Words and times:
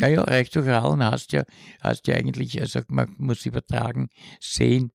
Naja, 0.00 0.22
reich 0.22 0.48
durch 0.48 0.66
Rauen 0.66 1.04
heißt 1.04 1.32
ja, 1.32 1.44
heißt 1.84 2.06
ja 2.06 2.14
eigentlich, 2.14 2.58
also 2.58 2.80
man 2.88 3.14
muss 3.18 3.44
übertragen 3.44 4.08
sehen, 4.40 4.92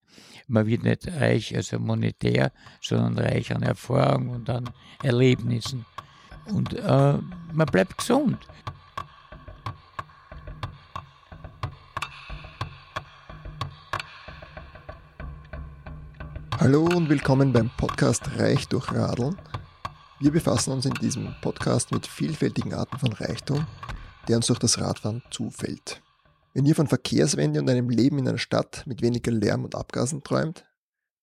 man 0.47 0.65
wird 0.65 0.81
nicht 0.81 1.07
reich, 1.07 1.55
also 1.55 1.77
monetär, 1.77 2.51
sondern 2.81 3.19
reich 3.19 3.53
an 3.53 3.61
Erfahrung 3.61 4.29
und 4.29 4.49
an 4.49 4.67
Erlebnissen. 5.03 5.85
Und 6.47 6.73
äh, 6.73 7.19
man 7.53 7.67
bleibt 7.71 7.99
gesund. 7.99 8.39
Hallo 16.59 16.85
und 16.85 17.09
willkommen 17.09 17.53
beim 17.53 17.69
Podcast 17.77 18.23
Reich 18.39 18.67
durch 18.69 18.91
Radeln. 18.91 19.37
Wir 20.19 20.31
befassen 20.31 20.73
uns 20.73 20.87
in 20.87 20.93
diesem 20.95 21.35
Podcast 21.41 21.91
mit 21.91 22.07
vielfältigen 22.07 22.73
Arten 22.73 22.97
von 22.97 23.13
Reichtum, 23.13 23.67
der 24.27 24.37
uns 24.37 24.47
durch 24.47 24.59
das 24.59 24.79
Radfahren 24.79 25.23
zufällt. 25.31 26.01
Wenn 26.53 26.65
ihr 26.65 26.75
von 26.75 26.87
Verkehrswende 26.87 27.59
und 27.59 27.69
einem 27.69 27.89
Leben 27.89 28.17
in 28.17 28.27
einer 28.27 28.37
Stadt 28.37 28.83
mit 28.85 29.01
weniger 29.01 29.31
Lärm 29.31 29.65
und 29.65 29.75
Abgasen 29.75 30.23
träumt, 30.23 30.65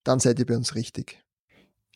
dann 0.03 0.19
seid 0.19 0.39
ihr 0.39 0.45
bei 0.45 0.55
uns 0.55 0.75
richtig. 0.75 1.23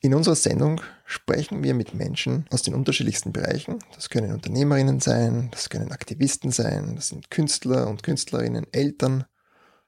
In 0.02 0.14
unserer 0.14 0.36
Sendung 0.36 0.82
sprechen 1.06 1.64
wir 1.64 1.74
mit 1.74 1.94
Menschen 1.94 2.46
aus 2.52 2.62
den 2.62 2.76
unterschiedlichsten 2.76 3.34
Bereichen. 3.34 3.80
Das 3.96 4.10
können 4.10 4.32
Unternehmerinnen 4.32 5.00
sein, 5.00 5.50
das 5.52 5.70
können 5.70 5.92
Aktivisten 5.92 6.52
sein, 6.52 6.96
das 6.96 7.10
sind 7.10 7.32
Künstler 7.32 7.88
und 7.88 8.04
Künstlerinnen, 8.04 8.68
Eltern, 8.72 9.26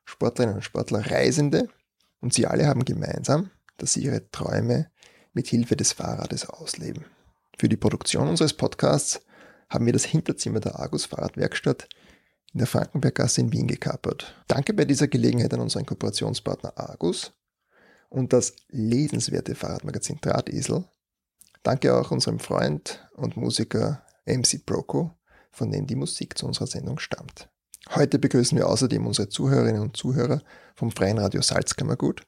Sportlerinnen 0.06 0.56
und 0.56 0.64
Sportler, 0.64 1.10
Reisende 1.10 1.68
und 2.22 2.34
sie 2.34 2.48
alle 2.48 2.68
haben 2.68 2.86
gemeinsam, 2.86 3.52
dass 3.78 3.94
sie 3.94 4.04
ihre 4.04 4.30
Träume 4.32 4.90
mit 5.34 5.48
Hilfe 5.48 5.76
des 5.76 5.94
Fahrrades 5.94 6.50
ausleben. 6.50 7.06
Für 7.58 7.70
die 7.70 7.78
Produktion 7.78 8.28
unseres 8.28 8.54
Podcasts 8.54 9.22
haben 9.70 9.86
wir 9.86 9.94
das 9.94 10.06
Hinterzimmer 10.06 10.60
der 10.60 10.80
Argus 10.80 11.06
Fahrradwerkstatt 11.06 11.88
in 12.54 12.60
der 12.60 12.68
Frankenberggasse 12.68 13.42
in 13.42 13.52
Wien 13.54 13.68
gekapert. 13.68 14.36
Danke 14.48 14.74
bei 14.74 14.86
dieser 14.86 15.08
Gelegenheit 15.08 15.54
an 15.54 15.62
unseren 15.62 15.86
Kooperationspartner 15.86 16.78
Argus 16.78 17.34
und 18.10 18.34
das 18.34 18.56
lesenswerte 18.70 19.56
Fahrradmagazin 19.56 20.18
Drahtesel. 20.22 20.86
Danke 21.64 21.96
auch 21.96 22.12
unserem 22.12 22.40
Freund 22.40 23.08
und 23.14 23.38
Musiker 23.38 24.04
MC 24.26 24.66
Broco, 24.66 25.12
von 25.52 25.72
dem 25.72 25.86
die 25.86 25.96
Musik 25.96 26.38
zu 26.38 26.48
unserer 26.48 26.68
Sendung 26.68 27.00
stammt. 27.00 27.50
Heute 27.96 28.20
begrüßen 28.20 28.58
wir 28.58 28.68
außerdem 28.68 29.06
unsere 29.06 29.30
Zuhörerinnen 29.30 29.82
und 29.82 29.98
Zuhörer 29.98 30.42
vom 30.76 30.92
Freien 30.92 31.18
Radio 31.18 31.42
Salzkammergut, 31.42 32.24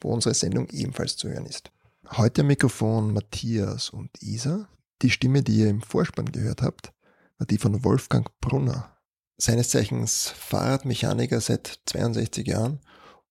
wo 0.00 0.12
unsere 0.12 0.34
Sendung 0.34 0.68
ebenfalls 0.70 1.16
zu 1.16 1.28
hören 1.28 1.46
ist. 1.46 1.70
Heute 2.16 2.40
am 2.40 2.48
Mikrofon 2.48 3.12
Matthias 3.12 3.90
und 3.90 4.10
Isa. 4.22 4.68
Die 5.02 5.10
Stimme, 5.10 5.42
die 5.42 5.56
ihr 5.56 5.68
im 5.68 5.80
Vorspann 5.80 6.30
gehört 6.30 6.62
habt, 6.62 6.92
war 7.38 7.46
die 7.46 7.58
von 7.58 7.84
Wolfgang 7.84 8.28
Brunner. 8.40 8.96
Seines 9.38 9.70
Zeichens 9.70 10.28
Fahrradmechaniker 10.28 11.40
seit 11.40 11.80
62 11.86 12.46
Jahren 12.46 12.80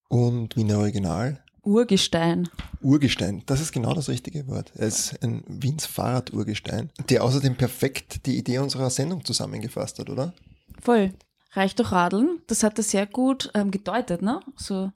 und 0.07 0.55
Wiener 0.55 0.79
Original. 0.79 1.43
Urgestein. 1.61 2.49
Urgestein, 2.81 3.43
das 3.45 3.61
ist 3.61 3.71
genau 3.71 3.93
das 3.93 4.09
richtige 4.09 4.47
Wort. 4.47 4.71
Er 4.75 4.87
ist 4.87 5.21
ein 5.21 5.43
Wiens 5.47 5.85
Fahrradurgestein, 5.85 6.89
der 7.09 7.23
außerdem 7.23 7.55
perfekt 7.55 8.25
die 8.25 8.37
Idee 8.37 8.57
unserer 8.57 8.89
Sendung 8.89 9.23
zusammengefasst 9.23 9.99
hat, 9.99 10.09
oder? 10.09 10.33
Voll 10.81 11.13
reicht 11.53 11.79
doch 11.79 11.91
Radeln. 11.91 12.41
Das 12.47 12.63
hat 12.63 12.77
er 12.77 12.83
sehr 12.83 13.05
gut 13.05 13.51
ähm, 13.53 13.71
gedeutet, 13.71 14.21
ne? 14.21 14.39
So 14.55 14.91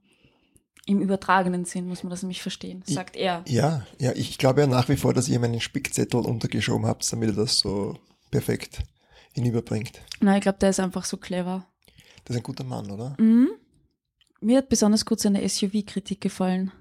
im 0.86 1.02
übertragenen 1.02 1.66
Sinn 1.66 1.88
muss 1.88 2.03
man 2.03 2.09
das 2.09 2.23
nämlich 2.23 2.42
verstehen, 2.42 2.84
sagt 2.86 3.16
er. 3.16 3.44
Ja, 3.48 3.86
ja, 4.00 4.12
ich 4.14 4.38
glaube 4.38 4.62
ja 4.62 4.67
nach 4.67 4.90
wie 4.90 4.98
vor, 4.98 5.14
dass 5.14 5.30
ihr 5.30 5.40
meinen 5.40 5.62
Spickzettel 5.62 6.20
untergeschoben 6.20 6.86
habt, 6.86 7.12
damit 7.12 7.30
ihr 7.30 7.36
das 7.36 7.59
so 7.59 7.98
perfekt 8.31 8.80
hinüberbringt. 9.34 10.02
Nein, 10.20 10.38
ich 10.38 10.42
glaube, 10.42 10.59
der 10.59 10.72
ist 10.72 10.80
einfach 10.80 11.06
so 11.06 11.17
clever. 11.17 11.66
Das 12.25 12.36
ist 12.36 12.42
ein 12.42 12.44
guter 12.44 12.64
Mann, 12.64 12.92
oder? 12.92 13.16
Mhm. 13.20 13.52
Mir 14.42 14.58
hat 14.58 14.70
besonders 14.70 15.06
gut 15.06 15.20
seine 15.22 15.48
SUV-Kritik 15.48 16.20
gefallen. 16.20 16.72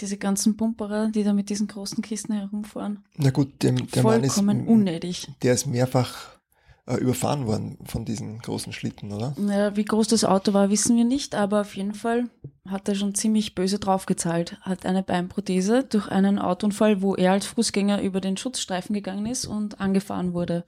Diese 0.00 0.16
ganzen 0.16 0.56
Bumperer, 0.56 1.10
die 1.10 1.22
da 1.22 1.32
mit 1.32 1.50
diesen 1.50 1.68
großen 1.68 2.02
Kisten 2.02 2.32
herumfahren. 2.32 3.04
Na 3.16 3.30
gut, 3.30 3.62
dem, 3.62 3.76
der 3.90 4.02
Vollkommen 4.02 4.46
Mann 4.46 4.60
ist 4.60 4.68
unnötig. 4.68 5.28
Der 5.42 5.54
ist 5.54 5.66
mehrfach 5.66 6.39
äh, 6.86 6.96
überfahren 6.96 7.46
worden 7.46 7.78
von 7.84 8.04
diesen 8.04 8.38
großen 8.38 8.72
Schlitten, 8.72 9.12
oder? 9.12 9.34
Ja, 9.38 9.76
wie 9.76 9.84
groß 9.84 10.08
das 10.08 10.24
Auto 10.24 10.52
war, 10.52 10.70
wissen 10.70 10.96
wir 10.96 11.04
nicht, 11.04 11.34
aber 11.34 11.60
auf 11.60 11.76
jeden 11.76 11.94
Fall 11.94 12.28
hat 12.68 12.88
er 12.88 12.94
schon 12.94 13.14
ziemlich 13.14 13.54
böse 13.54 13.78
draufgezahlt. 13.78 14.58
Hat 14.62 14.86
eine 14.86 15.02
Beinprothese 15.02 15.84
durch 15.84 16.08
einen 16.08 16.38
Autounfall, 16.38 17.02
wo 17.02 17.14
er 17.14 17.32
als 17.32 17.46
Fußgänger 17.46 18.02
über 18.02 18.20
den 18.20 18.36
Schutzstreifen 18.36 18.94
gegangen 18.94 19.26
ist 19.26 19.46
und 19.46 19.80
angefahren 19.80 20.32
wurde. 20.32 20.64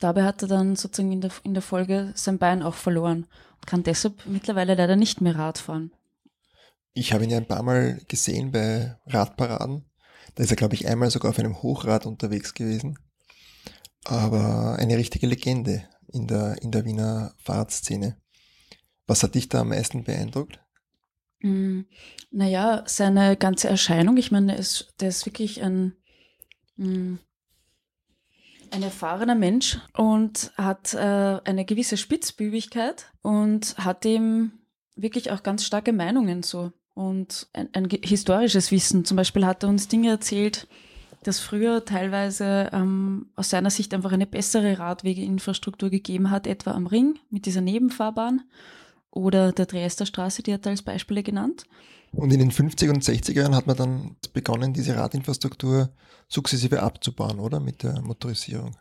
Dabei 0.00 0.24
hat 0.24 0.42
er 0.42 0.48
dann 0.48 0.76
sozusagen 0.76 1.12
in 1.12 1.20
der, 1.20 1.30
in 1.44 1.54
der 1.54 1.62
Folge 1.62 2.12
sein 2.14 2.38
Bein 2.38 2.62
auch 2.62 2.74
verloren 2.74 3.26
und 3.54 3.66
kann 3.66 3.82
deshalb 3.82 4.26
mittlerweile 4.26 4.74
leider 4.74 4.96
nicht 4.96 5.20
mehr 5.20 5.36
Rad 5.36 5.58
fahren. 5.58 5.92
Ich 6.92 7.12
habe 7.12 7.24
ihn 7.24 7.30
ja 7.30 7.38
ein 7.38 7.48
paar 7.48 7.62
Mal 7.62 8.00
gesehen 8.08 8.52
bei 8.52 8.96
Radparaden. 9.06 9.84
Da 10.34 10.42
ist 10.42 10.50
er, 10.50 10.56
glaube 10.56 10.74
ich, 10.74 10.86
einmal 10.86 11.10
sogar 11.10 11.30
auf 11.30 11.38
einem 11.38 11.62
Hochrad 11.62 12.06
unterwegs 12.06 12.54
gewesen 12.54 12.98
aber 14.04 14.76
eine 14.78 14.96
richtige 14.96 15.26
Legende 15.26 15.88
in 16.12 16.26
der, 16.26 16.62
in 16.62 16.70
der 16.70 16.84
Wiener 16.84 17.34
Fahrradszene. 17.38 18.16
Was 19.06 19.22
hat 19.22 19.34
dich 19.34 19.48
da 19.48 19.60
am 19.60 19.68
meisten 19.68 20.04
beeindruckt? 20.04 20.60
Mm, 21.40 21.82
naja, 22.30 22.84
seine 22.86 23.36
ganze 23.36 23.68
Erscheinung, 23.68 24.16
ich 24.16 24.30
meine, 24.30 24.56
ist, 24.56 24.94
der 25.00 25.10
ist 25.10 25.26
wirklich 25.26 25.62
ein, 25.62 25.94
mm, 26.76 27.16
ein 28.70 28.82
erfahrener 28.82 29.34
Mensch 29.34 29.78
und 29.96 30.52
hat 30.56 30.94
äh, 30.94 30.98
eine 31.44 31.64
gewisse 31.64 31.96
Spitzbübigkeit 31.96 33.12
und 33.22 33.76
hat 33.76 34.04
ihm 34.04 34.52
wirklich 34.96 35.30
auch 35.30 35.42
ganz 35.42 35.64
starke 35.64 35.92
Meinungen 35.92 36.42
so 36.42 36.72
und 36.94 37.48
ein, 37.52 37.68
ein 37.72 37.88
historisches 37.90 38.70
Wissen. 38.70 39.04
Zum 39.04 39.16
Beispiel 39.16 39.44
hat 39.44 39.62
er 39.62 39.68
uns 39.68 39.88
Dinge 39.88 40.10
erzählt, 40.10 40.66
dass 41.24 41.40
früher 41.40 41.84
teilweise 41.84 42.70
ähm, 42.72 43.26
aus 43.34 43.50
seiner 43.50 43.70
Sicht 43.70 43.92
einfach 43.94 44.12
eine 44.12 44.26
bessere 44.26 44.78
Radwegeinfrastruktur 44.78 45.90
gegeben 45.90 46.30
hat, 46.30 46.46
etwa 46.46 46.72
am 46.72 46.86
Ring 46.86 47.18
mit 47.30 47.46
dieser 47.46 47.60
Nebenfahrbahn 47.60 48.42
oder 49.10 49.52
der 49.52 49.66
Dresdner 49.66 50.06
Straße, 50.06 50.42
die 50.42 50.52
hat 50.52 50.66
er 50.66 50.70
als 50.70 50.82
Beispiele 50.82 51.22
genannt. 51.22 51.64
Und 52.12 52.32
in 52.32 52.38
den 52.38 52.52
50er 52.52 52.90
und 52.90 53.02
60er 53.02 53.32
Jahren 53.40 53.56
hat 53.56 53.66
man 53.66 53.76
dann 53.76 54.16
begonnen, 54.32 54.72
diese 54.72 54.96
Radinfrastruktur 54.96 55.90
sukzessive 56.28 56.82
abzubauen, 56.82 57.40
oder? 57.40 57.58
Mit 57.58 57.82
der 57.82 58.00
Motorisierung. 58.02 58.76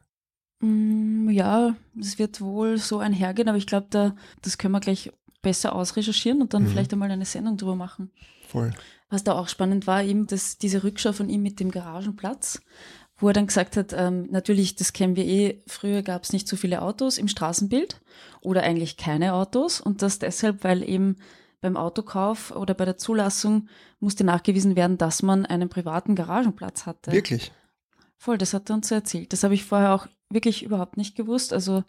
Mm, 0.59 1.29
ja, 1.29 1.75
es 1.99 2.19
wird 2.19 2.41
wohl 2.41 2.77
so 2.77 2.99
einhergehen, 2.99 3.49
aber 3.49 3.57
ich 3.57 3.67
glaube, 3.67 3.87
da, 3.89 4.15
das 4.41 4.57
können 4.57 4.73
wir 4.73 4.79
gleich 4.79 5.11
besser 5.41 5.75
ausrecherchieren 5.75 6.41
und 6.41 6.53
dann 6.53 6.63
mhm. 6.63 6.67
vielleicht 6.67 6.93
einmal 6.93 7.11
eine 7.11 7.25
Sendung 7.25 7.57
drüber 7.57 7.75
machen. 7.75 8.11
Voll. 8.47 8.71
Was 9.13 9.23
da 9.23 9.33
auch 9.33 9.47
spannend 9.47 9.85
war, 9.85 10.03
eben 10.03 10.25
dass 10.25 10.57
diese 10.57 10.83
Rückschau 10.83 11.13
von 11.13 11.29
ihm 11.29 11.43
mit 11.43 11.59
dem 11.59 11.69
Garagenplatz, 11.69 12.59
wo 13.17 13.27
er 13.27 13.33
dann 13.33 13.45
gesagt 13.45 13.77
hat, 13.77 13.93
ähm, 13.93 14.27
natürlich, 14.31 14.75
das 14.75 14.91
kennen 14.91 15.15
wir 15.15 15.23
eh, 15.23 15.61
früher 15.67 16.01
gab 16.01 16.23
es 16.23 16.33
nicht 16.33 16.47
so 16.47 16.55
viele 16.55 16.81
Autos 16.81 17.19
im 17.19 17.27
Straßenbild 17.27 18.01
oder 18.41 18.63
eigentlich 18.63 18.97
keine 18.97 19.35
Autos 19.35 19.79
und 19.79 20.01
das 20.01 20.17
deshalb, 20.17 20.63
weil 20.63 20.81
eben 20.81 21.17
beim 21.61 21.77
Autokauf 21.77 22.55
oder 22.55 22.73
bei 22.73 22.85
der 22.85 22.97
Zulassung 22.97 23.67
musste 23.99 24.23
nachgewiesen 24.23 24.75
werden, 24.75 24.97
dass 24.97 25.21
man 25.21 25.45
einen 25.45 25.69
privaten 25.69 26.15
Garagenplatz 26.15 26.87
hatte. 26.87 27.11
Wirklich? 27.11 27.51
Voll, 28.17 28.39
das 28.39 28.55
hat 28.55 28.71
er 28.71 28.77
uns 28.77 28.87
so 28.87 28.95
erzählt. 28.95 29.31
Das 29.31 29.43
habe 29.43 29.53
ich 29.53 29.63
vorher 29.63 29.93
auch 29.93 30.07
wirklich 30.31 30.63
überhaupt 30.63 30.97
nicht 30.97 31.15
gewusst. 31.15 31.53
Also 31.53 31.83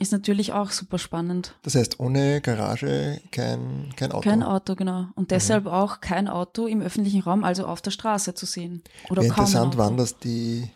ist 0.00 0.10
natürlich 0.10 0.52
auch 0.52 0.70
super 0.72 0.98
spannend. 0.98 1.54
Das 1.62 1.76
heißt, 1.76 2.00
ohne 2.00 2.40
Garage 2.40 3.20
kein, 3.30 3.92
kein 3.94 4.10
Auto. 4.10 4.28
Kein 4.28 4.42
Auto, 4.42 4.74
genau. 4.74 5.06
Und 5.14 5.30
deshalb 5.30 5.64
mhm. 5.64 5.70
auch 5.70 6.00
kein 6.00 6.26
Auto 6.26 6.66
im 6.66 6.82
öffentlichen 6.82 7.20
Raum, 7.20 7.44
also 7.44 7.66
auf 7.66 7.80
der 7.80 7.92
Straße 7.92 8.34
zu 8.34 8.44
sehen. 8.44 8.82
Oder 9.08 9.22
Wäre 9.22 9.30
interessant, 9.32 9.76
wann 9.76 9.96
das 9.96 10.18
die 10.18 10.68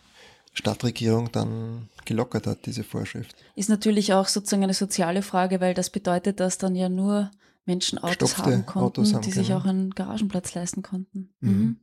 Stadtregierung 0.53 1.33
dann 1.33 1.89
gelockert 2.05 2.47
hat, 2.47 2.67
diese 2.67 2.85
Vorschrift. 2.85 3.35
Ist 3.57 3.69
natürlich 3.69 4.13
auch 4.13 4.29
sozusagen 4.29 4.63
eine 4.63 4.75
soziale 4.75 5.23
Frage, 5.23 5.61
weil 5.61 5.75
das 5.75 5.91
bedeutet, 5.91 6.39
dass 6.39 6.59
dann 6.59 6.77
ja 6.77 6.89
nur 6.89 7.33
Menschen 7.65 7.99
Autos 7.99 8.35
Gestopfte 8.35 8.53
haben 8.53 8.67
konnten, 8.67 8.87
Autos 8.87 9.15
haben 9.15 9.23
die 9.23 9.31
können. 9.31 9.45
sich 9.45 9.55
auch 9.55 9.65
einen 9.65 9.91
Garagenplatz 9.91 10.55
leisten 10.55 10.83
konnten. 10.83 11.31
Mhm. 11.41 11.51
Mhm. 11.51 11.77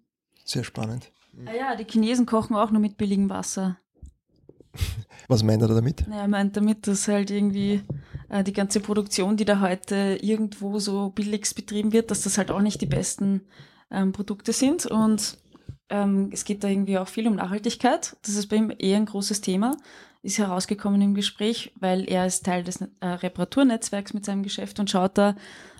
Sehr 0.45 0.63
spannend. 0.63 1.11
Ah 1.45 1.53
ja, 1.53 1.75
die 1.75 1.83
Chinesen 1.83 2.25
kochen 2.25 2.55
auch 2.55 2.71
nur 2.71 2.79
mit 2.79 2.97
billigem 2.97 3.29
Wasser. 3.29 3.77
Was 5.27 5.43
meint 5.43 5.61
er 5.61 5.67
damit? 5.67 6.05
er 6.11 6.27
meint 6.27 6.57
damit, 6.57 6.87
dass 6.87 7.07
halt 7.07 7.31
irgendwie 7.31 7.81
äh, 8.29 8.43
die 8.43 8.53
ganze 8.53 8.79
Produktion, 8.79 9.37
die 9.37 9.45
da 9.45 9.61
heute 9.61 10.17
irgendwo 10.21 10.79
so 10.79 11.09
billigst 11.09 11.55
betrieben 11.55 11.93
wird, 11.93 12.11
dass 12.11 12.21
das 12.21 12.37
halt 12.37 12.51
auch 12.51 12.61
nicht 12.61 12.81
die 12.81 12.87
besten 12.87 13.41
ähm, 13.91 14.11
Produkte 14.11 14.53
sind. 14.53 14.85
Und 14.85 15.37
ähm, 15.89 16.29
es 16.33 16.45
geht 16.45 16.63
da 16.63 16.67
irgendwie 16.67 16.97
auch 16.97 17.07
viel 17.07 17.27
um 17.27 17.35
Nachhaltigkeit. 17.35 18.17
Das 18.23 18.35
ist 18.35 18.47
bei 18.47 18.57
ihm 18.57 18.73
eher 18.77 18.97
ein 18.97 19.05
großes 19.05 19.41
Thema. 19.41 19.77
Ist 20.23 20.37
herausgekommen 20.37 21.01
im 21.01 21.13
Gespräch, 21.13 21.73
weil 21.79 22.09
er 22.09 22.25
ist 22.25 22.45
Teil 22.45 22.63
des 22.63 22.81
äh, 22.81 22.87
Reparaturnetzwerks 23.05 24.13
mit 24.13 24.25
seinem 24.25 24.43
Geschäft 24.43 24.79
und 24.79 24.89
schaut 24.89 25.17
da, 25.17 25.35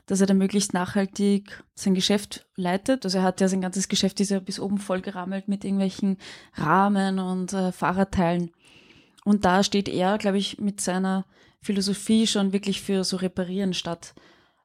dass 0.06 0.20
er 0.20 0.28
da 0.28 0.34
möglichst 0.34 0.74
nachhaltig 0.74 1.64
sein 1.76 1.96
Geschäft 1.96 2.46
leitet. 2.56 3.06
Also 3.06 3.20
er 3.20 3.24
hat 3.24 3.40
ja 3.40 3.48
sein 3.48 3.62
ganzes 3.62 3.88
Geschäft 3.88 4.20
ist 4.20 4.32
ja 4.32 4.40
bis 4.40 4.60
oben 4.60 4.78
voll 4.78 5.02
gerammelt 5.02 5.48
mit 5.48 5.64
irgendwelchen 5.64 6.18
Rahmen 6.56 7.20
und 7.20 7.54
äh, 7.54 7.72
Fahrradteilen. 7.72 8.52
Und 9.26 9.46
da 9.46 9.64
steht 9.64 9.88
er, 9.88 10.18
glaube 10.18 10.38
ich, 10.38 10.60
mit 10.60 10.82
seiner 10.82 11.26
Philosophie 11.62 12.28
schon 12.28 12.54
wirklich 12.54 12.82
für 12.82 13.04
so 13.04 13.18
reparieren 13.18 13.74
statt 13.74 14.14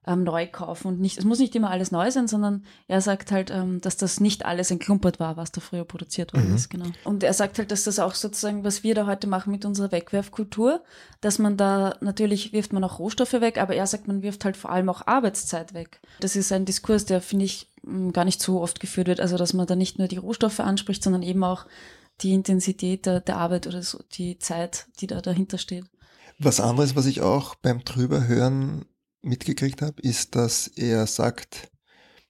ähm, 0.08 0.24
neu 0.24 0.46
kaufen 0.46 0.88
und 0.88 1.00
nicht, 1.00 1.18
es 1.18 1.24
muss 1.24 1.38
nicht 1.38 1.54
immer 1.54 1.70
alles 1.70 1.90
neu 1.90 2.10
sein, 2.10 2.28
sondern 2.28 2.64
er 2.86 3.02
sagt 3.02 3.30
halt, 3.30 3.50
ähm, 3.50 3.80
dass 3.82 3.98
das 3.98 4.20
nicht 4.20 4.46
alles 4.46 4.70
entklumpert 4.70 5.20
war, 5.20 5.36
was 5.36 5.52
da 5.52 5.60
früher 5.60 5.84
produziert 5.84 6.32
worden 6.32 6.48
mhm. 6.48 6.54
ist, 6.56 6.70
genau. 6.70 6.86
Und 7.04 7.22
er 7.22 7.34
sagt 7.34 7.58
halt, 7.58 7.70
dass 7.70 7.84
das 7.84 7.98
auch 7.98 8.14
sozusagen, 8.14 8.64
was 8.64 8.82
wir 8.82 8.94
da 8.94 9.06
heute 9.06 9.26
machen 9.26 9.52
mit 9.52 9.66
unserer 9.66 9.92
Wegwerfkultur, 9.92 10.82
dass 11.20 11.38
man 11.38 11.58
da, 11.58 11.94
natürlich 12.00 12.54
wirft 12.54 12.72
man 12.72 12.84
auch 12.84 12.98
Rohstoffe 12.98 13.34
weg, 13.34 13.58
aber 13.58 13.74
er 13.74 13.86
sagt, 13.86 14.08
man 14.08 14.22
wirft 14.22 14.46
halt 14.46 14.56
vor 14.56 14.70
allem 14.70 14.88
auch 14.88 15.06
Arbeitszeit 15.06 15.74
weg. 15.74 16.00
Das 16.20 16.36
ist 16.36 16.52
ein 16.52 16.64
Diskurs, 16.64 17.04
der, 17.04 17.20
finde 17.20 17.44
ich, 17.44 17.68
gar 18.12 18.24
nicht 18.24 18.40
so 18.40 18.62
oft 18.62 18.80
geführt 18.80 19.08
wird, 19.08 19.20
also 19.20 19.36
dass 19.36 19.52
man 19.52 19.66
da 19.66 19.76
nicht 19.76 19.98
nur 19.98 20.08
die 20.08 20.16
Rohstoffe 20.16 20.60
anspricht, 20.60 21.02
sondern 21.02 21.22
eben 21.22 21.44
auch 21.44 21.66
die 22.20 22.32
Intensität 22.32 23.06
der, 23.06 23.20
der 23.20 23.36
Arbeit 23.36 23.66
oder 23.66 23.82
so, 23.82 24.00
die 24.12 24.38
Zeit, 24.38 24.86
die 25.00 25.06
da 25.06 25.20
dahinter 25.20 25.58
steht. 25.58 25.84
Was 26.38 26.60
anderes, 26.60 26.94
was 26.96 27.06
ich 27.06 27.20
auch 27.20 27.54
beim 27.56 27.84
Drüberhören 27.84 28.84
mitgekriegt 29.22 29.82
habe, 29.82 30.00
ist, 30.02 30.36
dass 30.36 30.68
er 30.68 31.06
sagt, 31.06 31.70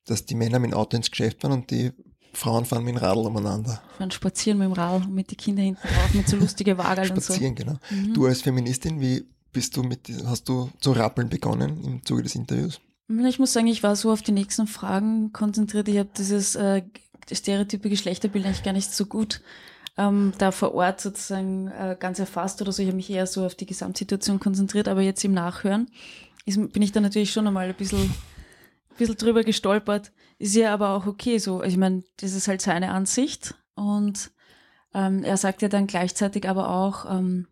dass 0.06 0.24
die 0.24 0.34
Männer 0.34 0.58
mit 0.58 0.70
dem 0.70 0.78
Auto 0.78 0.96
ins 0.96 1.10
Geschäft 1.10 1.42
fahren 1.42 1.52
und 1.52 1.70
die 1.70 1.92
Frauen 2.32 2.64
fahren 2.64 2.84
mit 2.84 2.94
dem 2.94 2.98
Radl 2.98 3.26
umeinander. 3.26 3.82
Fahren 3.96 4.10
spazieren 4.10 4.58
mit 4.58 4.66
dem 4.66 4.72
Radl, 4.72 5.08
mit 5.08 5.30
den 5.30 5.36
Kindern 5.36 5.64
hinten 5.66 5.88
drauf, 5.88 6.14
mit 6.14 6.28
so 6.28 6.36
lustige 6.36 6.78
Wagen 6.78 7.10
und 7.10 7.22
so. 7.22 7.32
Spazieren, 7.32 7.54
genau. 7.54 7.78
Mhm. 7.90 8.14
Du 8.14 8.26
als 8.26 8.42
Feministin, 8.42 9.00
wie 9.00 9.26
bist 9.52 9.76
du 9.76 9.82
mit, 9.82 10.10
hast 10.24 10.48
du 10.48 10.70
zu 10.80 10.92
rappeln 10.92 11.28
begonnen 11.28 11.82
im 11.84 12.04
Zuge 12.04 12.22
des 12.22 12.34
Interviews? 12.34 12.80
Ich 13.08 13.38
muss 13.38 13.52
sagen, 13.54 13.66
ich 13.66 13.82
war 13.82 13.96
so 13.96 14.12
auf 14.12 14.22
die 14.22 14.32
nächsten 14.32 14.66
Fragen 14.66 15.32
konzentriert. 15.32 15.88
Ich 15.88 15.98
habe 15.98 16.10
dieses 16.16 16.54
äh, 16.54 16.82
stereotype 17.32 17.88
Geschlechterbild 17.88 18.44
eigentlich 18.44 18.62
gar 18.62 18.74
nicht 18.74 18.92
so 18.92 19.06
gut 19.06 19.40
ähm, 19.98 20.32
da 20.38 20.52
vor 20.52 20.74
Ort 20.74 21.00
sozusagen 21.00 21.68
äh, 21.68 21.96
ganz 21.98 22.18
erfasst 22.20 22.62
oder 22.62 22.72
so. 22.72 22.80
Ich 22.80 22.88
habe 22.88 22.96
mich 22.96 23.10
eher 23.10 23.26
so 23.26 23.44
auf 23.44 23.56
die 23.56 23.66
Gesamtsituation 23.66 24.38
konzentriert, 24.38 24.88
aber 24.88 25.02
jetzt 25.02 25.24
im 25.24 25.32
Nachhören 25.32 25.90
ist, 26.46 26.72
bin 26.72 26.82
ich 26.82 26.92
da 26.92 27.00
natürlich 27.00 27.32
schon 27.32 27.46
einmal 27.46 27.68
ein 27.68 27.74
bisschen, 27.74 28.02
ein 28.02 28.96
bisschen 28.96 29.16
drüber 29.16 29.42
gestolpert. 29.42 30.12
Ist 30.38 30.54
ja 30.54 30.72
aber 30.72 30.90
auch 30.90 31.06
okay 31.06 31.38
so. 31.38 31.62
Ich 31.64 31.76
meine, 31.76 32.04
das 32.18 32.32
ist 32.32 32.46
halt 32.46 32.62
seine 32.62 32.92
Ansicht 32.92 33.56
und 33.74 34.30
ähm, 34.94 35.24
er 35.24 35.36
sagt 35.36 35.62
ja 35.62 35.68
dann 35.68 35.88
gleichzeitig 35.88 36.48
aber 36.48 36.70
auch, 36.70 37.04
ähm, 37.10 37.48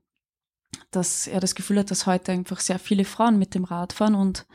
dass 0.93 1.26
er 1.26 1.40
das 1.40 1.56
Gefühl 1.56 1.81
hat, 1.81 1.90
dass 1.90 2.06
heute 2.06 2.31
einfach 2.31 2.60
sehr 2.60 2.78
viele 2.78 3.04
Frauen 3.04 3.38
mit 3.38 3.54
dem 3.54 3.64
Rad 3.64 3.93
fahren 3.93 4.14
und 4.14 4.46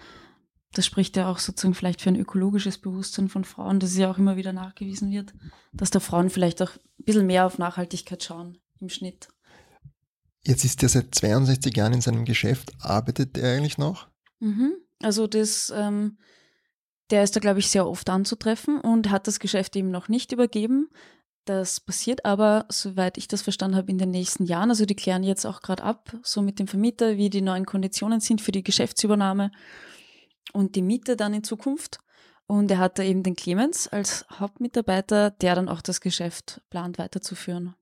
das 0.74 0.86
spricht 0.86 1.18
ja 1.18 1.30
auch 1.30 1.40
sozusagen 1.40 1.74
vielleicht 1.74 2.02
für 2.02 2.10
ein 2.10 2.16
ökologisches 2.16 2.78
Bewusstsein 2.78 3.30
von 3.30 3.44
Frauen, 3.44 3.80
das 3.80 3.98
ja 3.98 4.10
auch 4.10 4.18
immer 4.18 4.38
wieder 4.38 4.54
nachgewiesen 4.54 5.12
wird, 5.12 5.34
dass 5.74 5.92
da 5.92 6.00
Frauen 6.00 6.30
vielleicht 6.30 6.62
auch 6.62 6.72
ein 6.72 7.06
bisschen 7.06 7.28
mehr 7.28 7.46
auf 7.46 7.58
Nachhaltigkeit 7.58 8.24
schauen 8.24 8.58
im 8.80 8.90
Schnitt. 8.90 9.28
Jetzt 10.44 10.64
ist 10.64 10.82
er 10.82 10.90
seit 10.90 11.14
62 11.14 11.76
Jahren 11.76 11.94
in 11.94 12.02
seinem 12.02 12.26
Geschäft. 12.26 12.72
Arbeitet 12.80 13.38
er 13.38 13.58
eigentlich 13.58 13.78
noch? 13.78 14.08
Mhm. 14.40 14.74
Also 15.04 15.28
das, 15.28 15.72
ähm, 15.76 16.18
der 17.12 17.24
ist 17.24 17.36
da, 17.36 17.40
glaube 17.40 17.60
ich, 17.60 17.70
sehr 17.70 17.88
oft 17.88 18.10
anzutreffen 18.10 18.80
und 18.80 19.12
hat 19.12 19.28
das 19.28 19.40
Geschäft 19.40 19.76
eben 19.76 19.92
noch 19.92 20.08
nicht 20.08 20.32
übergeben. 20.32 20.90
Das 21.46 21.80
passiert 21.80 22.24
aber, 22.24 22.66
soweit 22.70 23.18
ich 23.18 23.28
das 23.28 23.42
verstanden 23.42 23.76
habe, 23.76 23.92
in 23.92 23.98
den 23.98 24.12
nächsten 24.12 24.46
Jahren. 24.46 24.70
Also 24.70 24.86
die 24.86 24.96
klären 24.96 25.24
jetzt 25.24 25.46
auch 25.46 25.62
gerade 25.62 25.84
ab, 25.84 26.16
so 26.24 26.42
mit 26.42 26.60
dem 26.60 26.68
Vermieter, 26.68 27.18
wie 27.18 27.30
die 27.30 27.42
neuen 27.42 27.66
Konditionen 27.66 28.20
sind 28.20 28.42
für 28.42 28.52
die 28.52 28.64
Geschäftsübernahme 28.64 29.52
und 30.54 30.76
die 30.76 30.82
Miete 30.82 31.16
dann 31.16 31.34
in 31.34 31.44
Zukunft. 31.44 32.00
Und 32.48 32.70
er 32.70 32.80
hat 32.80 33.00
da 33.00 33.04
eben 33.04 33.24
den 33.24 33.36
Clemens 33.36 33.88
als 33.88 34.26
Hauptmitarbeiter, 34.30 35.32
der 35.32 35.56
dann 35.56 35.70
auch 35.70 35.82
das 35.82 36.02
Geschäft 36.02 36.62
plant 36.70 36.98
weiterzuführen. 36.98 37.76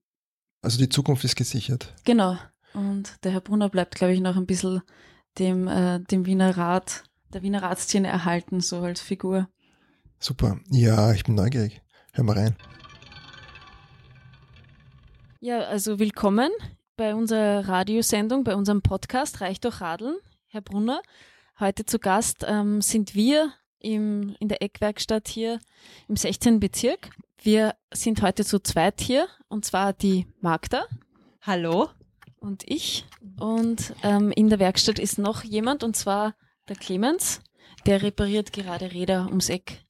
Also 0.62 0.78
die 0.78 0.90
Zukunft 0.90 1.24
ist 1.24 1.36
gesichert. 1.36 1.94
Genau. 2.06 2.38
Und 2.74 3.24
der 3.24 3.32
Herr 3.32 3.42
Brunner 3.42 3.70
bleibt, 3.70 3.96
glaube 3.96 4.14
ich, 4.14 4.20
noch 4.20 4.36
ein 4.36 4.46
bisschen 4.46 4.82
dem, 5.40 5.68
äh, 5.68 6.00
dem 6.00 6.26
Wiener 6.26 6.56
Rat, 6.56 7.04
der 7.34 7.42
Wiener 7.42 7.64
Ratsszene 7.64 8.08
erhalten, 8.08 8.62
so 8.62 8.82
als 8.82 9.02
Figur. 9.02 9.48
Super. 10.20 10.60
Ja, 10.70 11.14
ich 11.14 11.24
bin 11.24 11.36
neugierig. 11.36 11.82
Hör 12.14 12.24
mal 12.24 12.38
rein. 12.38 12.56
Ja, 15.40 15.62
also 15.62 16.00
willkommen 16.00 16.52
bei 16.98 17.16
unserer 17.16 17.68
Radiosendung, 17.68 18.44
bei 18.44 18.56
unserem 18.56 18.82
Podcast 18.82 19.40
Reich 19.40 19.62
durch 19.62 19.80
Radeln, 19.80 20.18
Herr 20.48 20.62
Brunner. 20.62 21.02
Heute 21.60 21.86
zu 21.86 22.00
Gast 22.00 22.46
ähm, 22.48 22.80
sind 22.80 23.16
wir 23.16 23.52
im, 23.80 24.34
in 24.40 24.48
der 24.48 24.62
Eckwerkstatt 24.62 25.28
hier 25.28 25.60
im 26.08 26.16
16. 26.16 26.62
Bezirk. 26.62 27.10
Wir 27.42 27.76
sind 27.92 28.22
heute 28.22 28.46
zu 28.46 28.60
zweit 28.60 29.02
hier 29.02 29.28
und 29.50 29.66
zwar 29.66 29.92
die 29.92 30.26
Magda. 30.40 30.86
Hallo 31.42 31.90
und 32.38 32.64
ich. 32.66 33.06
Und 33.42 33.94
ähm, 34.04 34.32
in 34.32 34.48
der 34.48 34.60
Werkstatt 34.60 35.00
ist 35.00 35.18
noch 35.18 35.44
jemand, 35.44 35.84
und 35.84 35.98
zwar 35.98 36.34
der 36.70 36.78
Clemens, 36.78 37.42
der 37.86 38.04
repariert 38.04 38.54
gerade 38.54 38.94
Räder 38.94 39.28
ums 39.28 39.50
Eck. 39.50 39.84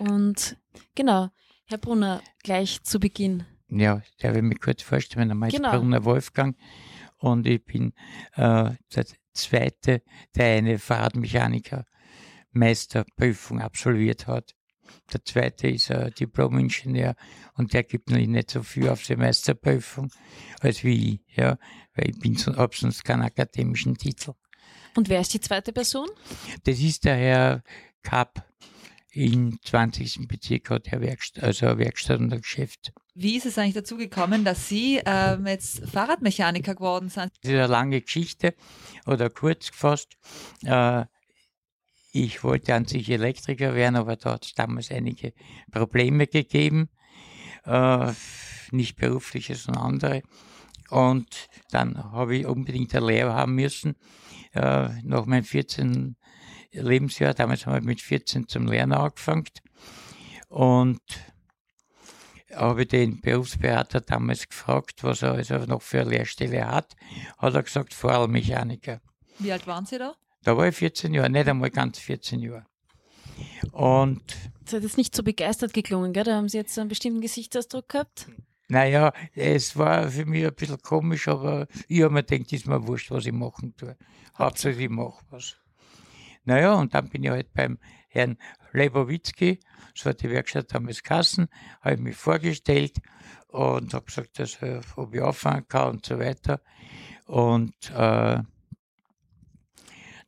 Und 0.00 0.56
genau, 0.96 1.28
Herr 1.66 1.78
Brunner, 1.78 2.20
gleich 2.42 2.82
zu 2.82 2.98
Beginn. 2.98 3.44
Ja, 3.68 4.02
darf 4.18 4.34
ich 4.34 4.42
mich 4.42 4.60
kurz 4.60 4.82
vorstellen, 4.82 5.28
mein 5.28 5.38
Name 5.38 5.48
ist 5.48 5.54
genau. 5.54 5.70
Brunner 5.70 6.04
Wolfgang 6.04 6.56
und 7.18 7.46
ich 7.46 7.64
bin 7.64 7.92
äh, 8.34 8.72
der 8.92 9.04
zweite, 9.34 10.02
der 10.34 10.56
eine 10.56 10.78
Fahrradmechaniker 10.78 11.84
Meisterprüfung 12.52 13.60
absolviert 13.60 14.26
hat. 14.26 14.54
Der 15.12 15.24
zweite 15.24 15.68
ist 15.68 15.90
ein 15.90 16.12
Diplom-Ingenieur 16.12 17.14
und 17.54 17.72
der 17.72 17.84
gibt 17.84 18.10
natürlich 18.10 18.28
nicht 18.28 18.50
so 18.50 18.62
viel 18.62 18.88
auf 18.88 19.02
die 19.02 19.16
Meisterprüfung 19.16 20.10
als 20.60 20.84
wie 20.84 21.14
ich, 21.14 21.36
ja, 21.36 21.58
weil 21.94 22.10
ich 22.10 22.18
bin, 22.18 22.36
habe 22.56 22.76
sonst 22.76 23.04
keinen 23.04 23.22
akademischen 23.22 23.96
Titel. 23.96 24.34
Und 24.96 25.08
wer 25.08 25.20
ist 25.20 25.34
die 25.34 25.40
zweite 25.40 25.72
Person? 25.72 26.08
Das 26.64 26.78
ist 26.78 27.04
der 27.04 27.16
Herr 27.16 27.62
Kapp. 28.02 28.46
Im 29.10 29.58
20. 29.62 30.26
Bezirk 30.26 30.70
hat 30.70 30.88
er 30.88 31.00
Werkstatt, 31.00 31.44
also 31.44 31.78
Werkstatt 31.78 32.18
und 32.18 32.32
ein 32.32 32.40
Geschäft. 32.40 32.92
Wie 33.16 33.36
ist 33.36 33.46
es 33.46 33.58
eigentlich 33.58 33.74
dazu 33.74 33.96
gekommen, 33.96 34.44
dass 34.44 34.68
Sie 34.68 35.00
ähm, 35.06 35.46
jetzt 35.46 35.88
Fahrradmechaniker 35.88 36.74
geworden 36.74 37.08
sind? 37.08 37.30
Das 37.42 37.52
ist 37.52 37.56
eine 37.56 37.68
lange 37.68 38.00
Geschichte 38.00 38.54
oder 39.06 39.30
kurz 39.30 39.70
gefasst. 39.70 40.16
Äh, 40.64 41.04
ich 42.12 42.42
wollte 42.42 42.74
an 42.74 42.86
sich 42.86 43.08
Elektriker 43.08 43.74
werden, 43.74 43.94
aber 43.94 44.16
da 44.16 44.32
hat 44.32 44.46
es 44.46 44.54
damals 44.54 44.90
einige 44.90 45.32
Probleme 45.70 46.26
gegeben. 46.26 46.88
Äh, 47.64 48.12
nicht 48.72 48.96
berufliche, 48.96 49.54
sondern 49.54 49.84
andere. 49.84 50.22
Und 50.90 51.48
dann 51.70 52.12
habe 52.12 52.36
ich 52.36 52.46
unbedingt 52.46 52.94
eine 52.96 53.06
Lehre 53.06 53.32
haben 53.32 53.54
müssen. 53.54 53.94
Äh, 54.54 54.88
nach 55.02 55.26
meinem 55.26 55.44
14. 55.44 56.16
Lebensjahr, 56.72 57.34
damals 57.34 57.66
habe 57.66 57.78
ich 57.78 57.84
mit 57.84 58.00
14 58.00 58.48
zum 58.48 58.66
Lernen 58.66 58.92
angefangen. 58.92 59.44
Und 60.48 61.00
habe 62.52 62.86
den 62.86 63.20
Berufsberater 63.20 64.00
damals 64.00 64.48
gefragt, 64.48 65.02
was 65.02 65.22
er 65.22 65.32
also 65.32 65.56
noch 65.58 65.82
für 65.82 66.00
eine 66.00 66.10
Lehrstelle 66.10 66.66
hat. 66.66 66.94
Hat 67.38 67.54
er 67.54 67.62
gesagt, 67.62 67.94
Vorarlmechaniker. 67.94 69.00
Wie 69.38 69.52
alt 69.52 69.66
waren 69.66 69.86
Sie 69.86 69.98
da? 69.98 70.14
Da 70.42 70.56
war 70.56 70.68
ich 70.68 70.76
14 70.76 71.14
Jahre, 71.14 71.30
nicht 71.30 71.48
einmal 71.48 71.70
ganz 71.70 71.98
14 71.98 72.40
Jahre. 72.40 72.66
Und. 73.72 74.22
Das 74.64 74.74
hat 74.74 74.82
jetzt 74.82 74.96
nicht 74.96 75.14
so 75.14 75.22
begeistert 75.22 75.72
geklungen, 75.72 76.12
gell? 76.12 76.24
Da 76.24 76.36
haben 76.36 76.48
Sie 76.48 76.58
jetzt 76.58 76.78
einen 76.78 76.88
bestimmten 76.88 77.20
Gesichtsausdruck 77.20 77.88
gehabt. 77.88 78.28
Naja, 78.68 79.12
es 79.34 79.76
war 79.76 80.08
für 80.08 80.24
mich 80.24 80.44
ein 80.44 80.54
bisschen 80.54 80.80
komisch, 80.80 81.28
aber 81.28 81.66
ich 81.88 82.02
habe 82.02 82.14
mir 82.14 82.22
gedacht, 82.22 82.52
ist 82.52 82.66
mir 82.66 82.86
wurscht, 82.86 83.10
was 83.10 83.26
ich 83.26 83.32
machen 83.32 83.74
tue. 83.76 83.96
Hauptsache, 84.38 84.82
ich 84.82 84.88
mache 84.88 85.22
was. 85.30 85.56
Naja, 86.44 86.74
und 86.74 86.94
dann 86.94 87.08
bin 87.08 87.24
ich 87.24 87.30
halt 87.30 87.52
beim 87.52 87.78
Herrn 88.08 88.38
Lebowitzki, 88.74 89.60
so 89.94 90.10
hat 90.10 90.22
die 90.22 90.30
Werkstatt 90.30 90.74
damals 90.74 91.02
Kassen, 91.02 91.48
habe 91.80 91.94
ich 91.94 92.00
mich 92.00 92.16
vorgestellt 92.16 92.98
und 93.48 93.94
habe 93.94 94.04
gesagt, 94.04 94.38
dass, 94.38 94.58
ob 94.96 95.14
ich 95.14 95.22
anfangen 95.22 95.66
kann 95.68 95.90
und 95.90 96.06
so 96.06 96.18
weiter. 96.18 96.60
Und 97.26 97.74
äh, 97.90 97.94
er 98.34 98.44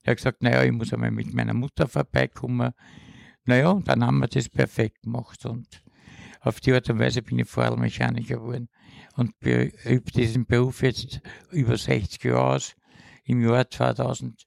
hat 0.06 0.16
gesagt, 0.16 0.42
naja, 0.42 0.62
ich 0.62 0.72
muss 0.72 0.92
einmal 0.92 1.10
mit 1.10 1.34
meiner 1.34 1.54
Mutter 1.54 1.88
vorbeikommen. 1.88 2.72
Naja, 3.44 3.70
und 3.70 3.88
dann 3.88 4.04
haben 4.04 4.18
wir 4.18 4.28
das 4.28 4.48
perfekt 4.48 5.02
gemacht 5.02 5.44
und 5.44 5.82
auf 6.40 6.60
die 6.60 6.72
Art 6.72 6.88
und 6.88 7.00
Weise 7.00 7.22
bin 7.22 7.40
ich 7.40 7.48
Vorarlmechaniker 7.48 8.36
geworden 8.36 8.68
und 9.16 9.34
übe 9.42 10.12
diesen 10.12 10.46
Beruf 10.46 10.82
jetzt 10.82 11.20
über 11.50 11.76
60 11.76 12.22
Jahre 12.22 12.54
aus. 12.54 12.76
Im 13.24 13.42
Jahr 13.42 13.68
2000, 13.68 14.46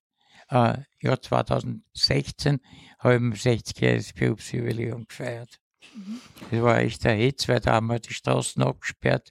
äh, 0.49 0.77
Jahr 1.01 1.21
2016 1.21 2.59
habe 2.99 3.15
ich 3.15 3.21
mein 3.21 3.33
60-jähriges 3.33 4.15
Berufsjubiläum 4.15 5.05
gefeiert. 5.07 5.59
Mhm. 5.95 6.19
Das 6.51 6.61
war 6.61 6.79
echt 6.79 7.05
ein 7.05 7.17
Hetz, 7.17 7.47
weil 7.47 7.59
da 7.59 7.73
haben 7.73 7.87
wir 7.87 7.99
die 7.99 8.13
Straßen 8.13 8.61
abgesperrt 8.63 9.29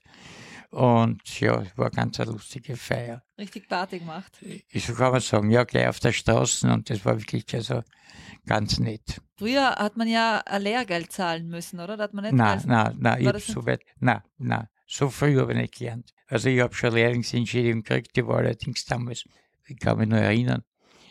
und 0.71 1.39
ja, 1.39 1.61
es 1.61 1.77
war 1.77 1.89
ganz 1.89 2.19
eine 2.19 2.31
lustige 2.31 2.75
Feier. 2.75 3.23
Richtig 3.37 3.67
Party 3.67 3.99
gemacht. 3.99 4.37
So 4.73 4.93
kann 4.93 5.11
man 5.11 5.21
sagen, 5.21 5.49
ja, 5.49 5.63
gleich 5.63 5.87
auf 5.87 5.99
der 5.99 6.11
Straße 6.11 6.71
und 6.71 6.89
das 6.89 7.03
war 7.05 7.19
wirklich 7.19 7.45
also 7.53 7.81
ganz 8.45 8.77
nett. 8.79 9.21
Früher 9.37 9.75
hat 9.75 9.97
man 9.97 10.07
ja 10.07 10.43
ein 10.45 10.61
Lehrgeld 10.61 11.11
zahlen 11.11 11.47
müssen, 11.47 11.79
oder? 11.79 11.97
Da 11.97 12.03
hat 12.03 12.13
man 12.13 12.25
nicht 12.25 12.35
nein, 12.35 12.61
nein, 12.65 12.95
nein, 12.99 13.35
ich 13.35 13.45
so 13.45 13.65
weit, 13.65 13.81
nein, 13.99 14.21
nein, 14.37 14.67
so 14.85 15.09
früh 15.09 15.39
habe 15.39 15.53
ich 15.53 15.57
nicht 15.57 15.77
gelernt. 15.77 16.13
Also 16.27 16.49
ich 16.49 16.59
habe 16.59 16.75
schon 16.75 16.93
Lehrlingsentschädigung 16.93 17.81
gekriegt, 17.81 18.15
die 18.15 18.27
war 18.27 18.37
allerdings 18.37 18.85
damals, 18.85 19.23
ich 19.65 19.79
kann 19.79 19.97
mich 19.97 20.07
nur 20.07 20.19
erinnern, 20.19 20.63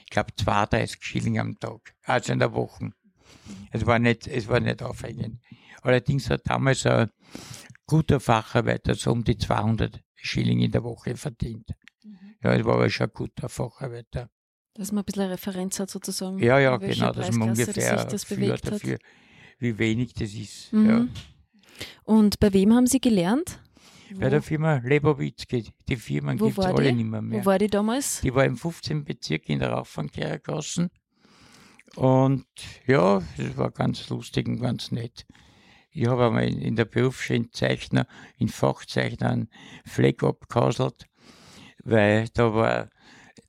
ich 0.08 0.10
glaube 0.10 0.34
32 0.34 1.04
Schilling 1.04 1.38
am 1.38 1.58
Tag, 1.58 1.94
also 2.02 2.32
in 2.32 2.38
der 2.38 2.54
Woche. 2.54 2.92
Es 3.70 3.84
war 3.84 3.98
nicht, 3.98 4.26
es 4.26 4.48
war 4.48 4.58
nicht 4.58 4.82
aufregend. 4.82 5.38
Allerdings 5.82 6.30
hat 6.30 6.48
damals 6.48 6.86
ein 6.86 7.10
guter 7.86 8.18
Facharbeiter 8.18 8.94
so 8.94 9.12
um 9.12 9.22
die 9.22 9.36
200 9.36 10.00
Schilling 10.14 10.60
in 10.60 10.72
der 10.72 10.82
Woche 10.82 11.14
verdient. 11.14 11.74
Ja, 12.42 12.54
es 12.54 12.64
war 12.64 12.76
aber 12.76 12.88
schon 12.88 13.08
ein 13.08 13.12
guter 13.12 13.50
Facharbeiter. 13.50 14.30
Dass 14.72 14.92
man 14.92 15.02
ein 15.02 15.04
bisschen 15.04 15.24
eine 15.24 15.32
Referenz 15.34 15.78
hat 15.78 15.90
sozusagen. 15.90 16.38
Ja, 16.38 16.58
ja, 16.58 16.78
genau, 16.78 17.12
dass 17.12 17.30
man 17.32 17.50
ungefähr 17.50 18.06
das 18.06 18.24
bewegt 18.24 18.64
hat. 18.64 18.72
dafür, 18.72 18.98
wie 19.58 19.76
wenig 19.76 20.14
das 20.14 20.32
ist. 20.32 20.72
Mhm. 20.72 20.88
Ja. 20.88 21.06
Und 22.04 22.40
bei 22.40 22.50
wem 22.54 22.72
haben 22.72 22.86
Sie 22.86 23.00
gelernt? 23.00 23.60
Bei 24.16 24.30
der 24.30 24.42
Firma 24.42 24.76
Lebowitzki, 24.76 25.72
die 25.88 25.96
Firmen 25.96 26.38
gibt 26.38 26.58
es 26.58 26.64
alle 26.64 26.92
nicht 26.92 27.04
mehr. 27.06 27.22
mehr. 27.22 27.40
Wo 27.40 27.46
war 27.46 27.58
die 27.58 27.66
damals? 27.68 28.20
Die 28.22 28.34
war 28.34 28.44
im 28.44 28.56
15. 28.56 29.04
Bezirk 29.04 29.48
in 29.48 29.58
der 29.58 29.70
Rauchfangkehrergassen. 29.72 30.90
Und 31.96 32.46
ja, 32.86 33.22
es 33.36 33.56
war 33.56 33.70
ganz 33.70 34.08
lustig 34.08 34.46
und 34.46 34.60
ganz 34.60 34.92
nett. 34.92 35.26
Ich 35.90 36.06
habe 36.06 36.26
einmal 36.26 36.44
in, 36.46 36.58
in 36.60 36.76
der 36.76 36.84
Berufsschule 36.84 37.38
in 37.38 37.52
Zeichner, 37.52 38.06
in 38.36 38.48
Fachzeichner 38.48 39.30
einen 39.30 39.48
Fleck 39.84 40.22
abgehauselt, 40.22 41.06
weil 41.82 42.28
da 42.34 42.54
war, 42.54 42.90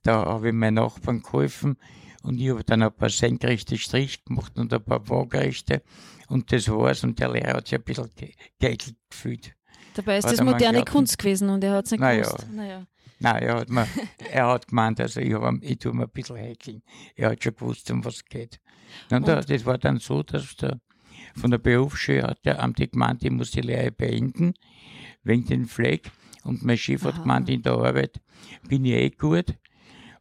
da 0.02 0.24
habe 0.24 0.48
ich 0.48 0.54
meinen 0.54 0.74
Nachbarn 0.74 1.22
geholfen 1.22 1.76
und 2.22 2.40
ich 2.40 2.48
habe 2.50 2.64
dann 2.64 2.82
ein 2.82 2.92
paar 2.92 3.10
senkrechte 3.10 3.76
Strich 3.78 4.24
gemacht 4.24 4.58
und 4.58 4.72
ein 4.72 4.82
paar 4.82 5.06
waagerechte 5.08 5.82
und 6.28 6.50
das 6.50 6.68
war's 6.68 7.04
und 7.04 7.18
der 7.20 7.30
Lehrer 7.30 7.58
hat 7.58 7.68
sich 7.68 7.78
ein 7.78 7.84
bisschen 7.84 8.10
ge- 8.16 8.34
geekelt 8.58 8.96
gefühlt. 9.10 9.54
Dabei 9.94 10.18
ist 10.18 10.24
Hat 10.24 10.32
das 10.32 10.38
er 10.40 10.44
moderne? 10.44 10.84
Kunst 10.84 11.18
gewesen 11.18 11.48
und 11.48 11.64
er 11.64 11.72
hat 11.74 11.86
es 11.86 11.90
nicht 11.90 12.00
Na 12.00 12.14
gewusst. 12.14 12.46
Naja. 12.52 12.86
Nein, 13.18 13.42
er 13.42 13.54
hat, 13.56 13.68
mir, 13.68 13.86
er 14.32 14.46
hat 14.46 14.68
gemeint, 14.68 14.98
also 15.00 15.20
ich, 15.20 15.34
hab, 15.34 15.54
ich 15.62 15.78
tue 15.78 15.92
mir 15.92 16.04
ein 16.04 16.10
bisschen 16.10 16.36
häkeln. 16.36 16.82
Er 17.16 17.30
hat 17.30 17.42
schon 17.42 17.54
gewusst, 17.54 17.90
um 17.90 18.02
was 18.04 18.14
es 18.16 18.24
geht. 18.24 18.60
Und, 19.10 19.28
Und- 19.28 19.50
das 19.50 19.64
war 19.66 19.76
dann 19.78 19.98
so, 19.98 20.22
dass 20.22 20.56
der, 20.56 20.80
von 21.36 21.50
der 21.50 21.58
Berufsschule 21.58 22.22
hat 22.22 22.44
der 22.44 22.62
Amt 22.62 22.78
gemeint, 22.78 23.22
ich 23.22 23.30
muss 23.30 23.50
die 23.50 23.60
Lehre 23.60 23.90
beenden, 23.92 24.54
wegen 25.22 25.44
den 25.46 25.66
Fleck. 25.66 26.10
Und 26.44 26.64
mein 26.64 26.78
Chef 26.78 27.04
hat 27.04 27.14
Aha. 27.14 27.22
gemeint, 27.22 27.48
in 27.50 27.62
der 27.62 27.74
Arbeit 27.74 28.20
bin 28.68 28.84
ich 28.86 28.92
eh 28.94 29.10
gut. 29.10 29.54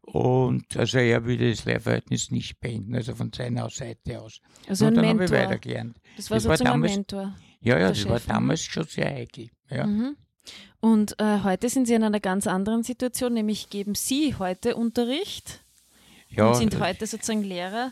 Und 0.02 0.76
also 0.76 0.98
er 0.98 1.24
würde 1.24 1.52
das 1.52 1.66
Lehrverhältnis 1.66 2.32
nicht 2.32 2.60
beenden, 2.60 2.96
also 2.96 3.14
von 3.16 3.32
seiner 3.32 3.70
Seite 3.70 4.20
aus. 4.20 4.42
Also 4.68 4.88
und 4.88 4.98
ein 4.98 5.04
dann 5.04 5.08
habe 5.10 5.26
ich 5.26 5.32
weitergelernt. 5.32 6.00
Das 6.18 6.30
war 6.32 6.38
Das 6.38 6.46
war 6.48 6.58
sozusagen 6.58 6.82
damals- 6.82 6.92
ein 6.92 6.98
Mentor. 6.98 7.36
Ja, 7.62 7.78
ja, 7.80 7.90
das 7.90 8.06
war 8.10 8.18
Chef, 8.18 8.28
mhm. 8.28 8.32
damals 8.32 8.62
schon 8.64 8.84
sehr 8.86 9.10
heikel. 9.14 9.50
Ja. 9.70 9.86
Mhm. 9.86 10.16
Und 10.80 11.20
äh, 11.20 11.42
heute 11.44 11.70
sind 11.70 11.88
Sie 11.88 11.94
in 11.94 12.04
einer 12.04 12.20
ganz 12.20 12.48
anderen 12.48 12.84
Situation, 12.84 13.34
nämlich 13.34 13.70
geben 13.70 13.96
Sie 13.96 14.36
heute 14.36 14.76
Unterricht 14.76 15.62
ja, 16.30 16.48
und 16.48 16.56
sind 16.56 16.76
äh, 16.76 16.80
heute 16.80 17.06
sozusagen 17.06 17.44
Lehrer 17.44 17.92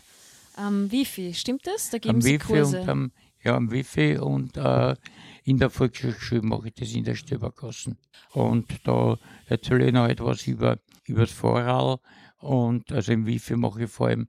am 0.56 0.92
Wifi. 0.92 1.34
Stimmt 1.34 1.68
das? 1.68 1.90
Da 1.90 1.98
geben 1.98 2.16
am 2.16 2.22
Sie 2.22 2.36
Wifi 2.36 2.48
Kurse. 2.48 2.82
und 2.82 2.90
am, 2.90 3.12
ja, 3.44 3.56
am 3.56 3.72
Wifi 3.72 4.18
und 4.18 4.58
äh, 4.58 4.96
in 5.44 5.58
der 5.58 5.70
Volkshochschule 5.70 6.42
mache 6.42 6.70
ich 6.70 6.74
das 6.76 6.94
in 6.94 7.04
der 7.04 7.16
Stöbergassen. 7.16 7.98
Und 8.34 8.68
da 8.86 9.18
erzähle 9.46 9.88
ich 9.88 9.94
noch 9.94 10.08
etwas 10.08 10.48
über, 10.48 10.80
über 11.06 11.22
das 11.22 11.32
Vorral 11.32 12.00
und 12.40 12.92
also 12.92 13.12
im 13.12 13.26
Wifi 13.26 13.56
mache 13.56 13.84
ich 13.84 13.90
vor 13.90 14.08
allem 14.08 14.28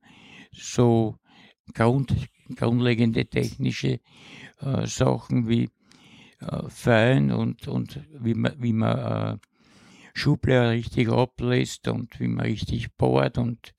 so 0.52 1.16
Grund, 1.74 2.14
grundlegende 2.56 3.26
technische 3.26 4.00
äh, 4.60 4.86
Sachen 4.86 5.48
wie 5.48 5.70
äh, 6.40 6.68
Feilen 6.68 7.32
und, 7.32 7.68
und 7.68 8.00
wie 8.12 8.34
man, 8.34 8.54
wie 8.58 8.72
man 8.72 8.98
äh, 8.98 9.38
Schublader 10.14 10.70
richtig 10.70 11.08
ablässt 11.08 11.88
und 11.88 12.18
wie 12.20 12.28
man 12.28 12.46
richtig 12.46 12.94
bohrt 12.96 13.38
und 13.38 13.74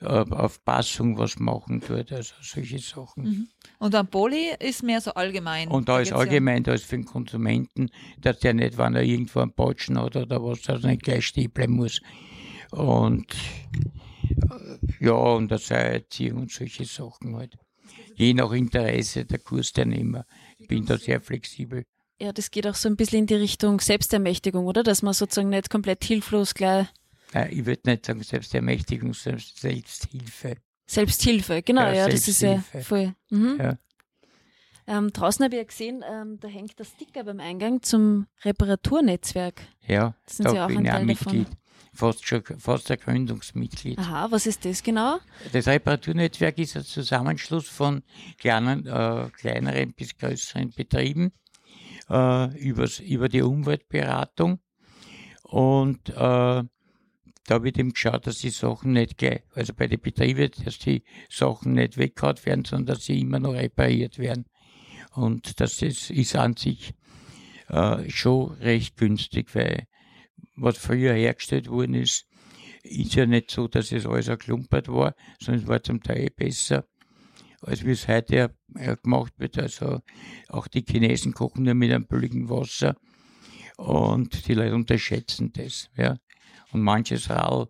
äh, 0.00 0.06
auf 0.06 0.64
Passung 0.64 1.18
was 1.18 1.38
machen 1.38 1.80
tut, 1.80 2.12
also 2.12 2.34
solche 2.40 2.78
Sachen. 2.78 3.24
Mhm. 3.24 3.48
Und 3.78 3.94
am 3.94 4.06
Poli 4.08 4.50
ist 4.60 4.82
mehr 4.82 5.00
so 5.00 5.12
allgemein. 5.12 5.68
Und 5.68 5.88
da 5.88 6.00
ist 6.00 6.12
allgemein, 6.12 6.62
da 6.62 6.74
ist 6.74 6.84
für 6.84 6.96
den 6.96 7.04
Konsumenten, 7.04 7.90
dass 8.20 8.38
der 8.38 8.54
nicht, 8.54 8.78
wenn 8.78 8.94
er 8.94 9.02
irgendwo 9.02 9.40
einen 9.40 9.52
Patschen 9.52 9.98
hat 9.98 10.16
oder 10.16 10.42
was, 10.42 10.62
dass 10.62 10.84
er 10.84 10.90
nicht 10.90 11.02
gleich 11.02 11.26
stehen 11.26 11.50
bleiben 11.50 11.74
muss. 11.74 12.00
Und 12.70 13.34
äh, 14.22 15.04
ja, 15.04 15.12
und 15.12 15.50
der 15.50 15.92
Erziehung 15.92 16.42
und 16.42 16.52
solche 16.52 16.84
Sachen 16.84 17.36
halt. 17.36 17.58
Je 18.14 18.34
nach 18.34 18.52
Interesse 18.52 19.24
der 19.24 19.38
Kursteilnehmer. 19.38 20.26
Ich 20.70 20.76
bin 20.76 20.84
da 20.84 20.98
sehr 20.98 21.20
flexibel. 21.22 21.84
Ja, 22.20 22.32
das 22.32 22.50
geht 22.50 22.66
auch 22.66 22.74
so 22.74 22.88
ein 22.90 22.96
bisschen 22.96 23.20
in 23.20 23.26
die 23.26 23.36
Richtung 23.36 23.80
Selbstermächtigung, 23.80 24.66
oder? 24.66 24.82
Dass 24.82 25.00
man 25.02 25.14
sozusagen 25.14 25.48
nicht 25.48 25.70
komplett 25.70 26.04
hilflos 26.04 26.52
gleich 26.52 26.86
Äh, 27.32 27.48
Ich 27.54 27.64
würde 27.64 27.88
nicht 27.90 28.04
sagen 28.04 28.22
Selbstermächtigung, 28.22 29.14
sondern 29.14 29.40
Selbsthilfe. 29.54 30.56
Selbsthilfe, 30.86 31.62
genau, 31.62 31.82
ja, 31.86 31.92
Ja, 31.94 32.08
das 32.08 32.28
ist 32.28 32.42
ja 32.42 32.62
voll. 32.82 33.14
Mhm. 33.30 33.56
Ja. 33.58 33.78
Ähm, 34.86 35.10
draußen 35.12 35.42
habe 35.44 35.54
ich 35.56 35.58
ja 35.60 35.64
gesehen, 35.64 36.04
ähm, 36.10 36.38
da 36.40 36.48
hängt 36.48 36.78
der 36.78 36.84
Sticker 36.84 37.24
beim 37.24 37.40
Eingang 37.40 37.82
zum 37.82 38.26
Reparaturnetzwerk. 38.44 39.62
Ja, 39.86 40.14
Das 40.26 40.36
sind 40.38 40.48
Sie 40.50 40.54
da 40.54 40.64
auch 40.64 40.68
bin 40.68 40.78
ein 40.78 40.84
Teil 40.84 41.06
davon. 41.06 41.36
Mitglied. 41.38 41.58
Fast 41.98 42.28
schon, 42.28 42.44
fast 42.58 42.88
ein 42.92 42.98
Gründungsmitglied. 42.98 43.98
Aha, 43.98 44.28
was 44.30 44.46
ist 44.46 44.64
das 44.64 44.84
genau? 44.84 45.18
Das 45.52 45.66
Reparaturnetzwerk 45.66 46.56
ist 46.58 46.76
ein 46.76 46.84
Zusammenschluss 46.84 47.66
von 47.68 48.04
kleinen, 48.38 48.86
äh, 48.86 49.28
kleineren 49.36 49.94
bis 49.94 50.16
größeren 50.16 50.70
Betrieben 50.70 51.32
äh, 52.08 52.56
übers, 52.56 53.00
über 53.00 53.28
die 53.28 53.42
Umweltberatung. 53.42 54.60
Und 55.42 56.10
äh, 56.10 56.14
da 56.14 56.68
wird 57.48 57.78
eben 57.78 57.92
geschaut, 57.92 58.28
dass 58.28 58.38
die 58.38 58.50
Sachen 58.50 58.92
nicht 58.92 59.18
gleich, 59.18 59.42
also 59.56 59.74
bei 59.74 59.88
den 59.88 60.00
Betrieben, 60.00 60.52
dass 60.64 60.78
die 60.78 61.02
Sachen 61.28 61.72
nicht 61.72 61.96
weggehauen 61.96 62.38
werden, 62.44 62.64
sondern 62.64 62.94
dass 62.94 63.06
sie 63.06 63.18
immer 63.18 63.40
noch 63.40 63.54
repariert 63.54 64.20
werden. 64.20 64.44
Und 65.14 65.58
das 65.58 65.82
ist, 65.82 66.10
ist 66.10 66.36
an 66.36 66.56
sich 66.56 66.94
äh, 67.66 68.08
schon 68.08 68.52
recht 68.60 68.96
günstig, 68.96 69.52
weil 69.56 69.88
was 70.60 70.78
früher 70.78 71.14
hergestellt 71.14 71.68
worden 71.68 71.94
ist, 71.94 72.26
ist 72.82 73.14
ja 73.14 73.26
nicht 73.26 73.50
so, 73.50 73.68
dass 73.68 73.92
es 73.92 74.06
alles 74.06 74.28
erklumpert 74.28 74.88
war, 74.88 75.14
sondern 75.40 75.62
es 75.62 75.68
war 75.68 75.82
zum 75.82 76.02
Teil 76.02 76.30
besser, 76.30 76.86
als 77.60 77.84
wie 77.84 77.90
es 77.90 78.08
heute 78.08 78.54
äh, 78.74 78.96
gemacht 79.02 79.32
wird. 79.38 79.58
Also 79.58 80.00
auch 80.48 80.68
die 80.68 80.84
Chinesen 80.88 81.32
kochen 81.32 81.64
nur 81.64 81.74
mit 81.74 81.92
einem 81.92 82.06
billigen 82.06 82.48
Wasser 82.48 82.96
und 83.76 84.46
die 84.48 84.54
Leute 84.54 84.74
unterschätzen 84.74 85.52
das. 85.52 85.90
Ja. 85.96 86.16
Und 86.72 86.82
manches 86.82 87.30
Rall, 87.30 87.68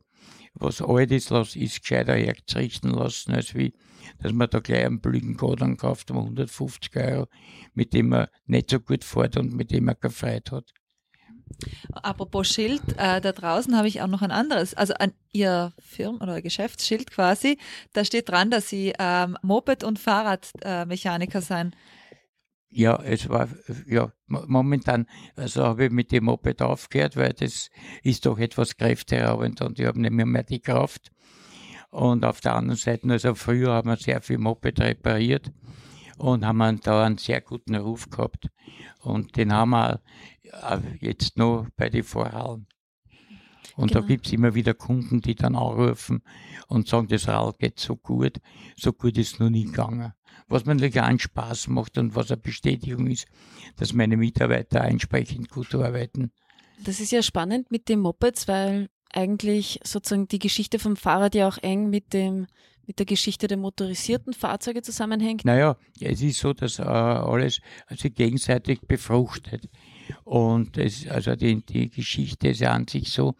was 0.54 0.83
alt 0.83 1.12
ist, 1.12 1.30
ist 1.30 1.83
gescheiter 1.83 2.14
herzurichten 2.14 2.90
lassen, 2.90 3.33
als 3.33 3.54
wie, 3.54 3.73
dass 4.18 4.33
man 4.33 4.50
da 4.50 4.61
gleich 4.61 4.87
einen 4.87 5.00
billigen 5.00 5.37
Godern 5.37 5.76
kauft 5.76 6.11
um 6.11 6.18
150 6.18 6.97
Euro, 6.97 7.26
mit 7.75 7.92
dem 7.92 8.09
man 8.09 8.28
nicht 8.47 8.71
so 8.71 8.80
gut 8.80 9.04
fährt 9.04 9.37
und 9.37 9.54
mit 9.54 9.71
dem 9.71 9.85
man 9.85 9.99
keine 10.00 10.12
Freude 10.12 10.50
hat. 10.50 10.73
Apropos 11.93 12.49
Schild, 12.49 12.83
äh, 12.97 13.21
da 13.21 13.33
draußen 13.33 13.76
habe 13.76 13.88
ich 13.88 14.00
auch 14.00 14.07
noch 14.07 14.23
ein 14.23 14.31
anderes, 14.31 14.75
also 14.75 14.95
an 14.95 15.12
Ihr 15.33 15.73
Firmen- 15.78 16.21
oder 16.21 16.40
Geschäftsschild 16.43 17.11
quasi. 17.11 17.59
Da 17.93 18.05
steht 18.05 18.28
dran, 18.28 18.50
dass 18.50 18.69
Sie 18.69 18.93
ähm, 18.99 19.37
Moped- 19.43 19.85
und 19.85 19.99
Fahrradmechaniker 19.99 21.38
äh, 21.38 21.43
sein. 21.43 21.75
Ja, 22.71 23.02
es 23.02 23.28
war, 23.28 23.49
ja, 23.87 24.12
mo- 24.26 24.45
momentan, 24.47 25.07
also 25.37 25.64
habe 25.64 25.87
ich 25.87 25.90
mit 25.90 26.12
dem 26.12 26.25
Moped 26.25 26.61
aufgehört, 26.61 27.17
weil 27.17 27.33
das 27.33 27.71
ist 28.02 28.26
doch 28.26 28.38
etwas 28.38 28.76
kräfteraubend 28.76 29.62
und 29.62 29.78
ich 29.78 29.87
habe 29.87 30.00
nicht 30.00 30.12
mehr, 30.12 30.26
mehr 30.26 30.43
die 30.43 30.61
Kraft. 30.61 31.11
Und 31.90 32.25
auf 32.25 32.43
der 32.43 32.55
anderen 32.55 32.76
Seite, 32.76 33.09
also 33.11 33.35
früher 33.35 33.73
haben 33.73 33.88
wir 33.88 33.97
sehr 33.97 34.21
viel 34.21 34.38
Moped 34.38 34.78
repariert 34.81 35.50
und 36.19 36.45
haben 36.45 36.81
da 36.83 37.05
einen 37.05 37.19
sehr 37.19 37.41
guten 37.41 37.75
Ruf 37.75 38.11
gehabt. 38.11 38.49
Und 39.01 39.37
den 39.37 39.53
haben 39.53 39.71
wir 39.71 40.01
jetzt 41.01 41.37
noch 41.37 41.67
bei 41.77 41.89
den 41.89 42.05
Vorhallen. 42.05 42.67
Und 43.77 43.95
da 43.95 44.01
Genau. 44.01 44.09
gibt's 44.09 44.33
immer 44.33 44.55
wieder 44.55 44.75
Kunden, 44.75 45.21
die 45.21 45.37
dann 45.37 45.55
anrufen 45.55 46.23
und 46.67 46.89
sagen, 46.89 47.07
das 47.09 47.29
Rad 47.29 47.59
geht 47.59 47.79
so 47.79 47.95
gut, 47.97 48.39
so 48.77 48.93
gut 48.93 49.17
ist 49.19 49.39
noch 49.39 49.51
nie 49.51 49.67
gegangen. 49.67 50.13
Was 50.49 50.65
mir 50.65 50.75
natürlich 50.75 51.01
auch 51.01 51.05
einen 51.05 51.19
Spaß 51.21 51.69
macht 51.69 51.97
und 51.99 52.15
was 52.17 52.31
eine 52.31 52.39
Bestätigung 52.39 53.07
ist, 53.07 53.27
dass 53.77 53.93
meine 53.93 54.17
Mitarbeiter 54.17 54.81
entsprechend 54.81 55.51
gut 55.51 55.73
arbeiten. 55.75 56.33
Das 56.85 56.99
ist 57.01 57.13
ja 57.13 57.23
spannend 57.23 57.71
mit 57.71 57.89
den 57.89 58.01
Mopeds, 58.01 58.49
weil 58.49 58.89
eigentlich 59.13 59.81
sozusagen 59.85 60.29
die 60.29 60.39
Geschichte 60.39 60.79
vom 60.79 60.97
Fahrrad 60.97 61.35
ja 61.35 61.49
auch 61.49 61.59
eng 61.59 61.89
mit 61.91 62.13
dem 62.13 62.47
mit 62.88 62.99
der 62.99 63.07
Geschichte 63.07 63.47
der 63.47 63.59
motorisierten 63.59 64.33
Fahrzeuge 64.33 64.80
zusammenhängt. 64.80 65.45
Naja, 65.45 65.76
es 66.00 66.23
ist 66.23 66.40
so, 66.40 66.54
dass 66.54 66.78
äh, 66.78 66.83
alles 66.83 67.61
also 67.87 68.09
gegenseitig 68.09 68.80
befruchtet. 68.80 69.68
Und 70.25 70.78
es, 70.78 71.07
also 71.07 71.37
die, 71.37 71.62
die 71.66 71.90
Geschichte 71.90 72.49
ist 72.49 72.61
ja 72.61 72.73
an 72.73 72.88
sich 72.88 73.12
so, 73.12 73.35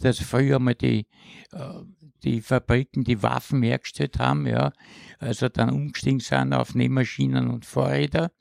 dass 0.00 0.18
früher 0.18 0.58
mal 0.58 0.74
die, 0.74 1.06
äh, 1.52 1.82
die 2.24 2.40
Fabriken 2.40 3.04
die 3.04 3.22
Waffen 3.22 3.62
hergestellt 3.62 4.18
haben, 4.18 4.46
ja, 4.46 4.72
also 5.18 5.50
dann 5.50 5.70
umgestiegen 5.70 6.20
sind 6.20 6.54
auf 6.54 6.74
Nähmaschinen 6.74 7.50
und 7.50 7.66
Fahrräder. 7.66 8.32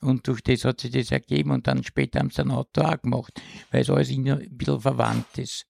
Und 0.00 0.26
durch 0.26 0.42
das 0.42 0.64
hat 0.64 0.80
sich 0.80 0.90
das 0.90 1.12
ergeben 1.12 1.52
und 1.52 1.68
dann 1.68 1.84
später 1.84 2.18
haben 2.18 2.30
sie 2.30 2.42
ein 2.42 2.50
Auto 2.50 2.80
auch 2.80 3.00
gemacht, 3.00 3.40
weil 3.70 3.82
es 3.82 3.90
alles 3.90 4.10
ein 4.10 4.24
bisschen 4.50 4.80
verwandt 4.80 5.38
ist. 5.38 5.66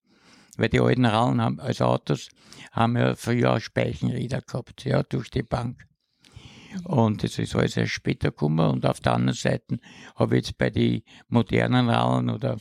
Weil 0.63 0.69
die 0.69 0.79
alten 0.79 1.07
Rallen 1.07 1.41
haben, 1.41 1.59
also 1.59 1.87
Autos, 1.87 2.29
haben 2.71 2.97
ja 2.97 3.17
früher 3.17 3.55
auch 3.55 3.59
Speichenräder 3.59 4.43
gehabt, 4.43 4.85
ja, 4.85 5.03
durch 5.03 5.29
die 5.29 5.43
Bank. 5.43 5.89
Und 6.85 7.25
das 7.25 7.37
ist 7.41 7.57
alles 7.57 7.77
erst 7.77 7.91
später 7.91 8.31
gekommen. 8.31 8.71
Und 8.71 8.87
auf 8.87 9.01
der 9.01 9.15
anderen 9.15 9.37
Seite 9.37 9.81
habe 10.15 10.37
ich 10.39 10.47
jetzt 10.47 10.59
bei 10.59 10.71
den 10.71 11.03
modernen 11.27 11.91
Rallen 11.91 12.31
oder, 12.31 12.59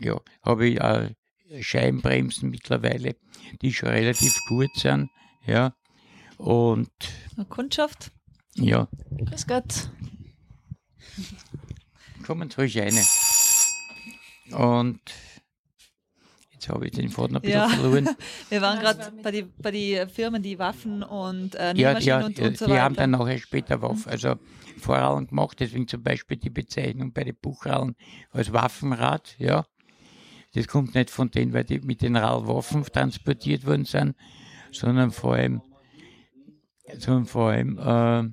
ja, 0.00 0.18
habe 0.42 0.66
ich 0.68 0.80
auch 0.80 1.06
Scheibenbremsen 1.60 2.48
mittlerweile, 2.48 3.16
die 3.60 3.74
schon 3.74 3.90
relativ 3.90 4.34
gut 4.48 4.70
sind, 4.76 5.10
ja. 5.44 5.74
Und, 6.38 6.90
Eine 7.36 7.44
Kundschaft? 7.44 8.10
ja, 8.54 8.88
Grüß 9.18 9.46
Gott. 9.46 9.90
kommen 12.24 12.48
Sie 12.48 12.56
ruhig 12.56 12.78
rein. 12.78 12.98
Und 14.58 15.00
jetzt 16.62 16.68
habe 16.68 16.86
ich 16.86 16.92
den 16.92 17.08
Faden 17.10 17.36
ein 17.36 17.42
bisschen 17.42 17.60
Ja. 17.60 17.68
verloren. 17.68 18.08
Wir 18.48 18.62
waren 18.62 18.78
gerade 18.78 19.12
bei 19.22 19.30
die, 19.30 19.42
bei 19.42 19.70
die 19.70 20.04
Firmen, 20.12 20.42
die 20.42 20.58
Waffen 20.58 21.02
und 21.02 21.54
äh, 21.56 21.74
Ja, 21.74 21.88
Nähmaschinen 21.94 22.02
ja, 22.04 22.26
und, 22.26 22.38
ja, 22.38 22.46
und 22.46 22.56
so 22.58 22.66
die 22.66 22.72
weiter. 22.72 22.82
haben 22.82 22.94
dann 22.96 23.10
nachher 23.10 23.38
später 23.38 23.82
Waffen, 23.82 24.10
also 24.10 24.36
Vorrallen 24.78 25.26
gemacht, 25.26 25.58
deswegen 25.60 25.88
zum 25.88 26.02
Beispiel 26.02 26.36
die 26.36 26.50
Bezeichnung 26.50 27.12
bei 27.12 27.24
den 27.24 27.36
Buchrallen 27.40 27.94
als 28.30 28.52
Waffenrad, 28.52 29.34
ja. 29.38 29.66
Das 30.54 30.68
kommt 30.68 30.94
nicht 30.94 31.10
von 31.10 31.30
denen, 31.30 31.52
weil 31.54 31.64
die 31.64 31.80
mit 31.80 32.02
den 32.02 32.14
Rall 32.16 32.46
Waffen 32.46 32.84
transportiert 32.84 33.66
worden 33.66 33.84
sind, 33.86 34.14
sondern 34.70 35.10
vor 35.10 35.34
allem, 35.34 35.62
sondern 36.98 37.26
vor 37.26 37.50
allem, 37.50 37.78
äh, 37.78 38.30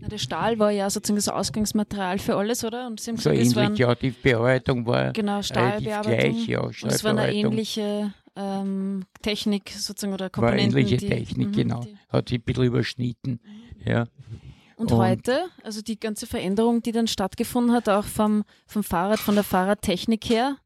Na, 0.00 0.08
der 0.08 0.18
Stahl 0.18 0.58
war 0.58 0.70
ja 0.70 0.88
sozusagen 0.88 1.16
das 1.16 1.28
Ausgangsmaterial 1.28 2.18
für 2.18 2.36
alles, 2.36 2.64
oder? 2.64 2.86
Und 2.86 3.00
Sie 3.00 3.10
haben 3.10 3.16
so 3.18 3.30
gesagt, 3.30 3.46
es 3.46 3.56
waren 3.56 3.64
ähnlich, 3.66 3.78
ja, 3.80 3.94
die 3.94 4.10
Bearbeitung 4.10 4.86
war 4.86 5.12
genau 5.12 5.42
Stahlbearbeitung. 5.42 6.32
gleich, 6.34 6.46
ja, 6.46 6.60
und 6.60 6.70
es 6.70 7.04
war 7.04 7.10
eine 7.10 7.20
Stahlbearbeitung 7.22 7.52
ähnliche 7.52 8.14
ähm, 8.36 9.04
Technik 9.22 9.70
sozusagen 9.70 10.14
oder 10.14 10.24
war 10.26 10.30
Komponenten. 10.30 10.78
ähnliche 10.78 10.96
die, 10.96 11.08
Technik, 11.08 11.48
mhm, 11.48 11.52
genau, 11.52 11.80
die- 11.80 11.96
hat 12.08 12.28
sich 12.28 12.38
ein 12.38 12.42
bisschen 12.42 12.64
überschnitten, 12.64 13.40
ja. 13.84 14.06
Und, 14.76 14.92
Und- 14.92 14.98
heute, 14.98 15.44
also 15.62 15.82
die 15.82 16.00
ganze 16.00 16.26
Veränderung, 16.26 16.80
die 16.80 16.92
dann 16.92 17.06
stattgefunden 17.06 17.74
hat, 17.74 17.88
auch 17.90 18.04
vom, 18.04 18.44
vom 18.66 18.82
Fahrrad, 18.82 19.18
von 19.18 19.34
der 19.34 19.44
Fahrradtechnik 19.44 20.24
her, 20.30 20.56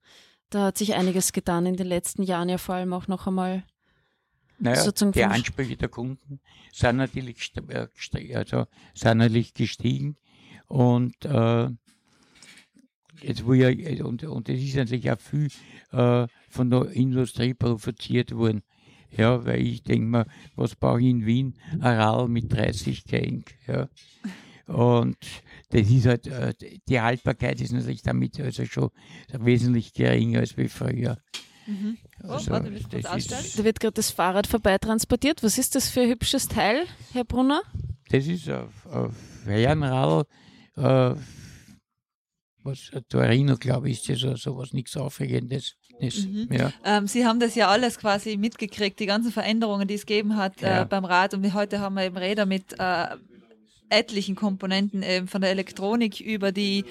da 0.51 0.67
hat 0.67 0.79
sich 0.79 0.95
einiges 0.95 1.33
getan 1.33 1.67
in 1.67 1.75
den 1.77 1.89
letzten 1.89 2.23
Jahren, 2.23 2.49
ja 2.49 2.59
vor 2.59 2.77
allem 2.77 2.93
auch 2.93 3.09
noch 3.09 3.27
einmal. 3.27 3.65
Naja, 4.59 4.83
sozusagen 4.83 5.13
die 5.13 5.25
Ansprüche 5.25 5.77
der 5.77 5.89
Kunden 5.89 6.41
sind 6.73 6.97
natürlich, 6.97 7.53
äh, 7.69 8.35
also 8.35 8.67
sind 8.95 9.19
natürlich 9.19 9.55
gestiegen 9.55 10.17
und 10.67 11.25
äh, 11.25 11.69
jetzt 13.21 13.47
wo 13.47 13.53
ja, 13.53 13.69
und, 14.05 14.25
und 14.25 14.49
es 14.49 14.63
ist 14.63 14.77
natürlich 14.77 15.11
auch 15.11 15.21
viel 15.21 15.49
äh, 15.93 16.27
von 16.49 16.71
der 16.71 16.91
Industrie 16.91 17.55
provoziert 17.55 18.35
worden. 18.35 18.63
Ja, 19.17 19.45
weil 19.45 19.61
ich 19.61 19.83
denke 19.83 20.07
mir, 20.07 20.27
was 20.57 20.75
brauche 20.75 21.01
ich 21.01 21.07
in 21.07 21.25
Wien? 21.25 21.55
Ein 21.75 21.99
Rall 21.99 22.29
mit 22.29 22.53
30 22.53 23.05
Gang. 23.05 23.45
Ja. 23.67 23.89
Und 24.67 25.17
das 25.71 25.89
ist 25.91 26.07
halt, 26.07 26.27
äh, 26.27 26.53
die 26.89 27.01
Haltbarkeit 27.01 27.61
ist 27.61 27.73
natürlich 27.73 28.03
damit 28.03 28.41
also 28.41 28.65
schon 28.65 28.91
wesentlich 29.33 29.93
geringer 29.93 30.41
als 30.41 30.57
wie 30.57 30.69
früher. 30.69 31.19
Mhm. 31.67 31.99
Oh, 32.23 32.29
Also, 32.29 32.51
warte, 32.51 32.71
Da 32.71 33.65
wird 33.65 33.81
gerade 33.81 33.95
das 33.95 34.11
Fahrrad 34.11 34.47
vorbeitransportiert. 34.47 35.43
Was 35.43 35.59
ist 35.59 35.75
das 35.75 35.89
für 35.89 36.03
ein 36.03 36.09
hübsches 36.11 36.49
Teil, 36.49 36.85
Herr 37.13 37.25
Brunner? 37.25 37.63
Das 38.11 38.27
ist 38.27 38.49
ein, 38.49 38.69
ein 38.93 39.11
Ferienradl, 39.45 40.25
äh, 40.77 41.15
was 42.63 42.91
ein 42.95 43.03
Torino, 43.09 43.57
glaube 43.57 43.91
ich, 43.91 44.09
ist 44.09 44.09
das 44.09 44.25
oder 44.25 44.37
sowas, 44.39 44.73
nichts 44.73 44.97
Aufregendes. 44.97 45.75
Mhm. 46.01 46.49
ja. 46.51 46.73
Ähm, 46.85 47.07
Sie 47.07 47.25
haben 47.27 47.39
das 47.41 47.55
ja 47.55 47.69
alles 47.69 47.99
quasi 47.99 48.37
mitgekriegt, 48.37 48.99
die 49.01 49.07
ganzen 49.07 49.31
Veränderungen, 49.33 49.87
die 49.87 49.95
es 49.95 50.07
gegeben 50.07 50.37
hat 50.37 50.61
Ja. 50.61 50.83
äh, 50.83 50.87
beim 50.87 51.05
Rad. 51.05 51.35
Und 51.35 51.43
wir- 51.43 51.55
heute 51.55 51.81
haben 51.81 51.95
wir 51.95 52.05
eben 52.05 52.17
Räder 52.17 52.47
mit 52.47 52.75
äh, 52.79 53.07
etlichen 53.91 54.35
Komponenten, 54.35 55.03
eben 55.03 55.29
von 55.29 55.41
der 55.41 55.51
Elektronik 55.51 56.21
über 56.21 56.53
die 56.53 56.85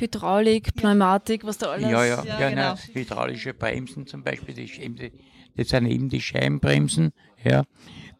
Hydraulik, 0.00 0.74
Pneumatik, 0.74 1.44
was 1.44 1.58
da 1.58 1.72
alles. 1.72 1.90
ja, 1.90 2.04
ja, 2.04 2.24
Ja, 2.24 2.40
ja, 2.40 2.50
genau. 2.50 2.62
nein, 2.74 2.78
hydraulische 2.92 3.54
Bremsen 3.54 4.06
zum 4.06 4.22
Beispiel, 4.22 4.54
die, 4.54 5.12
das 5.56 5.68
sind 5.68 5.86
eben 5.86 6.08
die 6.08 6.20
Scheibenbremsen, 6.20 7.12
ja. 7.44 7.64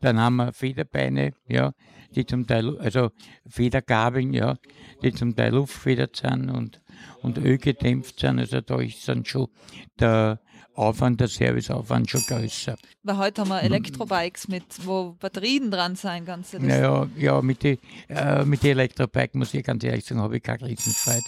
Dann 0.00 0.20
haben 0.20 0.36
wir 0.36 0.52
Federbeine, 0.52 1.32
ja, 1.48 1.72
die 2.14 2.24
zum 2.24 2.46
Teil, 2.46 2.78
also 2.78 3.10
Federgabeln, 3.48 4.32
ja, 4.32 4.56
die 5.02 5.12
zum 5.12 5.34
Teil 5.34 5.52
luftfedert 5.54 6.16
sind 6.16 6.50
und, 6.50 6.80
und 7.22 7.38
ölgedämpft 7.38 8.20
sind. 8.20 8.38
Also 8.38 8.60
da 8.60 8.80
ist 8.80 9.08
dann 9.08 9.24
schon 9.24 9.48
der 9.98 10.40
Aufwand, 10.74 11.20
der 11.20 11.26
Serviceaufwand 11.26 12.08
schon 12.08 12.22
größer. 12.22 12.76
Weil 13.02 13.18
heute 13.18 13.40
haben 13.40 13.48
wir 13.48 13.62
Elektrobikes 13.62 14.46
mit, 14.46 14.64
wo 14.86 15.16
Batterien 15.18 15.70
dran 15.72 15.96
sein 15.96 16.24
ganze. 16.24 16.58
Das, 16.58 16.66
Naja, 16.66 17.08
ja, 17.16 17.42
mit 17.42 17.64
den 17.64 17.78
äh, 18.08 18.44
mit 18.44 18.62
die 18.62 18.70
Elektrobike, 18.70 19.36
muss 19.36 19.52
ich 19.54 19.64
ganz 19.64 19.82
ehrlich 19.82 20.04
sagen, 20.04 20.20
habe 20.20 20.36
ich 20.36 20.42
keine 20.42 20.66
Riesenfreude. 20.68 21.24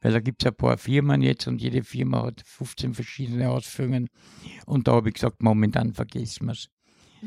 Weil 0.00 0.12
da 0.12 0.20
gibt 0.20 0.42
es 0.42 0.46
ein 0.46 0.56
paar 0.56 0.78
Firmen 0.78 1.22
jetzt 1.22 1.46
und 1.46 1.60
jede 1.60 1.82
Firma 1.82 2.24
hat 2.24 2.42
15 2.44 2.94
verschiedene 2.94 3.50
Ausführungen. 3.50 4.08
Und 4.66 4.88
da 4.88 4.92
habe 4.92 5.08
ich 5.08 5.14
gesagt, 5.14 5.42
momentan 5.42 5.94
vergessen 5.94 6.46
wir 6.46 6.52
es. 6.52 6.68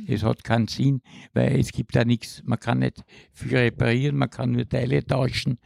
Es 0.07 0.23
hat 0.23 0.43
keinen 0.43 0.67
Sinn, 0.67 1.01
weil 1.33 1.59
es 1.59 1.71
gibt 1.71 1.95
da 1.95 2.05
nichts, 2.05 2.41
man 2.45 2.59
kann 2.59 2.79
nicht 2.79 3.03
viel 3.33 3.57
reparieren, 3.57 4.17
man 4.17 4.29
kann 4.29 4.51
nur 4.51 4.67
Teile 4.67 5.03
tauschen. 5.03 5.59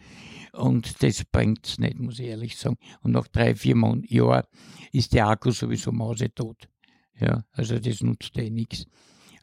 Und 0.54 1.02
das 1.04 1.24
bringt 1.26 1.68
es 1.68 1.80
nicht, 1.80 2.00
muss 2.00 2.20
ich 2.20 2.28
ehrlich 2.28 2.58
sagen. 2.58 2.78
Und 3.02 3.12
nach 3.12 3.28
drei, 3.28 3.56
vier 3.56 3.76
Jahren 4.08 4.44
ist 4.92 5.14
der 5.14 5.28
Akku 5.28 5.52
sowieso 5.52 5.92
mausetot. 5.92 6.70
Ja, 7.20 7.44
also 7.52 7.80
das 7.80 8.02
nutzt 8.02 8.38
eh 8.38 8.50
nichts. 8.50 8.86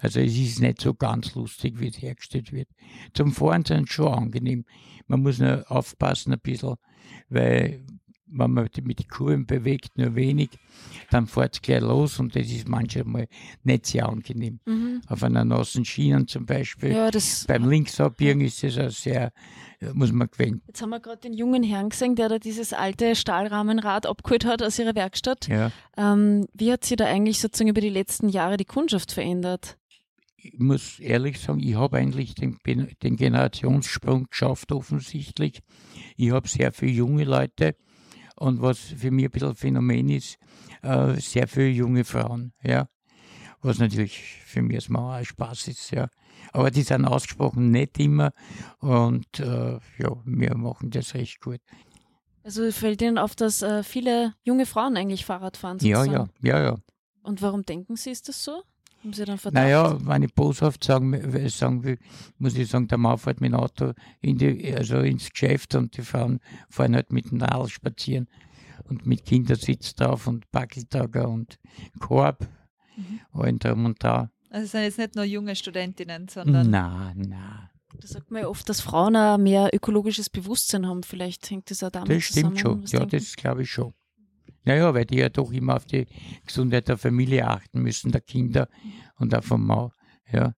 Also 0.03 0.21
es 0.21 0.37
ist 0.37 0.61
nicht 0.61 0.81
so 0.81 0.95
ganz 0.95 1.35
lustig, 1.35 1.79
wie 1.79 1.89
es 1.89 2.01
hergestellt 2.01 2.53
wird. 2.53 2.69
Zum 3.13 3.33
Fahren 3.33 3.65
sind 3.65 3.89
es 3.89 3.95
schon 3.95 4.13
angenehm. 4.13 4.65
Man 5.07 5.23
muss 5.23 5.39
nur 5.39 5.65
aufpassen 5.71 6.33
ein 6.33 6.41
bisschen, 6.41 6.77
weil 7.29 7.85
wenn 8.33 8.53
man 8.53 8.69
mit 8.83 9.01
den 9.01 9.09
Kurven 9.09 9.45
bewegt, 9.45 9.99
nur 9.99 10.15
wenig, 10.15 10.51
dann 11.11 11.27
fährt 11.27 11.57
es 11.57 11.63
gleich 11.63 11.81
los 11.81 12.21
und 12.21 12.37
das 12.37 12.47
ist 12.47 12.69
manchmal 12.69 13.27
nicht 13.65 13.87
sehr 13.87 14.09
angenehm. 14.09 14.61
Mhm. 14.67 15.01
Auf 15.09 15.25
einer 15.25 15.45
nassen 15.45 15.85
Schiene 15.85 16.27
zum 16.27 16.47
Beispiel. 16.47 16.93
Ja. 16.93 17.11
Beim 17.49 17.69
Linksabbiegen 17.69 18.41
ist 18.43 18.63
das 18.63 18.79
auch 18.79 18.91
sehr, 18.91 19.33
muss 19.95 20.13
man 20.13 20.29
gewöhnen. 20.31 20.63
Jetzt 20.69 20.81
haben 20.81 20.91
wir 20.91 21.01
gerade 21.01 21.23
den 21.23 21.33
jungen 21.33 21.65
Herrn 21.65 21.89
gesehen, 21.89 22.15
der 22.15 22.29
da 22.29 22.39
dieses 22.39 22.73
alte 22.73 23.17
Stahlrahmenrad 23.17 24.07
abgeholt 24.07 24.45
hat 24.45 24.63
aus 24.63 24.79
ihrer 24.79 24.95
Werkstatt. 24.95 25.49
Ja. 25.49 25.73
Ähm, 25.97 26.47
wie 26.55 26.73
hat 26.73 26.85
sich 26.85 26.97
da 26.99 27.07
eigentlich 27.07 27.41
sozusagen 27.41 27.71
über 27.71 27.81
die 27.81 27.89
letzten 27.89 28.29
Jahre 28.29 28.57
die 28.57 28.65
Kundschaft 28.65 29.11
verändert? 29.11 29.77
Ich 30.43 30.59
muss 30.59 30.99
ehrlich 30.99 31.39
sagen, 31.41 31.61
ich 31.61 31.75
habe 31.75 31.99
eigentlich 31.99 32.35
den, 32.35 32.59
den 32.67 33.17
Generationssprung 33.17 34.27
geschafft, 34.31 34.73
offensichtlich. 34.73 35.61
Ich 36.17 36.31
habe 36.31 36.49
sehr 36.49 36.73
viele 36.73 36.93
junge 36.93 37.25
Leute 37.25 37.77
und 38.37 38.63
was 38.63 38.79
für 38.79 39.11
mich 39.11 39.27
ein 39.27 39.31
bisschen 39.31 39.51
ein 39.51 39.57
Phänomen 39.57 40.09
ist, 40.09 40.39
äh, 40.83 41.15
sehr 41.17 41.47
viele 41.47 41.69
junge 41.69 42.05
Frauen, 42.05 42.53
ja. 42.63 42.89
Was 43.63 43.79
natürlich 43.79 44.19
für 44.47 44.63
mich 44.63 44.89
Mann 44.89 45.21
auch 45.21 45.25
Spaß 45.25 45.69
ist, 45.69 45.91
ja. 45.91 46.09
Aber 46.53 46.71
die 46.71 46.83
sind 46.83 47.05
ausgesprochen 47.05 47.71
nett 47.71 47.99
immer 47.99 48.33
und 48.79 49.39
äh, 49.39 49.79
ja, 49.99 50.17
wir 50.25 50.57
machen 50.57 50.91
das 50.91 51.13
recht 51.15 51.41
gut. 51.41 51.61
Also 52.43 52.73
fällt 52.73 53.03
Ihnen 53.03 53.19
auf, 53.19 53.35
dass 53.37 53.61
äh, 53.61 53.83
viele 53.83 54.35
junge 54.43 54.65
Frauen 54.65 54.97
eigentlich 54.97 55.27
Fahrrad 55.27 55.59
fahren? 55.59 55.77
Ja, 55.83 56.05
sozusagen? 56.05 56.31
ja, 56.41 56.59
ja, 56.59 56.65
ja. 56.65 56.77
Und 57.23 57.43
warum 57.43 57.65
denken 57.65 57.97
Sie, 57.97 58.11
ist 58.11 58.29
das 58.29 58.43
so? 58.43 58.63
Haben 59.03 59.13
Sie 59.15 59.25
dann 59.25 59.39
Verdacht? 59.39 59.63
Naja, 59.65 59.97
wenn 60.07 60.23
ich 60.23 60.35
boshaft 60.35 60.85
sagen, 60.85 61.13
will- 61.13 61.49
sagen 61.49 61.85
will, 61.85 61.99
muss 62.39 62.55
ich 62.57 62.69
sagen, 62.69 62.87
der 62.89 62.99
Mann 62.99 63.17
fährt 63.19 63.41
mit 63.41 63.53
dem 63.53 63.59
Auto 63.59 63.93
in 64.21 64.37
die, 64.39 64.75
also 64.75 64.99
ins 65.01 65.31
Geschäft 65.31 65.75
und 65.75 65.97
die 65.97 66.03
Frauen 66.03 66.41
fahren 66.69 66.95
halt 66.95 67.11
mit 67.13 67.31
dem 67.31 67.41
Radl 67.41 67.69
spazieren 67.69 68.29
und 68.85 69.07
mit 69.07 69.25
Kindersitz 69.25 69.95
drauf 69.95 70.27
und 70.27 70.51
Backeltager 70.51 71.29
und 71.29 71.59
Korb, 71.99 72.47
Mhm. 72.97 73.21
allen 73.33 73.59
drum 73.59 73.85
und 73.87 74.03
da. 74.05 74.31
Also 74.51 74.65
es 74.65 74.73
sind 74.73 74.83
jetzt 74.83 74.99
nicht 74.99 75.15
nur 75.15 75.25
junge 75.25 75.55
Studentinnen, 75.57 76.29
sondern 76.29 76.69
Na, 76.71 77.13
na, 77.17 77.71
Da 77.99 78.07
sagt 78.07 78.31
man 78.31 78.43
ja 78.43 78.49
oft, 78.49 78.69
dass 78.69 78.81
Frauen 78.81 79.17
auch 79.17 79.39
mehr 79.39 79.71
ökologisches 79.73 80.29
Bewusstsein 80.29 80.87
haben. 80.87 81.03
Vielleicht 81.05 81.49
hängt 81.51 81.71
das 81.71 81.83
auch 81.83 81.91
damit 81.91 82.11
das 82.11 82.23
stimmt 82.25 82.59
zusammen. 82.59 82.87
schon. 82.87 83.01
Ja, 83.01 83.07
denken? 83.07 83.17
das 83.25 83.37
glaube 83.37 83.63
ich 83.63 83.71
schon. 83.71 83.95
Naja, 84.65 84.93
weil 84.95 85.07
die 85.07 85.19
ja 85.19 85.29
doch 85.29 85.53
immer 85.53 85.77
auf 85.77 85.87
die 85.87 86.07
Gesundheit 86.47 86.89
der 86.89 86.99
Familie 86.99 87.47
achten 87.47 87.83
müssen, 87.83 88.13
der 88.13 88.21
Kinder 88.21 88.69
und 89.19 89.35
auch 89.35 89.45
vom 89.45 89.67
Mann. 89.67 89.91
Ja. 90.31 90.55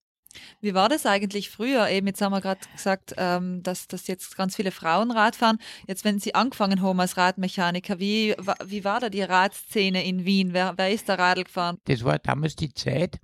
Wie 0.60 0.74
war 0.74 0.88
das 0.88 1.06
eigentlich 1.06 1.50
früher? 1.50 1.88
Eben, 1.88 2.06
jetzt 2.06 2.22
haben 2.22 2.32
wir 2.32 2.40
gerade 2.40 2.60
gesagt, 2.72 3.14
ähm, 3.16 3.62
dass, 3.62 3.86
dass 3.88 4.06
jetzt 4.06 4.36
ganz 4.36 4.56
viele 4.56 4.70
Frauen 4.70 5.10
Rad 5.10 5.36
fahren. 5.36 5.58
Jetzt, 5.86 6.04
wenn 6.04 6.18
Sie 6.18 6.34
angefangen 6.34 6.82
haben 6.82 7.00
als 7.00 7.16
Radmechaniker, 7.16 7.98
wie, 7.98 8.34
wie 8.64 8.84
war 8.84 9.00
da 9.00 9.08
die 9.08 9.22
Radszene 9.22 10.04
in 10.04 10.24
Wien? 10.24 10.52
Wer, 10.52 10.74
wer 10.76 10.90
ist 10.90 11.08
da 11.08 11.14
Radl 11.14 11.44
gefahren? 11.44 11.78
Das 11.84 12.04
war 12.04 12.18
damals 12.18 12.56
die 12.56 12.72
Zeit, 12.72 13.18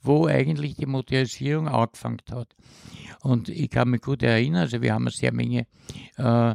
wo 0.00 0.26
eigentlich 0.26 0.76
die 0.76 0.86
Motorisierung 0.86 1.68
angefangen 1.68 2.22
hat. 2.30 2.54
Und 3.20 3.48
ich 3.48 3.70
kann 3.70 3.90
mich 3.90 4.02
gut 4.02 4.22
erinnern, 4.22 4.62
also 4.62 4.80
wir 4.82 4.94
haben 4.94 5.04
eine 5.04 5.10
sehr 5.10 5.32
Menge, 5.32 5.66
äh, 6.16 6.54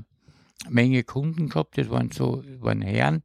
Menge 0.70 1.04
Kunden 1.04 1.50
gehabt, 1.50 1.78
das 1.78 1.90
waren 1.90 2.12
so 2.12 2.44
waren 2.60 2.82
Herren, 2.82 3.24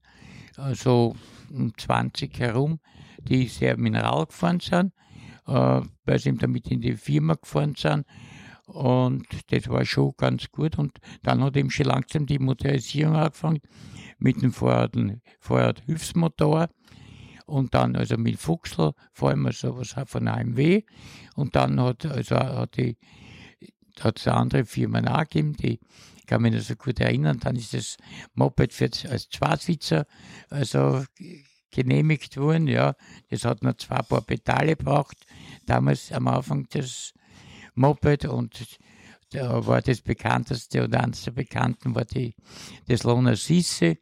so 0.75 1.15
um 1.51 1.73
20 1.77 2.39
herum, 2.39 2.81
die 3.29 3.47
sehr 3.47 3.77
mineral 3.77 4.27
gefahren 4.27 4.61
sind, 4.61 4.93
äh, 5.47 5.81
weil 6.05 6.19
sie 6.19 6.31
eben 6.31 6.39
damit 6.39 6.71
in 6.71 6.81
die 6.81 6.97
Firma 6.97 7.35
gefahren 7.35 7.75
sind. 7.77 8.07
Und 8.67 9.27
das 9.49 9.69
war 9.69 9.85
schon 9.85 10.15
ganz 10.17 10.51
gut. 10.51 10.77
Und 10.77 10.99
dann 11.23 11.43
hat 11.43 11.57
eben 11.57 11.71
schon 11.71 11.87
langsam 11.87 12.27
die 12.27 12.39
Motorisierung 12.39 13.15
angefangen 13.15 13.61
mit 14.19 14.43
dem 14.43 14.53
Vorrat- 14.53 14.97
Vorrat-Hilfsmotor 15.39 16.69
und 17.47 17.75
dann 17.75 17.95
also 17.95 18.17
mit 18.17 18.39
Fuchsl, 18.39 18.93
vor 19.13 19.31
allem 19.31 19.47
also 19.47 19.79
was 19.79 19.95
von 20.07 20.27
AMW. 20.27 20.83
Und 21.37 21.55
dann 21.55 21.81
hat 21.81 22.05
also 22.07 22.37
hat 22.37 22.77
hat 24.01 24.29
andere 24.29 24.65
Firmen 24.65 25.09
auch 25.09 25.21
gegeben, 25.21 25.55
die 25.55 25.81
ich 26.27 26.29
kann 26.29 26.43
mich 26.43 26.55
noch 26.55 26.61
so 26.61 26.75
gut 26.75 26.99
erinnern, 26.99 27.39
dann 27.39 27.55
ist 27.55 27.73
das 27.73 27.97
Moped 28.35 28.73
für, 28.73 28.91
als 29.09 29.29
Zweisitzer 29.29 30.07
also 30.51 31.05
genehmigt 31.71 32.37
worden, 32.37 32.67
ja. 32.67 32.97
Das 33.31 33.45
hat 33.45 33.63
noch 33.63 33.77
zwei 33.77 34.03
paar 34.03 34.23
Pedale 34.23 34.75
gebraucht, 34.75 35.25
damals 35.67 36.11
am 36.11 36.27
Anfang 36.27 36.67
das 36.71 37.15
Moped 37.77 38.25
und 38.25 38.61
da 39.31 39.65
war 39.69 39.81
das 39.83 40.01
bekannteste 40.01 40.83
oder 40.83 41.05
eines 41.05 41.23
der 41.23 41.31
bekannten 41.31 41.95
war 41.95 42.05
die, 42.05 42.35
das 42.89 43.05
Lohner 43.05 43.37
Sisse 43.37 43.99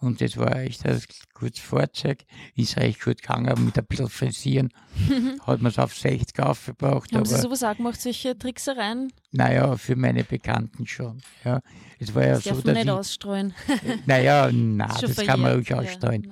und 0.00 0.20
das 0.20 0.36
war 0.36 0.56
echt 0.60 0.86
ein 0.86 1.00
gutes 1.34 1.58
Fahrzeug, 1.60 2.24
ist 2.54 2.76
recht 2.76 3.02
gut 3.02 3.20
gegangen 3.22 3.64
mit 3.64 3.78
ein 3.78 3.84
bisschen 3.86 4.08
Frisieren, 4.08 4.70
hat 5.46 5.60
man 5.60 5.70
es 5.70 5.78
auf 5.78 5.94
60 5.96 6.38
aufgebracht, 6.40 7.12
Haben 7.12 7.24
Sie 7.24 7.34
aber 7.34 7.42
sowas 7.42 7.62
auch 7.64 7.76
gemacht, 7.76 8.00
solche 8.00 8.38
Tricksereien? 8.38 9.12
naja, 9.32 9.76
für 9.76 9.96
meine 9.96 10.24
Bekannten 10.24 10.86
schon, 10.86 11.20
ja. 11.44 11.60
Es 11.98 12.14
war 12.14 12.24
ja 12.24 12.34
Das 12.34 12.44
so, 12.44 12.50
darf 12.50 12.64
man 12.64 12.66
dass 12.66 12.74
nicht 12.74 12.84
ich, 12.86 12.90
ausstreuen. 12.92 13.54
naja, 14.06 14.50
na, 14.52 14.86
Ist 14.86 15.00
schon 15.00 15.14
das 15.14 15.26
kann 15.26 15.40
man 15.40 15.52
ruhig 15.54 15.74
ausstreuen, 15.74 16.24
Ja. 16.24 16.30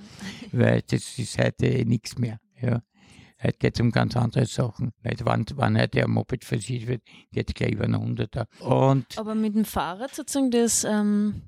weil 0.52 0.82
das 0.82 1.18
ist 1.18 1.38
heute 1.38 1.84
nichts 1.86 2.18
mehr, 2.18 2.38
ja. 2.60 2.80
Heute 3.42 3.58
geht 3.58 3.74
es 3.74 3.80
um 3.82 3.90
ganz 3.92 4.16
andere 4.16 4.46
Sachen. 4.46 4.92
Nicht, 5.02 5.22
wann, 5.26 5.44
wann 5.56 5.78
heute 5.78 6.02
ein 6.02 6.10
Moped 6.10 6.42
versichert 6.42 6.88
wird, 6.88 7.02
geht 7.32 7.54
gleich 7.54 7.72
über 7.72 7.84
einen 7.84 7.98
Hunderter. 8.00 8.46
Und 8.60 9.06
Aber 9.18 9.34
mit 9.34 9.54
dem 9.54 9.66
Fahrrad 9.66 10.14
sozusagen, 10.14 10.50
das, 10.50 10.84
ähm, 10.84 11.42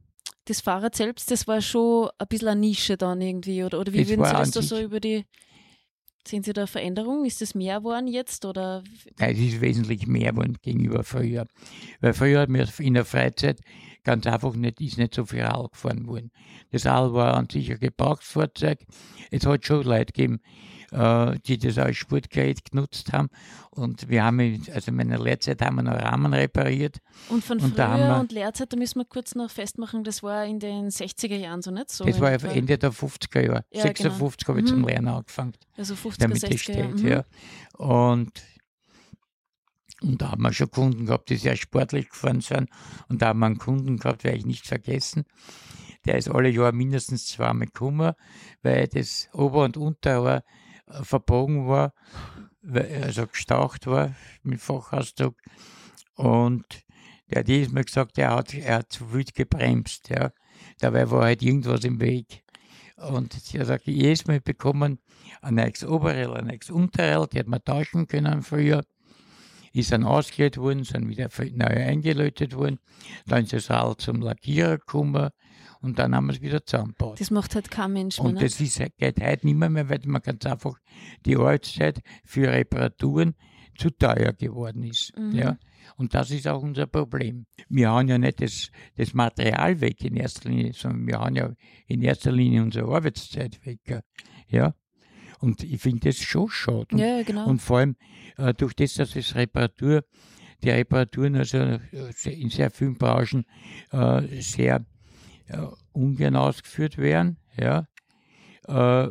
das 0.49 0.61
Fahrrad 0.61 0.95
selbst, 0.95 1.31
das 1.31 1.47
war 1.47 1.61
schon 1.61 2.09
ein 2.19 2.27
bisschen 2.29 2.49
eine 2.49 2.61
Nische 2.61 2.97
dann 2.97 3.21
irgendwie. 3.21 3.65
Oder, 3.65 3.81
oder 3.81 3.93
wie 3.93 3.99
Das 3.99 4.09
würden 4.09 4.25
Sie 4.25 4.33
das 4.33 4.51
da 4.51 4.63
so 4.63 4.81
über 4.81 5.01
die. 5.01 5.25
Sehen 6.27 6.43
Sie 6.43 6.53
da 6.53 6.63
eine 6.63 6.67
Veränderung? 6.67 7.25
Ist 7.25 7.41
das 7.41 7.55
mehr 7.55 7.79
geworden 7.79 8.07
jetzt? 8.07 8.45
Oder 8.45 8.83
Nein, 9.19 9.35
es 9.35 9.41
ist 9.41 9.61
wesentlich 9.61 10.07
mehr 10.07 10.33
geworden 10.33 10.57
gegenüber 10.61 11.03
früher. 11.03 11.47
Weil 12.01 12.13
früher 12.13 12.41
hat 12.41 12.51
mir 12.51 12.69
in 12.79 12.95
der 12.95 13.05
Freizeit 13.07 13.61
ganz 14.05 14.27
einfach 14.27 14.55
nicht, 14.55 14.81
ist 14.81 14.99
nicht 14.99 15.15
so 15.15 15.25
viel 15.25 15.43
Rad 15.43 15.73
gefahren 15.73 16.07
worden. 16.07 16.31
Das 16.71 16.85
Rad 16.85 17.13
war 17.13 17.35
an 17.35 17.49
sich 17.51 17.71
ein 17.71 17.79
Gebrauchsfahrzeug. 17.79 18.81
Es 19.31 19.47
hat 19.47 19.65
schon 19.65 19.85
Leute 19.85 20.13
gegeben, 20.13 20.41
äh, 20.93 21.39
die 21.47 21.59
das 21.59 21.79
als 21.79 21.97
Sportgerät 21.97 22.71
genutzt 22.71 23.13
haben. 23.13 23.29
Und 23.71 24.09
wir 24.09 24.25
haben, 24.25 24.63
also 24.73 24.91
in 24.91 24.97
meiner 24.97 25.19
Lehrzeit 25.19 25.61
haben 25.63 25.77
wir 25.77 25.83
noch 25.83 25.93
Rahmen 26.01 26.33
repariert. 26.35 26.99
und 27.29 27.45
von 27.45 27.59
Und 27.61 27.75
früher 27.75 27.97
wir- 27.97 28.19
und 28.21 28.33
Lehrzeit, 28.33 28.73
da 28.73 28.77
müssen 28.77 28.99
wir 29.01 29.05
kurz 29.05 29.35
noch 29.35 29.51
festmachen, 29.51 30.05
das 30.05 30.23
war 30.23 30.45
in 30.47 30.59
den 30.61 30.89
60er 30.91 31.37
Jahren 31.37 31.63
so 31.63 31.71
nicht 31.71 31.91
so. 31.91 32.05
das 32.05 32.21
war 32.21 32.33
etwa. 32.33 32.49
Ende 32.49 32.79
der 32.79 32.93
50er 32.93 33.41
Jahre. 33.45 33.65
Ja, 33.71 33.83
56 33.83 34.49
habe 34.49 34.61
ich 34.61 34.65
genau. 34.67 34.75
zum 34.77 34.83
Mhm. 34.83 34.89
Lernen 34.89 35.09
angefangen. 35.09 35.53
Also 35.77 35.95
50er, 35.95 36.19
damit 36.19 36.43
das 36.43 36.51
60er 36.51 36.73
Jahre. 36.79 36.91
steht. 36.93 37.03
mhm. 37.03 37.09
Ja. 37.09 37.25
Und, 37.77 38.33
und 40.03 40.23
da 40.23 40.31
haben 40.31 40.43
wir 40.43 40.53
schon 40.53 40.71
Kunden 40.71 41.07
gehabt, 41.07 41.29
die 41.29 41.37
sehr 41.37 41.57
sportlich 41.57 42.09
gefahren 42.09 42.41
sind. 42.41 42.69
Und 43.09 43.21
da 43.23 43.29
haben 43.29 43.41
wir 43.41 43.47
einen 43.47 43.59
Kunden 43.59 43.97
gehabt, 43.99 44.25
werde 44.25 44.39
ich 44.39 44.47
nicht 44.47 44.67
vergessen. 44.67 45.25
Der 46.07 46.17
ist 46.17 46.29
alle 46.31 46.49
Jahre 46.49 46.73
mindestens 46.73 47.27
zweimal 47.27 47.67
gekommen, 47.67 48.13
weil 48.63 48.87
das 48.89 49.29
Ober- 49.33 49.65
und 49.65 49.77
Unterrohr 49.77 50.43
verbogen 51.03 51.69
war, 51.69 51.93
also 52.73 53.27
gestaucht 53.27 53.87
war 53.87 54.15
mit 54.43 54.61
Fachausdruck. 54.61 55.37
Und 56.15 56.65
der 57.31 57.41
hat 57.41 57.49
jedes 57.49 57.73
Mal 57.73 57.85
gesagt, 57.85 58.19
er 58.19 58.31
hat, 58.35 58.55
er 58.55 58.77
hat 58.77 58.93
zu 58.93 59.13
wild 59.13 59.35
gebremst. 59.35 60.09
Ja. 60.09 60.33
Dabei 60.81 61.11
war 61.11 61.25
halt 61.25 61.43
irgendwas 61.43 61.85
im 61.85 62.01
Weg. 62.01 62.43
Und 62.97 63.55
er 63.55 63.65
sagt, 63.65 63.87
jedes 63.87 64.27
Mal 64.27 64.41
bekommen 64.41 64.99
ein 65.41 65.55
neues 65.55 65.85
Oberrell, 65.85 66.35
ein 66.35 66.47
neues 66.47 66.71
Unterrell, 66.71 67.27
die 67.33 67.39
hat 67.39 67.47
man 67.47 67.63
tauschen 67.63 68.09
können 68.09 68.43
früher. 68.43 68.83
Ist 69.73 69.93
dann 69.93 70.05
ausgelötet 70.05 70.63
worden, 70.63 70.85
sind 70.85 71.09
wieder 71.09 71.29
neu 71.53 71.67
eingelötet 71.67 72.55
worden. 72.55 72.79
Dann 73.27 73.45
ist 73.45 73.53
das 73.53 73.71
Rad 73.71 74.01
zum 74.01 74.21
Lackierer 74.21 74.79
gekommen 74.79 75.31
und 75.81 75.99
dann 75.99 76.15
haben 76.15 76.27
wir 76.27 76.33
es 76.33 76.41
wieder 76.41 76.65
zusammengebaut. 76.65 77.21
Das 77.21 77.31
macht 77.31 77.55
halt 77.55 77.71
kein 77.71 77.93
Mensch 77.93 78.19
mehr. 78.19 78.27
Und 78.27 78.35
ne? 78.35 78.41
das 78.41 78.61
ist, 78.61 78.79
geht 78.99 79.21
heute 79.21 79.47
nicht 79.47 79.57
mehr, 79.57 79.71
mehr, 79.71 79.89
weil 79.89 80.01
man 80.07 80.23
ganz 80.23 80.45
einfach 80.47 80.75
die 81.25 81.37
Arbeitszeit 81.37 82.01
für 82.25 82.51
Reparaturen 82.51 83.35
zu 83.77 83.91
teuer 83.91 84.33
geworden 84.33 84.83
ist. 84.83 85.17
Mhm. 85.17 85.33
Ja? 85.33 85.57
Und 85.97 86.15
das 86.15 86.31
ist 86.31 86.49
auch 86.49 86.63
unser 86.63 86.87
Problem. 86.87 87.47
Wir 87.69 87.91
haben 87.91 88.09
ja 88.09 88.19
nicht 88.19 88.43
das, 88.43 88.71
das 88.97 89.15
Material 89.15 89.81
weg 89.81 90.05
in 90.05 90.17
erster 90.17 90.49
Linie, 90.49 90.73
sondern 90.73 91.07
wir 91.07 91.19
haben 91.21 91.37
ja 91.37 91.53
in 91.87 92.03
erster 92.03 92.33
Linie 92.33 92.63
unsere 92.63 92.93
Arbeitszeit 92.93 93.65
weg. 93.65 94.03
Ja? 94.49 94.75
Und 95.39 95.63
ich 95.63 95.81
finde 95.81 96.09
das 96.09 96.19
schon 96.19 96.49
schade. 96.49 96.87
Und, 96.93 96.99
ja, 96.99 97.23
genau. 97.23 97.47
und 97.47 97.63
vor 97.63 97.79
allem 97.79 97.97
äh, 98.37 98.55
durch 98.55 98.75
das, 98.75 98.95
dass 98.95 99.13
das 99.13 99.35
Reparatur, 99.35 100.05
die 100.63 100.71
Reparaturen 100.71 101.37
also 101.37 101.59
äh, 101.59 101.81
in 102.25 102.51
sehr 102.51 102.71
vielen 102.71 102.97
Branchen 102.97 103.45
äh, 103.93 104.23
sehr 104.41 104.85
äh, 105.47 105.59
ungern 105.93 106.37
ausgeführt 106.37 106.99
werden, 106.99 107.39
ja, 107.59 107.87
äh, 108.67 109.09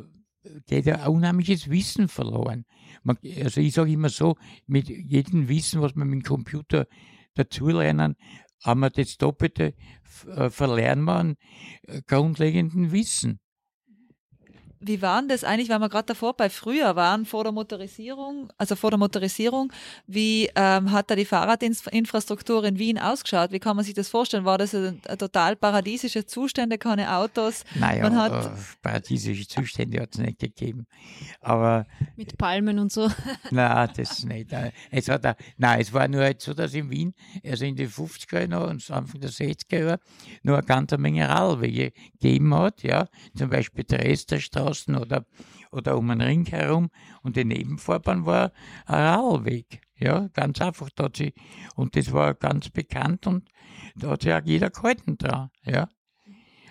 geht 0.67 0.85
ja 0.85 0.95
ein 1.01 1.07
unheimliches 1.07 1.69
Wissen 1.69 2.07
verloren. 2.07 2.65
Man, 3.03 3.17
also 3.43 3.61
ich 3.61 3.73
sage 3.73 3.91
immer 3.91 4.09
so, 4.09 4.35
mit 4.65 4.89
jedem 4.89 5.47
Wissen, 5.47 5.81
was 5.81 5.95
wir 5.95 6.05
mit 6.05 6.13
dem 6.13 6.23
Computer 6.23 6.87
dazulernen, 7.35 8.15
haben 8.63 8.79
wir 8.81 8.89
das 8.89 9.17
Doppelte, 9.17 9.75
äh, 10.35 10.49
verlernen 10.49 11.05
wir 11.05 11.15
an 11.15 11.35
grundlegenden 12.07 12.91
Wissen. 12.91 13.39
Wie 14.79 15.01
war 15.01 15.19
denn 15.21 15.29
das 15.29 15.43
eigentlich, 15.43 15.69
weil 15.69 15.79
wir 15.79 15.89
gerade 15.89 16.05
davor 16.07 16.35
bei 16.35 16.49
früher 16.49 16.95
waren, 16.95 17.25
vor 17.25 17.43
der 17.43 17.51
Motorisierung, 17.51 18.49
also 18.57 18.75
vor 18.75 18.91
der 18.91 18.99
Motorisierung, 18.99 19.71
wie 20.05 20.49
ähm, 20.55 20.91
hat 20.91 21.09
da 21.09 21.15
die 21.15 21.25
Fahrradinfrastruktur 21.25 22.63
in 22.63 22.77
Wien 22.79 22.99
ausgeschaut? 22.99 23.51
Wie 23.51 23.59
kann 23.59 23.75
man 23.75 23.85
sich 23.85 23.93
das 23.93 24.09
vorstellen? 24.09 24.45
War 24.45 24.57
das 24.57 24.73
ein, 24.75 25.01
ein 25.07 25.17
total 25.17 25.55
paradiesische 25.55 26.25
Zustände, 26.25 26.77
keine 26.77 27.13
Autos? 27.15 27.63
Naja, 27.75 28.03
Man 28.03 28.17
hat- 28.17 28.45
äh, 28.45 28.49
paradiesische 28.81 29.47
Zustände 29.47 30.01
hat 30.01 30.13
es 30.13 30.19
nicht 30.19 30.39
gegeben. 30.39 30.85
Aber 31.41 31.85
Mit 32.15 32.37
Palmen 32.37 32.79
und 32.79 32.91
so. 32.91 33.09
Nein, 33.51 33.89
das 33.95 34.23
nicht. 34.23 34.51
Äh, 34.53 34.71
Es, 34.91 35.09
hat, 35.09 35.25
auch- 35.25 35.35
nein, 35.57 35.79
es 35.81 35.93
war 35.93 36.07
nur 36.07 36.21
halt 36.21 36.41
so, 36.41 36.53
dass 36.53 36.73
in 36.73 36.89
Wien, 36.89 37.13
also 37.45 37.65
in 37.65 37.75
den 37.75 37.89
50er 37.89 38.49
Jahren 38.49 38.69
und 38.71 38.91
Anfang 38.91 39.21
der 39.21 39.29
60er 39.31 39.79
Jahre, 39.79 39.99
nur 40.43 40.57
eine 40.57 40.65
ganze 40.65 40.97
Menge 40.97 41.27
Radwege 41.27 41.91
gegeben 42.13 42.53
hat, 42.55 42.83
ja, 42.83 43.07
zum 43.35 43.49
Beispiel 43.49 43.83
Dresderstraßen 44.67 44.95
oder, 44.95 45.25
oder 45.71 45.97
um 45.97 46.07
den 46.07 46.21
Ring 46.21 46.45
herum 46.45 46.89
und 47.23 47.35
die 47.35 47.45
Nebenfahrbahn 47.45 48.25
war 48.25 48.51
ein 48.85 48.95
Radweg, 48.95 49.81
ja, 49.95 50.27
ganz 50.33 50.61
einfach. 50.61 50.89
Da 50.95 51.09
sie, 51.13 51.33
und 51.75 51.95
das 51.95 52.11
war 52.11 52.33
ganz 52.33 52.69
bekannt 52.69 53.27
und 53.27 53.49
da 53.95 54.11
hat 54.11 54.23
sich 54.23 54.33
auch 54.33 54.41
jeder 54.43 54.69
gehalten 54.69 55.17
dran, 55.17 55.49
ja. 55.63 55.89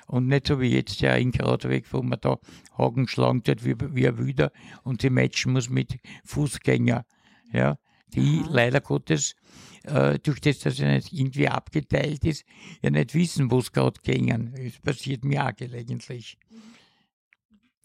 Und 0.08 0.28
nicht 0.28 0.46
so 0.46 0.60
wie 0.60 0.72
jetzt 0.72 1.00
der 1.00 1.16
Ringradweg, 1.16 1.92
wo 1.92 2.00
man 2.00 2.20
da 2.20 2.38
Haken 2.78 3.08
schlagen 3.08 3.42
tut 3.42 3.64
wie, 3.64 3.74
wie 3.92 4.06
ein 4.06 4.18
Wüder 4.18 4.52
und 4.84 5.02
sie 5.02 5.10
matchen 5.10 5.52
muss 5.52 5.68
mit 5.68 5.98
Fußgänger. 6.24 7.04
Ja, 7.52 7.76
die 8.14 8.42
Aha. 8.44 8.48
leider 8.52 8.80
Gottes, 8.80 9.34
äh, 9.82 10.20
durch 10.20 10.40
das, 10.40 10.60
dass 10.60 10.78
er 10.78 10.94
nicht 10.94 11.12
irgendwie 11.12 11.48
abgeteilt 11.48 12.24
ist, 12.24 12.44
ja 12.82 12.90
nicht 12.90 13.14
wissen, 13.14 13.50
wo 13.50 13.58
es 13.58 13.72
gerade 13.72 14.00
gingen. 14.00 14.54
Das 14.56 14.78
passiert 14.80 15.24
mir 15.24 15.44
auch 15.44 15.56
gelegentlich. 15.56 16.38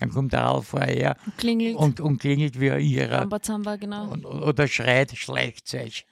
Dann 0.02 0.10
kommt 0.10 0.34
der 0.34 0.42
Ralf 0.42 0.70
vorher 0.70 1.16
Klingelt. 1.38 1.76
und, 1.76 2.00
und 2.00 2.18
klingelt 2.18 2.60
wie 2.60 2.72
ein 2.72 2.82
Irrer 2.82 3.20
Rambazamba, 3.20 3.76
genau. 3.76 4.10
und, 4.10 4.26
oder 4.26 4.68
schreit, 4.68 5.16
schleicht 5.16 5.68
sich. 5.68 6.08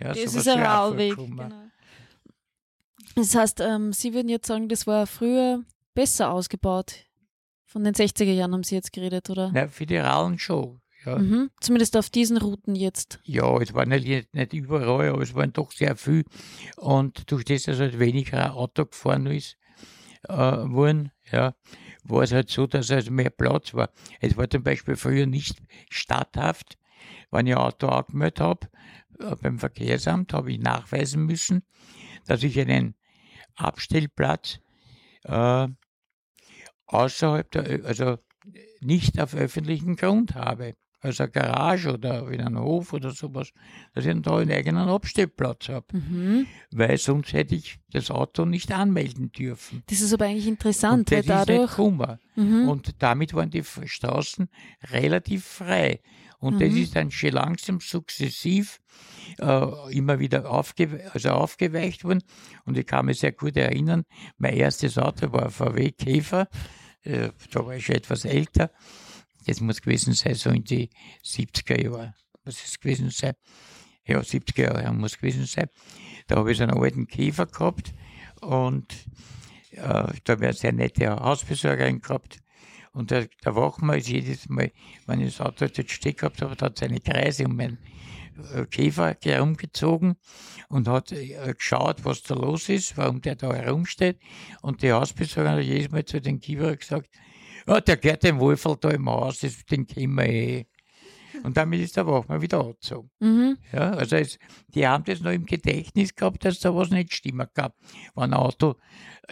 Ja, 0.00 0.14
das 0.14 0.36
ist 0.36 0.46
ein 0.46 0.62
Rauweg. 0.62 1.16
Genau. 1.16 1.50
Das 3.16 3.34
heißt, 3.34 3.60
ähm, 3.60 3.92
Sie 3.92 4.14
würden 4.14 4.28
jetzt 4.28 4.46
sagen, 4.46 4.68
das 4.68 4.86
war 4.86 5.08
früher 5.08 5.64
besser 5.94 6.30
ausgebaut. 6.30 6.94
Von 7.64 7.82
den 7.82 7.94
60er 7.94 8.32
Jahren 8.32 8.52
haben 8.52 8.62
Sie 8.62 8.76
jetzt 8.76 8.92
geredet, 8.92 9.28
oder? 9.30 9.50
Ja, 9.52 9.66
für 9.66 9.84
die 9.84 9.96
Rallen 9.96 10.38
schon. 10.38 10.80
Ja. 11.04 11.18
Mhm. 11.18 11.50
Zumindest 11.60 11.96
auf 11.96 12.10
diesen 12.10 12.36
Routen 12.36 12.76
jetzt. 12.76 13.18
Ja, 13.24 13.60
es 13.60 13.74
war 13.74 13.84
nicht, 13.84 14.32
nicht 14.32 14.52
überall, 14.52 15.08
aber 15.08 15.22
es 15.22 15.34
waren 15.34 15.52
doch 15.52 15.72
sehr 15.72 15.96
viel. 15.96 16.24
Und 16.76 17.32
durch 17.32 17.44
das, 17.44 17.64
dass 17.64 17.80
halt 17.80 17.98
weniger 17.98 18.54
Auto 18.54 18.86
gefahren 18.86 19.26
ist, 19.26 19.56
äh, 20.28 20.34
worden, 20.34 21.10
ja, 21.32 21.54
war 22.04 22.22
es 22.22 22.32
halt 22.32 22.50
so, 22.50 22.66
dass 22.66 22.90
also 22.90 23.10
mehr 23.10 23.30
Platz 23.30 23.74
war. 23.74 23.90
Es 24.20 24.36
war 24.36 24.48
zum 24.48 24.62
Beispiel 24.62 24.96
früher 24.96 25.26
nicht 25.26 25.62
statthaft, 25.90 26.78
wenn 27.30 27.46
ich 27.46 27.54
ein 27.54 27.58
Auto 27.58 27.88
angemeldet 27.88 28.40
habe, 28.40 28.68
äh, 29.18 29.34
beim 29.36 29.58
Verkehrsamt, 29.58 30.32
habe 30.32 30.52
ich 30.52 30.58
nachweisen 30.58 31.24
müssen, 31.24 31.64
dass 32.26 32.42
ich 32.42 32.58
einen 32.60 32.94
Abstellplatz 33.56 34.60
äh, 35.24 35.68
außerhalb 36.86 37.50
der, 37.50 37.84
also 37.84 38.18
nicht 38.80 39.18
auf 39.20 39.34
öffentlichen 39.34 39.96
Grund 39.96 40.34
habe. 40.34 40.74
Also 41.04 41.24
eine 41.24 41.32
Garage 41.32 41.92
oder 41.92 42.26
in 42.30 42.40
einem 42.40 42.60
Hof 42.60 42.94
oder 42.94 43.10
sowas, 43.10 43.50
dass 43.94 44.06
ich 44.06 44.22
da 44.22 44.38
einen 44.38 44.50
eigenen 44.50 44.88
Abstellplatz 44.88 45.68
habe. 45.68 45.86
Mhm. 45.92 46.46
Weil 46.72 46.96
sonst 46.96 47.34
hätte 47.34 47.54
ich 47.54 47.78
das 47.92 48.10
Auto 48.10 48.46
nicht 48.46 48.72
anmelden 48.72 49.30
dürfen. 49.30 49.82
Das 49.88 50.00
ist 50.00 50.14
aber 50.14 50.24
eigentlich 50.24 50.48
interessant, 50.48 51.10
weil 51.10 51.22
das 51.22 51.42
ist 51.42 51.48
nicht 51.48 51.60
dadurch. 51.76 52.16
Mhm. 52.36 52.68
Und 52.68 53.02
damit 53.02 53.34
waren 53.34 53.50
die 53.50 53.62
Straßen 53.62 54.48
relativ 54.90 55.44
frei. 55.44 56.00
Und 56.38 56.60
das 56.60 56.72
Mhm. 56.72 56.82
ist 56.82 56.96
dann 56.96 57.10
schon 57.10 57.30
langsam 57.32 57.80
sukzessiv 57.80 58.80
äh, 59.40 59.96
immer 59.96 60.18
wieder 60.18 60.50
aufge 60.50 61.10
also 61.12 61.30
aufgeweicht 61.30 62.04
worden. 62.04 62.22
Und 62.64 62.78
ich 62.78 62.86
kann 62.86 63.06
mich 63.06 63.20
sehr 63.20 63.32
gut 63.32 63.56
erinnern, 63.56 64.04
mein 64.38 64.54
erstes 64.54 64.96
Auto 64.98 65.32
war 65.32 65.44
ein 65.44 65.50
VW 65.50 65.90
Käfer. 65.92 66.48
Äh, 67.02 67.28
da 67.52 67.66
war 67.66 67.76
ich 67.76 67.84
schon 67.84 67.96
etwas 67.96 68.24
älter. 68.24 68.70
Das 69.46 69.60
muss 69.60 69.82
gewesen 69.82 70.14
sein, 70.14 70.34
so 70.34 70.50
in 70.50 70.64
die 70.64 70.90
70er 71.24 71.82
Jahre. 71.82 72.14
Ist 72.44 72.64
es 72.64 72.80
gewesen 72.80 73.10
sein? 73.10 73.34
Ja, 74.06 74.20
70er 74.20 74.62
Jahre 74.62 74.92
muss 74.92 75.16
gewesen 75.16 75.46
sein. 75.46 75.68
Da 76.26 76.36
habe 76.36 76.52
ich 76.52 76.58
so 76.58 76.64
einen 76.64 76.78
alten 76.78 77.06
Käfer 77.06 77.46
gehabt 77.46 77.92
und 78.40 78.92
äh, 79.72 80.06
da 80.24 80.34
ich 80.34 80.42
eine 80.42 80.52
sehr 80.52 80.72
nette 80.72 81.10
Hausbesorgerin 81.10 82.00
gehabt. 82.00 82.38
Und 82.92 83.10
der, 83.10 83.28
der 83.44 83.56
Wachmann 83.56 83.98
ist 83.98 84.08
jedes 84.08 84.48
Mal, 84.48 84.70
wenn 85.06 85.20
ich 85.20 85.36
das 85.36 85.46
Auto 85.46 85.66
dort 85.66 85.90
stehen 85.90 86.14
gehabt 86.14 86.40
habe, 86.42 86.56
hat 86.60 86.78
seine 86.78 87.00
Kreise 87.00 87.44
um 87.44 87.56
meinen 87.56 87.78
äh, 88.54 88.66
Käfer 88.66 89.16
herumgezogen 89.22 90.16
und 90.68 90.86
hat 90.86 91.10
äh, 91.12 91.54
geschaut, 91.54 92.04
was 92.04 92.22
da 92.22 92.34
los 92.34 92.68
ist, 92.68 92.96
warum 92.96 93.20
der 93.20 93.34
da 93.34 93.52
herumsteht. 93.52 94.18
Und 94.62 94.82
die 94.82 94.92
Hausbesorgerin 94.92 95.58
hat 95.58 95.64
jedes 95.64 95.90
Mal 95.90 96.04
zu 96.04 96.20
den 96.20 96.40
Kiefer 96.40 96.76
gesagt, 96.76 97.08
ja, 97.66 97.80
der 97.80 97.96
gehört 97.96 98.22
dem 98.22 98.38
Wolferl 98.38 98.76
da 98.80 98.90
im 98.90 99.08
Haus, 99.08 99.40
das, 99.40 99.64
den 99.66 99.86
kennen 99.86 100.16
wir 100.16 100.24
eh. 100.26 100.66
Und 101.42 101.56
damit 101.56 101.80
ist 101.80 101.96
der 101.96 102.06
Wachmann 102.06 102.40
wieder 102.40 102.60
angezogen. 102.60 103.10
Mhm. 103.18 103.58
Ja, 103.72 103.90
also 103.90 104.14
es, 104.14 104.38
die 104.68 104.86
haben 104.86 105.02
das 105.04 105.20
noch 105.20 105.32
im 105.32 105.46
Gedächtnis 105.46 106.14
gehabt, 106.14 106.44
dass 106.44 106.60
da 106.60 106.74
was 106.74 106.90
nicht 106.90 107.12
stimmen 107.12 107.48
kann, 107.52 107.72
wenn 108.14 108.24
ein 108.24 108.34
Auto 108.34 108.76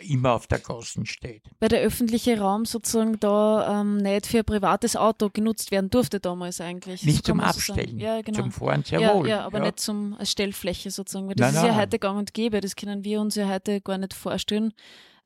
immer 0.01 0.33
auf 0.33 0.47
der 0.49 0.59
Gassen 0.59 1.07
steht. 1.07 1.45
Weil 1.61 1.69
der 1.69 1.81
öffentliche 1.83 2.39
Raum 2.41 2.65
sozusagen 2.65 3.21
da 3.21 3.81
ähm, 3.81 3.99
nicht 3.99 4.27
für 4.27 4.39
ein 4.39 4.45
privates 4.45 4.97
Auto 4.97 5.31
genutzt 5.31 5.71
werden 5.71 5.91
durfte 5.91 6.19
damals 6.19 6.61
eigentlich. 6.61 7.05
Nicht 7.05 7.19
So 7.19 7.33
zum 7.33 7.37
man 7.39 7.53
so. 7.53 7.73
Abstellen, 7.73 7.99
Ja, 8.01 8.21
genau. 8.21 8.41
zum 8.41 8.51
Fahren 8.51 8.83
sehr 8.83 9.01
ja, 9.01 9.15
wohl. 9.15 9.29
ja, 9.29 9.45
aber 9.45 9.61
nicht 9.61 9.79
zum 9.79 10.15
als 10.19 10.33
Stellfläche 10.33 10.91
sozusagen, 10.91 11.29
weil 11.29 11.37
das 11.37 11.53
Nein, 11.53 11.63
ist 11.63 11.67
ja 11.69 11.73
nein. 11.73 11.83
heute 11.83 11.99
gang 12.01 12.19
und 12.19 12.35
gäbe. 12.35 12.61
Das 12.61 12.75
können 12.75 13.05
wir 13.05 13.21
uns 13.21 13.37
ja 13.37 13.49
heute 13.49 13.81
gar 13.81 13.99
nicht 13.99 14.15
vorstellen, 14.15 14.73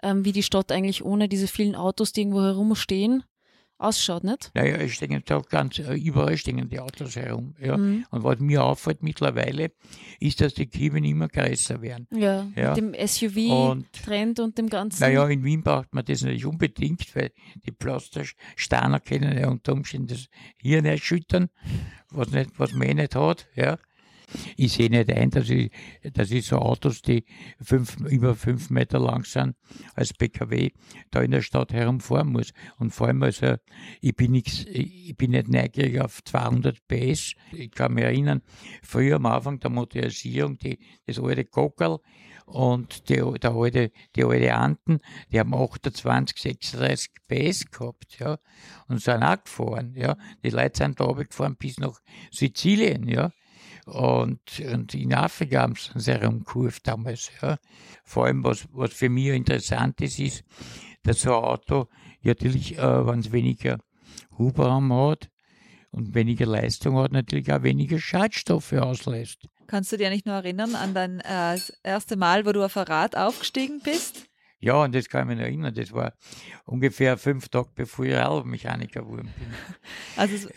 ähm, 0.07 0.25
wie 0.25 0.33
die 0.33 0.42
Stadt 0.42 0.71
eigentlich 0.73 1.05
ohne 1.05 1.29
diese 1.29 1.49
vielen 1.49 1.75
Autos, 1.75 2.12
die 2.12 2.21
irgendwo 2.23 2.42
herumstehen, 2.42 3.25
ausschaut, 3.79 4.25
nicht? 4.25 4.51
Naja, 4.55 4.77
es 4.77 4.92
stehen 4.92 5.23
da 5.27 5.38
ganz, 5.40 5.79
äh, 5.79 5.92
überall 5.95 6.38
stehen 6.38 6.66
die 6.71 6.81
Autos 6.81 7.14
herum. 7.16 7.55
Ja. 7.61 7.77
Mhm. 7.77 8.07
Und 8.11 8.25
was 8.25 8.38
mir 8.38 8.64
auffällt 8.64 9.03
mittlerweile, 9.03 9.71
ist, 10.19 10.40
dass 10.40 10.55
die 10.55 10.66
Kieben 10.66 11.05
immer 11.05 11.29
größer 11.29 11.83
werden. 11.83 12.07
Ja, 12.11 12.47
Ja. 12.57 12.69
mit 12.71 12.77
dem 12.79 12.87
Und- 12.95 12.97
SUV-Trend 13.09 14.40
und 14.40 14.57
dem 14.57 14.71
Ganzen. 14.71 15.01
Naja, 15.01 15.27
in 15.29 15.45
Wien 15.45 15.62
braucht 15.62 15.92
man 15.92 16.05
das 16.07 16.23
nicht 16.23 16.47
unbedingt, 16.47 17.14
weil 17.14 17.33
die 17.66 17.73
Pflastersteiner 17.73 19.01
können 19.01 19.37
ja 19.37 19.49
unter 19.49 19.73
Umständen 19.75 20.07
das 20.09 20.27
Hirn 20.57 20.87
erschüttern, 20.87 21.49
was, 22.11 22.31
nicht, 22.31 22.59
was 22.59 22.73
man 22.73 22.88
eh 22.88 22.95
nicht 22.95 23.14
hat. 23.14 23.47
Ja. 23.57 23.77
Ich 24.57 24.73
sehe 24.73 24.91
nicht 24.91 25.11
ein, 25.11 25.31
dass 25.31 25.49
ich, 25.51 25.71
dass 26.12 26.31
ich 26.31 26.47
so 26.47 26.57
Autos, 26.57 27.03
die 27.03 27.25
fünf, 27.61 27.97
über 28.01 28.35
fünf 28.35 28.71
Meter 28.71 28.99
lang 28.99 29.25
sind, 29.25 29.57
als 29.95 30.12
PKW, 30.12 30.71
da 31.11 31.23
in 31.23 31.31
der 31.31 31.43
Stadt 31.43 31.73
herumfahren 31.73 32.33
muss. 32.33 32.53
Und 32.79 32.91
vor 32.91 33.09
allem, 33.09 33.23
also, 33.23 33.57
ich 34.01 34.17
bin, 34.17 34.33
nix, 34.33 34.65
ich 34.65 35.17
bin 35.17 35.33
nicht 35.33 35.49
neugierig 35.49 36.01
auf 36.01 36.23
200 36.25 36.87
PS. 36.89 37.35
Ich 37.53 37.71
kann 37.71 37.95
mich 37.95 38.05
erinnern, 38.05 38.43
früher 38.83 39.17
am 39.17 39.27
Anfang 39.27 39.61
der 39.61 39.71
Motorisierung, 39.71 40.59
die, 40.59 40.79
das 41.07 41.19
alte 41.19 41.45
Gockerl 41.45 42.01
und 42.47 43.09
die, 43.09 43.17
der 43.17 43.51
alte, 43.53 43.91
die 44.15 44.25
alte 44.25 44.55
Anten, 44.55 45.01
die 45.33 45.41
haben 45.41 45.53
28, 45.53 46.39
36 46.39 47.11
PS 47.29 47.71
gehabt, 47.71 48.19
ja, 48.19 48.39
und 48.89 49.03
sind 49.03 49.23
auch 49.23 49.43
gefahren, 49.43 49.95
ja. 49.97 50.17
Die 50.45 50.51
Leute 50.51 50.79
sind 50.79 51.01
da 51.01 51.05
runtergefahren 51.05 51.57
bis 51.57 51.79
nach 51.79 52.01
Sizilien, 52.31 53.09
ja. 53.09 53.33
Und, 53.87 54.40
und 54.72 54.94
in 54.94 55.14
Afrika 55.14 55.62
haben 55.62 55.77
sie 55.77 55.92
uns 55.94 56.09
herumgekurvt 56.09 56.87
damals, 56.88 57.31
ja. 57.40 57.57
Vor 58.05 58.27
allem, 58.27 58.42
was, 58.42 58.66
was 58.72 58.92
für 58.92 59.09
mich 59.09 59.29
interessant 59.29 60.01
ist, 60.01 60.18
ist, 60.18 60.44
dass 61.05 61.20
so 61.20 61.37
ein 61.37 61.44
Auto 61.44 61.87
natürlich, 62.22 62.77
äh, 62.79 63.07
wenn 63.07 63.20
es 63.20 63.31
weniger 63.31 63.79
Hubraum 64.37 64.92
hat 64.92 65.31
und 65.92 66.16
weniger 66.16 66.46
Leistung 66.46 66.96
hat, 66.99 67.12
natürlich 67.12 67.53
auch 67.53 67.62
weniger 67.62 68.01
Schadstoffe 68.01 68.72
auslässt. 68.72 69.46
Kannst 69.68 69.92
du 69.92 69.96
dir 69.96 70.11
nicht 70.11 70.27
nur 70.27 70.35
erinnern 70.35 70.75
an 70.75 70.92
dein 70.92 71.20
äh, 71.20 71.55
das 71.55 71.70
erste 71.85 72.16
Mal, 72.16 72.44
wo 72.44 72.51
du 72.51 72.64
auf 72.64 72.77
ein 72.77 72.85
Rad 72.85 73.16
aufgestiegen 73.16 73.81
bist? 73.85 74.27
Ja, 74.59 74.83
und 74.83 74.94
das 74.94 75.09
kann 75.09 75.22
ich 75.22 75.29
mich 75.29 75.38
noch 75.38 75.44
erinnern. 75.44 75.75
Das 75.75 75.92
war 75.92 76.12
ungefähr 76.64 77.16
fünf 77.18 77.49
Tage 77.49 77.70
bevor 77.75 78.05
ich 78.05 78.14
Radmechaniker 78.14 79.03
geworden 79.03 79.33
bin. 79.38 79.55
Also 80.16 80.49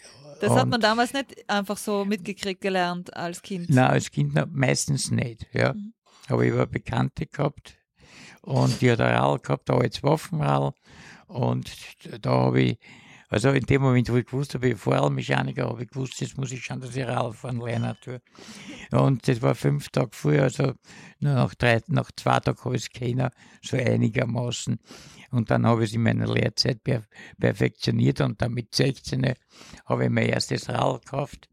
das 0.42 0.52
hat 0.52 0.64
Und- 0.64 0.70
man 0.70 0.82
damals 0.82 1.14
nicht 1.14 1.50
einfach 1.50 1.78
so 1.78 2.06
mitgekriegt 2.06 2.62
gelernt 2.62 3.16
als 3.16 3.42
Kind. 3.42 3.70
Nein, 3.70 3.90
als 3.90 4.12
Kind 4.12 4.34
meistens 4.54 5.12
nicht. 5.12 5.48
Ja. 5.54 5.74
Mhm. 5.74 5.94
Aber 6.28 6.44
ich 6.44 6.54
eine 6.54 6.68
Bekannte 6.68 7.26
gehabt 7.26 7.76
und 8.42 8.82
die 8.82 8.92
hat 8.92 9.02
ein 9.02 9.16
Rad 9.16 9.44
gehabt, 9.44 9.70
ein 9.70 9.82
altes 9.82 10.04
Waffenrad. 10.04 10.76
Und 11.28 11.72
da 12.22 12.30
habe 12.32 12.62
ich, 12.62 12.80
also 13.30 13.52
in 13.52 13.64
dem 13.64 13.84
Moment, 13.84 14.10
wo 14.12 14.16
ich 14.16 14.26
gewusst 14.26 14.56
habe, 14.56 14.70
ich 14.70 14.78
Vorhalmechaniker, 14.78 15.70
habe 15.70 15.84
ich 15.84 15.90
gewusst, 15.90 16.20
jetzt 16.20 16.38
muss 16.38 16.52
ich 16.52 16.64
schon, 16.64 16.82
dass 16.82 16.96
ich 16.96 17.06
Rad 17.06 17.36
fahren 17.36 17.62
lernen 17.62 17.96
tue. 18.02 18.22
Und 18.92 19.28
das 19.28 19.42
war 19.44 19.54
fünf 19.54 19.90
Tage 19.90 20.10
früher, 20.14 20.44
also 20.44 20.74
nur 21.20 21.36
nach, 21.36 21.54
drei, 21.54 21.80
nach 21.88 22.12
zwei 22.12 22.40
Tagen 22.40 22.60
habe 22.64 22.76
ich 22.76 22.84
es 22.84 22.90
kennen, 22.90 23.30
so 23.62 23.78
einigermaßen. 23.78 24.80
Und 25.30 25.52
dann 25.52 25.68
habe 25.68 25.84
ich 25.84 25.92
es 25.92 25.96
in 25.96 26.02
meiner 26.02 26.28
Lehrzeit 26.28 26.84
per, 26.84 27.04
perfektioniert 27.40 28.20
und 28.22 28.42
dann 28.42 28.52
mit 28.52 28.74
16 28.74 29.36
habe 29.86 30.04
ich 30.04 30.10
mein 30.10 30.30
erstes 30.30 30.68
Rad 30.68 31.06
gekauft, 31.06 31.50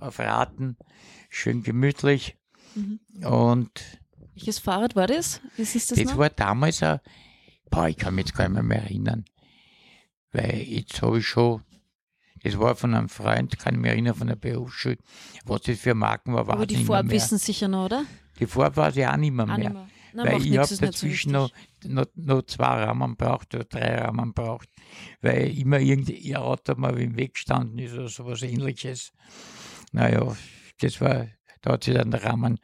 auf 0.00 0.18
Raten, 0.18 0.76
schön 1.30 1.62
gemütlich. 1.62 2.36
Mhm. 2.74 3.00
Und 3.24 3.80
Welches 4.34 4.58
Fahrrad 4.58 4.94
war 4.94 5.06
das? 5.06 5.40
Was 5.56 5.74
ist 5.74 5.90
das, 5.90 5.98
das 5.98 6.06
noch? 6.10 6.18
war 6.18 6.28
damals 6.28 6.82
ein, 6.82 7.00
boah, 7.70 7.88
ich 7.88 7.96
kann 7.96 8.14
mich 8.14 8.26
jetzt 8.26 8.36
gar 8.36 8.46
nicht 8.46 8.62
mehr 8.62 8.82
erinnern. 8.82 9.24
Weil 10.34 10.62
jetzt 10.62 11.00
habe 11.00 11.18
ich 11.20 11.26
schon, 11.28 11.62
das 12.42 12.58
war 12.58 12.74
von 12.74 12.92
einem 12.92 13.08
Freund, 13.08 13.56
kann 13.58 13.74
ich 13.74 13.80
mich 13.80 13.90
erinnern, 13.92 14.14
von 14.16 14.26
der 14.26 14.34
Berufsschule. 14.36 14.98
Was 15.44 15.62
das 15.62 15.78
für 15.78 15.94
Marken 15.94 16.34
war, 16.34 16.46
war 16.48 16.56
Aber 16.56 16.66
die 16.66 16.84
Farbe 16.84 17.06
mehr. 17.08 17.16
wissen 17.16 17.38
sicher 17.38 17.68
noch, 17.68 17.84
oder? 17.84 18.04
Die 18.40 18.46
Farbe 18.46 18.76
weiß 18.76 18.96
ich 18.96 19.06
auch 19.06 19.16
nicht 19.16 19.32
mehr. 19.32 19.48
Auch 19.48 19.56
nicht 19.56 19.72
mehr. 19.72 19.88
Nein, 20.12 20.26
weil 20.26 20.42
ich 20.42 20.58
habe 20.58 20.58
nicht 20.58 20.68
so 20.68 20.86
dazwischen 20.86 21.32
noch, 21.32 21.50
noch, 21.84 22.06
noch 22.16 22.42
zwei 22.42 22.84
Rahmen 22.84 23.16
braucht 23.16 23.54
oder 23.54 23.64
drei 23.64 23.96
Rahmen 23.96 24.32
braucht, 24.32 24.68
weil 25.22 25.56
immer 25.56 25.78
irgendein 25.78 26.36
Auto 26.36 26.74
mal 26.76 26.98
im 27.00 27.16
Weg 27.16 27.34
gestanden 27.34 27.78
ist 27.78 27.94
oder 27.94 28.08
sowas 28.08 28.42
ähnliches. 28.42 29.12
Naja, 29.92 30.36
das 30.80 31.00
war, 31.00 31.28
da 31.62 31.72
hat 31.72 31.84
sich 31.84 31.94
dann 31.94 32.10
der 32.10 32.24
Rahmen, 32.24 32.58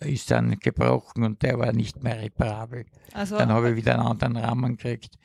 äh, 0.00 0.12
ist 0.12 0.30
dann 0.30 0.58
gebrochen 0.58 1.24
und 1.24 1.42
der 1.42 1.58
war 1.58 1.72
nicht 1.72 2.02
mehr 2.02 2.20
reparabel. 2.20 2.86
Also 3.12 3.36
Dann 3.38 3.50
habe 3.50 3.70
ich 3.70 3.76
wieder 3.76 3.94
einen 3.94 4.06
anderen 4.06 4.36
Rahmen 4.36 4.76
gekriegt. 4.76 5.16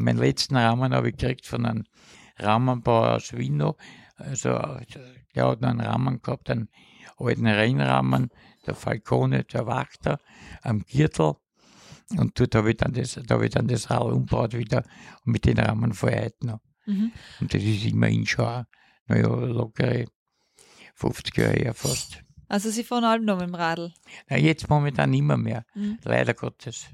Meinen 0.00 0.18
letzten 0.18 0.56
Rahmen 0.56 0.94
habe 0.94 1.10
ich 1.10 1.16
gekriegt 1.16 1.46
von 1.46 1.66
einem 1.66 1.84
Rahmenbauer 2.38 3.16
aus 3.16 3.32
Wien. 3.32 3.62
Also, 4.16 4.50
der 5.34 5.46
hat 5.46 5.60
noch 5.60 5.68
einen 5.68 5.80
Rahmen 5.80 6.22
gehabt, 6.22 6.50
einen 6.50 6.68
alten 7.18 7.46
Rennrahmen, 7.46 8.30
der 8.66 8.74
Falcone, 8.74 9.44
der 9.44 9.66
Wachter, 9.66 10.18
am 10.62 10.84
Gürtel. 10.84 11.34
Und 12.16 12.38
dort 12.40 12.54
habe 12.54 12.70
ich 12.70 12.76
dann 12.76 12.92
das, 12.92 13.20
da 13.26 13.34
habe 13.34 13.46
ich 13.46 13.52
dann 13.52 13.68
das 13.68 13.90
Rad 13.90 14.02
umgebaut 14.02 14.54
wieder 14.54 14.84
und 15.24 15.32
mit 15.32 15.44
den 15.44 15.58
Rahmen 15.58 15.94
heute 16.02 16.46
noch. 16.46 16.60
mhm. 16.86 17.12
Und 17.40 17.54
das 17.54 17.62
ist 17.62 17.84
immerhin 17.84 18.26
schon, 18.26 18.64
naja, 19.06 19.28
lockere 19.28 20.06
50 20.94 21.36
Jahre 21.36 21.52
her 21.52 21.74
fast. 21.74 22.24
also 22.48 22.70
sie 22.70 22.84
fahren 22.84 23.04
allem 23.04 23.24
noch 23.24 23.38
mit 23.38 23.46
dem 23.46 23.54
Radl. 23.54 23.92
Na, 24.28 24.36
jetzt 24.36 24.68
momentan 24.68 25.10
nicht 25.10 25.22
mehr, 25.22 25.36
mehr. 25.36 25.64
Mhm. 25.74 25.98
Leider 26.02 26.34
Gottes. 26.34 26.86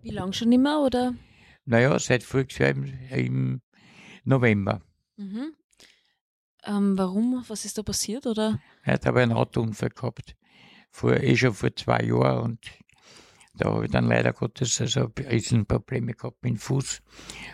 Wie 0.00 0.10
lange 0.10 0.32
schon 0.32 0.50
immer, 0.52 0.82
oder? 0.82 1.14
Naja, 1.64 1.98
seit 1.98 2.22
voriges 2.22 2.58
Jahr 2.58 2.70
im, 2.70 2.84
im 3.10 3.62
November. 4.24 4.82
Mhm. 5.16 5.52
Ähm, 6.64 6.98
warum? 6.98 7.44
Was 7.48 7.64
ist 7.64 7.78
da 7.78 7.82
passiert? 7.82 8.26
Oder? 8.26 8.60
Er 8.84 8.94
hat 8.94 9.06
aber 9.06 9.20
einen 9.20 9.32
Autounfall 9.32 9.90
gehabt. 9.90 10.36
Vor, 10.90 11.14
eh 11.14 11.36
schon 11.36 11.54
vor 11.54 11.74
zwei 11.74 12.02
Jahren 12.02 12.42
und 12.42 12.60
da 13.54 13.70
habe 13.70 13.84
ich 13.84 13.90
dann 13.90 14.06
leider 14.06 14.32
Gottes 14.32 14.80
also 14.80 15.10
Riesenprobleme 15.18 16.14
gehabt 16.14 16.42
mit 16.42 16.52
dem 16.52 16.58
Fuß 16.58 17.00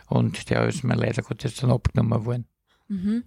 und 0.08 0.50
der 0.50 0.66
ist 0.66 0.84
mir 0.84 0.94
leider 0.94 1.22
Gottes 1.22 1.56
dann 1.56 1.70
abgenommen 1.70 2.24
worden. 2.24 2.46
Mhm. 2.88 3.24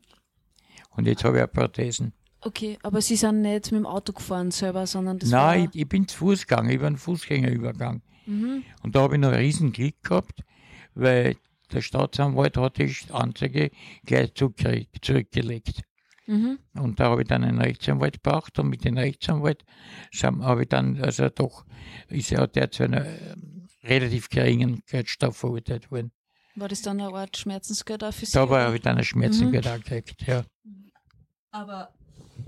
Und 0.91 1.07
jetzt 1.07 1.23
habe 1.23 1.37
ich 1.37 1.43
auch 1.43 1.51
Prothesen. 1.51 2.13
Okay, 2.41 2.77
aber 2.81 3.01
Sie 3.01 3.15
sind 3.15 3.41
nicht 3.41 3.71
mit 3.71 3.79
dem 3.79 3.85
Auto 3.85 4.13
gefahren 4.13 4.51
selber, 4.51 4.87
sondern 4.87 5.19
das 5.19 5.31
war... 5.31 5.47
Nein, 5.47 5.69
ich, 5.73 5.81
ich 5.81 5.87
bin 5.87 6.07
zu 6.07 6.17
Fuß 6.17 6.47
gegangen, 6.47 6.69
ich 6.69 6.79
war 6.79 6.87
ein 6.87 6.97
Fußgängerübergang. 6.97 8.01
Mhm. 8.25 8.63
Und 8.83 8.95
da 8.95 9.01
habe 9.01 9.15
ich 9.15 9.21
noch 9.21 9.29
einen 9.29 9.39
riesen 9.39 9.71
Glück 9.71 10.01
gehabt, 10.01 10.43
weil 10.93 11.35
der 11.71 11.81
Staatsanwalt 11.81 12.57
hat 12.57 12.77
die 12.77 12.93
Anzeige 13.11 13.71
gleich 14.05 14.31
zurückge- 14.31 14.87
zurückgelegt. 15.01 15.81
Mhm. 16.27 16.59
Und 16.75 16.99
da 16.99 17.05
habe 17.05 17.21
ich 17.23 17.27
dann 17.27 17.43
einen 17.43 17.59
Rechtsanwalt 17.59 18.21
gebraucht 18.23 18.59
und 18.59 18.69
mit 18.69 18.85
dem 18.85 18.97
Rechtsanwalt 18.97 19.63
habe 20.23 20.63
ich 20.63 20.69
dann, 20.69 21.01
also 21.01 21.29
doch, 21.29 21.65
ist 22.07 22.31
er 22.31 22.47
der 22.47 22.71
zu 22.71 22.83
einer 22.83 23.05
ähm, 23.05 23.67
relativ 23.83 24.29
geringen 24.29 24.83
Geldstrafe 24.87 25.33
verurteilt 25.33 25.91
worden. 25.91 26.11
War 26.55 26.67
das 26.67 26.81
dann 26.81 26.99
eine 26.99 27.13
Art 27.13 27.37
Schmerzensgeld 27.37 28.03
auch 28.03 28.13
für 28.13 28.25
Sie? 28.25 28.33
Da 28.33 28.47
habe 28.47 28.75
ich 28.75 28.81
dann 28.81 28.97
ein 28.97 29.03
Schmerzengeld 29.03 29.67
auch 29.67 29.77
gekriegt, 29.77 30.21
ja. 30.27 30.43
Aber, 31.51 31.93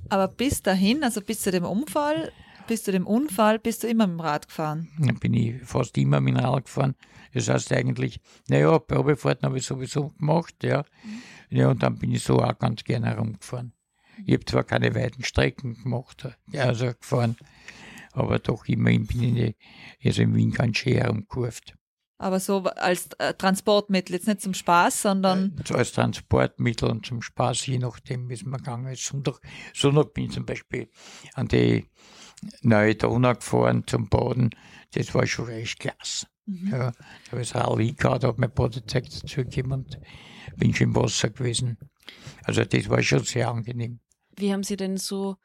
aber 0.10 0.28
bis 0.28 0.62
dahin, 0.62 1.04
also 1.04 1.22
bis 1.22 1.42
zu 1.42 1.52
dem 1.52 1.66
Unfall, 1.66 2.32
bis 2.68 2.84
zu 2.84 2.92
dem 2.92 3.08
Unfall, 3.08 3.60
bist 3.60 3.84
du 3.84 3.88
immer 3.88 4.08
mit 4.08 4.18
dem 4.18 4.22
Rad 4.22 4.48
gefahren. 4.48 4.90
Dann 5.00 5.20
bin 5.20 5.34
ich 5.34 5.64
fast 5.64 5.98
immer 5.98 6.20
mit 6.22 6.36
dem 6.36 6.44
Rad 6.44 6.66
gefahren. 6.66 6.96
Das 7.34 7.50
heißt 7.50 7.72
eigentlich, 7.74 8.20
naja, 8.48 8.78
Probefahrten 8.80 9.48
habe 9.48 9.58
ich 9.58 9.66
sowieso 9.66 10.10
gemacht, 10.10 10.56
ja. 10.64 10.86
Ja, 11.50 11.70
und 11.70 11.84
dann 11.84 11.98
bin 11.98 12.12
ich 12.12 12.24
so 12.24 12.40
auch 12.40 12.58
ganz 12.58 12.84
gerne 12.84 13.08
herumgefahren. 13.08 13.74
Ich 14.26 14.34
habe 14.34 14.46
zwar 14.46 14.64
keine 14.64 14.94
weiten 14.96 15.24
Strecken 15.24 15.82
gemacht, 15.82 16.28
also 16.56 16.94
gefahren, 16.94 17.36
aber 18.12 18.40
doch 18.40 18.66
immerhin 18.66 19.08
bin 19.08 19.38
ich 19.38 19.56
also 20.04 20.22
in 20.22 20.36
Wien 20.36 20.52
ganz 20.52 20.78
schön 20.78 20.98
herumgekurvt. 20.98 21.76
Aber 22.20 22.40
so 22.40 22.64
als 22.64 23.10
äh, 23.18 23.34
Transportmittel, 23.34 24.16
jetzt 24.16 24.28
nicht 24.28 24.40
zum 24.40 24.54
Spaß, 24.54 25.02
sondern 25.02 25.60
So 25.66 25.76
als 25.76 25.92
Transportmittel 25.92 26.90
und 26.90 27.06
zum 27.06 27.22
Spaß, 27.22 27.66
je 27.66 27.80
nachdem, 27.80 28.30
wie 28.30 28.34
es 28.34 28.46
mir 28.46 28.58
gegangen 28.58 28.94
ist. 28.94 29.04
Sonntag, 29.06 29.42
Sonntag 29.74 30.14
bin 30.14 30.26
ich 30.26 30.32
zum 30.32 30.46
Beispiel 30.46 30.90
an 31.34 31.48
die 31.48 31.86
neue 32.62 32.96
Donau 32.96 33.34
gefahren 33.34 33.84
zum 33.88 34.10
Baden. 34.10 34.52
Das 34.94 35.14
war 35.14 35.26
schon 35.26 35.50
echt 35.50 35.80
klasse. 35.80 36.28
Ja, 36.46 36.92
da 36.92 37.32
habe 37.32 37.42
ich 37.42 37.56
Rallye 37.56 37.94
gehabt, 37.94 38.24
habe 38.24 38.40
mein 38.40 38.52
Badezeug 38.52 39.06
dazugegeben 39.06 39.72
und 39.72 40.00
bin 40.58 40.74
schon 40.74 40.88
im 40.88 40.96
Wasser 40.96 41.30
gewesen. 41.30 41.78
Also 42.44 42.66
das 42.66 42.90
war 42.90 43.02
schon 43.02 43.24
sehr 43.24 43.50
angenehm. 43.50 44.00
Wie 44.36 44.52
haben 44.52 44.64
Sie 44.64 44.76
denn 44.76 44.98
so 44.98 45.38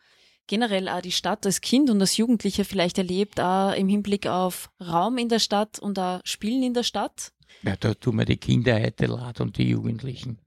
generell 0.48 0.88
auch 0.88 1.00
die 1.00 1.12
Stadt 1.12 1.46
als 1.46 1.60
Kind 1.60 1.88
und 1.90 2.00
als 2.00 2.16
Jugendlicher 2.16 2.64
vielleicht 2.64 2.98
erlebt, 2.98 3.40
auch 3.40 3.72
im 3.74 3.88
Hinblick 3.88 4.26
auf 4.26 4.70
Raum 4.80 5.18
in 5.18 5.28
der 5.28 5.38
Stadt 5.38 5.78
und 5.78 5.98
auch 5.98 6.20
Spielen 6.24 6.62
in 6.62 6.74
der 6.74 6.82
Stadt? 6.82 7.32
Ja, 7.62 7.76
da 7.76 7.94
tun 7.94 8.16
wir 8.16 8.24
die 8.24 8.36
Kinder 8.36 8.80
heute 8.80 9.06
leid 9.06 9.40
und 9.40 9.56
die 9.56 9.68
Jugendlichen. 9.68 10.38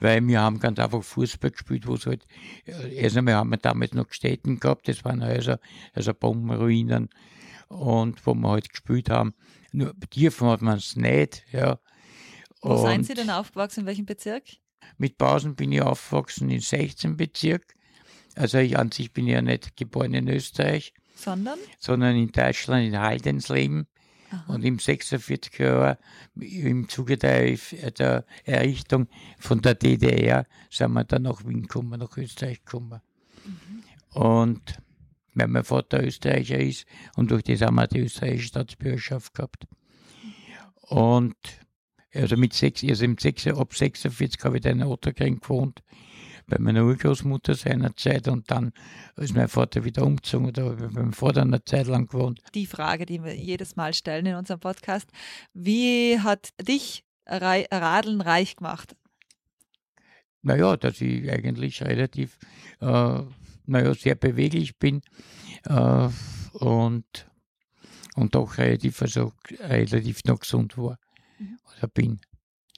Weil 0.00 0.26
wir 0.26 0.40
haben 0.40 0.58
ganz 0.58 0.78
einfach 0.78 1.02
Fußball 1.02 1.50
gespielt, 1.50 1.86
wo 1.86 1.94
es 1.94 2.06
halt, 2.06 2.24
erst 2.64 3.16
einmal 3.16 3.34
haben 3.34 3.50
wir 3.50 3.56
damals 3.58 3.92
noch 3.92 4.10
Städten 4.10 4.60
gehabt, 4.60 4.88
das 4.88 5.04
waren 5.04 5.22
also, 5.22 5.56
also 5.92 6.14
Bombenruinen 6.14 7.08
und 7.68 8.24
wo 8.26 8.34
wir 8.34 8.50
halt 8.50 8.68
gespielt 8.70 9.10
haben. 9.10 9.34
Nur 9.72 9.94
dürfen 10.14 10.48
hat 10.48 10.62
man 10.62 10.78
es 10.78 10.96
nicht, 10.96 11.44
ja. 11.52 11.78
wo 12.62 12.76
seien 12.76 13.00
Und 13.00 13.04
Sie 13.04 13.14
denn 13.14 13.30
aufgewachsen, 13.30 13.80
in 13.80 13.86
welchem 13.86 14.06
Bezirk? 14.06 14.44
Mit 14.98 15.18
Pausen 15.18 15.56
bin 15.56 15.72
ich 15.72 15.82
aufgewachsen 15.82 16.50
im 16.50 16.60
16. 16.60 17.16
Bezirk. 17.16 17.74
Also 18.36 18.58
ich 18.58 18.78
an 18.78 18.92
sich 18.92 19.12
bin 19.12 19.26
ja 19.26 19.42
nicht 19.42 19.76
geboren 19.76 20.14
in 20.14 20.28
Österreich, 20.28 20.92
Sondern? 21.14 21.58
sondern 21.78 22.16
in 22.16 22.28
Deutschland, 22.28 22.86
in 22.86 23.00
Heidensleben. 23.00 23.86
Aha. 24.34 24.54
Und 24.54 24.64
im 24.64 24.78
46 24.78 25.58
Jahr, 25.58 25.98
im 26.34 26.88
Zuge 26.88 27.16
der, 27.16 27.56
der 27.98 28.24
Errichtung 28.44 29.08
von 29.38 29.60
der 29.60 29.74
DDR, 29.74 30.46
sind 30.70 30.92
wir 30.92 31.04
dann 31.04 31.22
nach 31.22 31.44
Wien 31.46 31.62
gekommen, 31.62 32.00
nach 32.00 32.16
Österreich 32.16 32.64
gekommen. 32.64 33.00
Und 34.10 34.78
weil 35.34 35.48
mein 35.48 35.64
Vater 35.64 36.02
Österreicher 36.02 36.58
ist 36.58 36.86
und 37.16 37.30
durch 37.30 37.42
das 37.42 37.60
haben 37.60 37.74
wir 37.74 37.88
die 37.88 38.00
österreichische 38.00 38.48
Staatsbürgerschaft 38.48 39.34
gehabt. 39.34 39.66
Und 40.82 41.36
also 42.12 42.36
mit 42.36 42.52
sechs, 42.52 42.84
also 42.84 43.04
im 43.04 43.18
sechs, 43.18 43.46
ab 43.46 43.74
46 43.74 44.42
habe 44.44 44.56
ich 44.58 44.62
dann 44.62 44.80
in 44.80 44.86
Otterkring 44.86 45.40
gewohnt, 45.40 45.82
bei 46.46 46.58
meiner 46.58 46.84
Urgroßmutter 46.84 47.54
seinerzeit 47.54 48.28
und 48.28 48.50
dann 48.50 48.72
ist 49.16 49.34
mein 49.34 49.48
Vater 49.48 49.84
wieder 49.84 50.04
umgezogen 50.04 50.48
oder 50.48 50.64
habe 50.64 50.74
ich 50.74 50.94
bei 50.94 51.00
meinem 51.00 51.12
Vater 51.12 51.42
eine 51.42 51.64
Zeit 51.64 51.86
lang 51.86 52.06
gewohnt. 52.06 52.40
Die 52.54 52.66
Frage, 52.66 53.06
die 53.06 53.22
wir 53.22 53.34
jedes 53.34 53.76
Mal 53.76 53.94
stellen 53.94 54.26
in 54.26 54.34
unserem 54.36 54.60
Podcast. 54.60 55.08
Wie 55.52 56.18
hat 56.20 56.50
dich 56.60 57.04
Radeln 57.26 58.20
reich 58.20 58.56
gemacht? 58.56 58.96
Naja, 60.42 60.76
dass 60.76 61.00
ich 61.00 61.30
eigentlich 61.30 61.82
relativ, 61.82 62.38
äh, 62.80 63.20
naja, 63.66 63.94
sehr 63.94 64.14
beweglich 64.14 64.76
bin 64.78 65.00
äh, 65.64 66.08
und, 66.52 67.26
und 68.14 68.36
auch 68.36 68.58
relativ, 68.58 69.00
also 69.00 69.32
relativ 69.58 70.22
noch 70.24 70.40
gesund 70.40 70.76
war. 70.76 70.98
Mhm. 71.38 71.58
Oder 71.78 71.88
bin. 71.88 72.20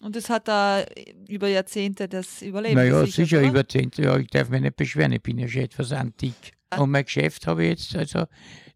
Und 0.02 0.14
es 0.14 0.28
hat 0.28 0.46
da 0.48 0.84
über 1.28 1.48
Jahrzehnte 1.48 2.06
das 2.08 2.42
Überleben 2.42 2.74
Naja, 2.74 3.06
sicher 3.06 3.38
oder? 3.38 3.48
über 3.48 3.68
zehn 3.68 3.90
Jahre, 3.96 4.20
ich 4.20 4.28
darf 4.28 4.50
mich 4.50 4.60
nicht 4.60 4.76
beschweren, 4.76 5.12
ich 5.12 5.22
bin 5.22 5.38
ja 5.38 5.48
schon 5.48 5.62
etwas 5.62 5.92
antik. 5.92 6.34
Ah. 6.70 6.80
Und 6.80 6.90
mein 6.90 7.04
Geschäft 7.04 7.46
habe 7.46 7.64
ich 7.64 7.70
jetzt, 7.70 7.96
also, 7.96 8.26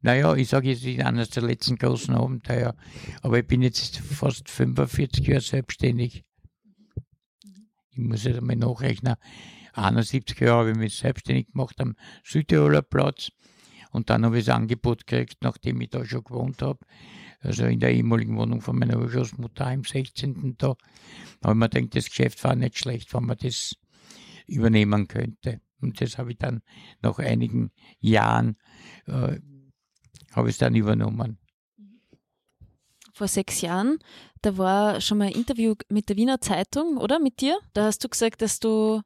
naja, 0.00 0.35
ich 0.35 0.48
sage 0.48 0.70
jetzt 0.70 0.83
nicht 0.83 1.04
eines 1.04 1.30
der 1.30 1.42
letzten 1.42 1.76
großen 1.76 2.14
Abenteuer, 2.14 2.74
aber 3.22 3.38
ich 3.38 3.46
bin 3.46 3.61
jetzt 3.61 3.98
fast 3.98 4.48
45 4.48 5.26
Jahre 5.26 5.40
selbstständig. 5.42 6.24
Ich 7.90 7.98
muss 7.98 8.24
jetzt 8.24 8.38
einmal 8.38 8.56
nachrechnen. 8.56 9.16
71 9.74 10.38
Jahre 10.40 10.61
habe 10.61 10.70
ich 10.70 10.76
mich 10.76 10.96
selbstständig 10.96 11.52
gemacht 11.52 11.80
am 11.80 11.96
Südtiroler 12.24 12.83
Platz 12.83 13.30
und 13.90 14.09
dann 14.09 14.24
habe 14.24 14.38
ich 14.38 14.46
das 14.46 14.54
Angebot 14.54 15.06
gekriegt, 15.06 15.38
nachdem 15.42 15.80
ich 15.80 15.90
da 15.90 16.04
schon 16.04 16.24
gewohnt 16.24 16.62
habe, 16.62 16.78
also 17.40 17.64
in 17.64 17.81
der 17.81 17.92
ehemaligen 17.92 18.37
Wohnung 18.37 18.61
von 18.61 18.79
meiner 18.79 18.98
Urgroßmutter 18.98 19.72
im 19.72 19.85
16. 19.85 20.57
da, 20.59 20.76
ich 21.42 21.55
mir 21.55 21.68
gedacht, 21.68 21.96
das 21.96 22.07
Geschäft 22.07 22.42
war 22.44 22.55
nicht 22.55 22.79
schlecht, 22.79 23.14
wenn 23.14 23.24
man 23.24 23.38
das 23.38 23.76
übernehmen 24.46 25.09
könnte. 25.09 25.61
Und 25.81 26.00
das 26.00 26.18
habe 26.18 26.33
ich 26.33 26.38
dann 26.38 26.61
nach 27.00 27.18
einigen 27.18 27.70
Jahren, 28.00 28.57
äh, 29.07 29.38
habe 30.33 30.50
ich 30.50 30.59
dann 30.59 30.74
übernommen. 30.74 31.38
Vor 33.14 33.29
sechs 33.29 33.61
Jahren, 33.61 33.98
da 34.42 34.57
war 34.57 35.00
schon 35.00 35.18
mal 35.18 35.29
ein 35.29 35.35
Interview 35.35 35.74
mit 35.88 36.09
der 36.09 36.16
Wiener 36.16 36.40
Zeitung, 36.40 36.96
oder? 36.98 37.18
Mit 37.18 37.40
dir? 37.40 37.59
Da 37.72 37.85
hast 37.85 38.05
du 38.05 38.09
gesagt, 38.09 38.42
dass 38.42 38.61
du 38.61 39.03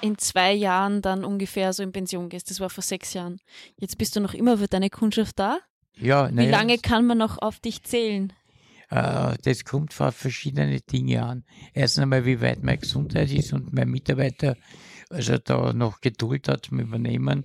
in 0.00 0.16
zwei 0.18 0.52
Jahren 0.52 1.02
dann 1.02 1.24
ungefähr 1.24 1.72
so 1.72 1.82
in 1.82 1.92
Pension 1.92 2.28
gehst. 2.28 2.50
Das 2.50 2.60
war 2.60 2.70
vor 2.70 2.82
sechs 2.82 3.14
Jahren. 3.14 3.40
Jetzt 3.78 3.98
bist 3.98 4.14
du 4.14 4.20
noch 4.20 4.34
immer 4.34 4.58
für 4.58 4.68
deine 4.68 4.90
Kundschaft 4.90 5.38
da. 5.38 5.58
Ja, 6.00 6.30
Wie 6.32 6.46
lange 6.46 6.78
kann 6.78 7.06
man 7.06 7.18
noch 7.18 7.38
auf 7.38 7.60
dich 7.60 7.82
zählen? 7.82 8.32
Äh, 8.90 9.36
das 9.42 9.64
kommt 9.64 9.92
von 9.92 10.12
verschiedene 10.12 10.80
Dinge 10.80 11.22
an. 11.22 11.44
Erstens 11.74 12.02
einmal, 12.02 12.24
wie 12.24 12.40
weit 12.40 12.62
meine 12.62 12.78
Gesundheit 12.78 13.30
ist 13.30 13.52
und 13.52 13.72
mein 13.72 13.88
Mitarbeiter 13.88 14.56
also 15.10 15.38
da 15.38 15.72
noch 15.72 16.00
Geduld 16.00 16.48
hat 16.48 16.66
zum 16.66 16.80
Übernehmen. 16.80 17.44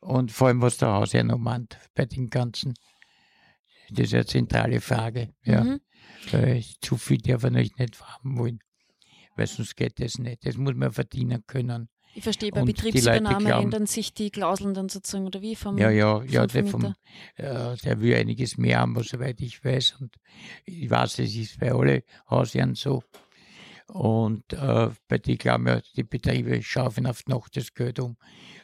Und 0.00 0.30
vor 0.30 0.48
allem, 0.48 0.62
was 0.62 0.76
der 0.78 0.92
Hausherr 0.92 1.24
noch 1.24 1.38
meint 1.38 1.78
bei 1.94 2.06
dem 2.06 2.30
Ganzen. 2.30 2.74
Das 3.90 4.06
ist 4.06 4.14
eine 4.14 4.26
zentrale 4.26 4.80
Frage. 4.80 5.34
Ja. 5.44 5.64
Mhm. 5.64 5.80
Weil 6.30 6.64
zu 6.80 6.96
viel 6.96 7.18
darf 7.18 7.44
er 7.44 7.50
nicht 7.50 7.76
haben 7.78 8.38
wollen. 8.38 8.60
Weil 9.36 9.46
sonst 9.46 9.76
geht 9.76 10.00
das 10.00 10.18
nicht. 10.18 10.46
Das 10.46 10.56
muss 10.56 10.74
man 10.74 10.92
verdienen 10.92 11.44
können. 11.46 11.88
Ich 12.16 12.22
verstehe, 12.22 12.50
bei 12.50 12.62
Betriebsübernahme 12.62 13.52
ändern 13.52 13.84
sich 13.84 14.14
die 14.14 14.30
Klauseln 14.30 14.72
dann 14.72 14.88
sozusagen, 14.88 15.26
oder 15.26 15.42
wie? 15.42 15.54
Vom, 15.54 15.76
Ja, 15.76 15.90
ja, 15.90 16.22
ja, 16.24 16.46
der, 16.46 16.64
vom, 16.64 16.94
äh, 17.36 17.76
der 17.76 18.00
will 18.00 18.14
einiges 18.14 18.56
mehr 18.56 18.78
haben, 18.78 18.96
soweit 19.02 19.38
ich 19.42 19.62
weiß. 19.62 19.98
Und 20.00 20.16
ich 20.64 20.88
weiß, 20.88 21.18
es 21.18 21.36
ist 21.36 21.60
bei 21.60 21.72
allen 21.72 22.02
Hausherren 22.30 22.74
so. 22.74 23.02
Und 23.88 24.50
äh, 24.54 24.88
bei 25.08 25.18
den 25.18 25.36
glauben 25.36 25.66
ja, 25.66 25.82
die 25.94 26.04
Betriebe 26.04 26.62
schaufeln 26.62 27.06
auf 27.06 27.22
die 27.22 27.32
Nacht 27.32 27.54
das 27.54 27.74
Geld 27.74 28.00
um. 28.00 28.16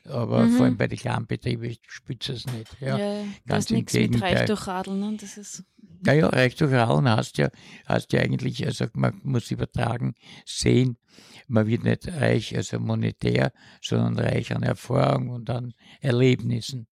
Aber 0.04 0.44
Mhm. 0.44 0.50
vor 0.56 0.64
allem 0.66 0.76
bei 0.76 0.88
den 0.88 0.98
kleinen 0.98 1.26
Betrieben 1.26 1.76
spielt 1.86 2.28
es 2.28 2.46
nicht. 2.46 2.76
Ja. 2.80 2.98
Ja, 2.98 3.24
ganz 3.46 3.66
ist 3.66 3.70
im 3.70 3.76
nichts 3.76 3.92
mit 3.94 4.02
Gegenteil. 4.02 4.36
Reich 4.36 4.46
durch 4.46 4.66
Radeln. 4.66 5.00
Ne? 5.00 5.16
Das 5.20 5.36
ist, 5.36 5.64
Naja, 6.04 6.26
reich 6.28 6.56
durch 6.56 6.72
Rauen 6.72 7.08
heißt 7.08 7.38
ja, 7.38 7.50
heißt 7.88 8.12
ja 8.12 8.20
eigentlich, 8.20 8.64
also 8.66 8.86
man 8.94 9.20
muss 9.22 9.50
übertragen 9.52 10.14
sehen, 10.44 10.96
man 11.46 11.66
wird 11.68 11.84
nicht 11.84 12.08
reich, 12.08 12.56
also 12.56 12.80
monetär, 12.80 13.52
sondern 13.80 14.18
reich 14.18 14.52
an 14.54 14.62
Erfahrung 14.64 15.28
und 15.28 15.48
an 15.50 15.74
Erlebnissen. 16.00 16.88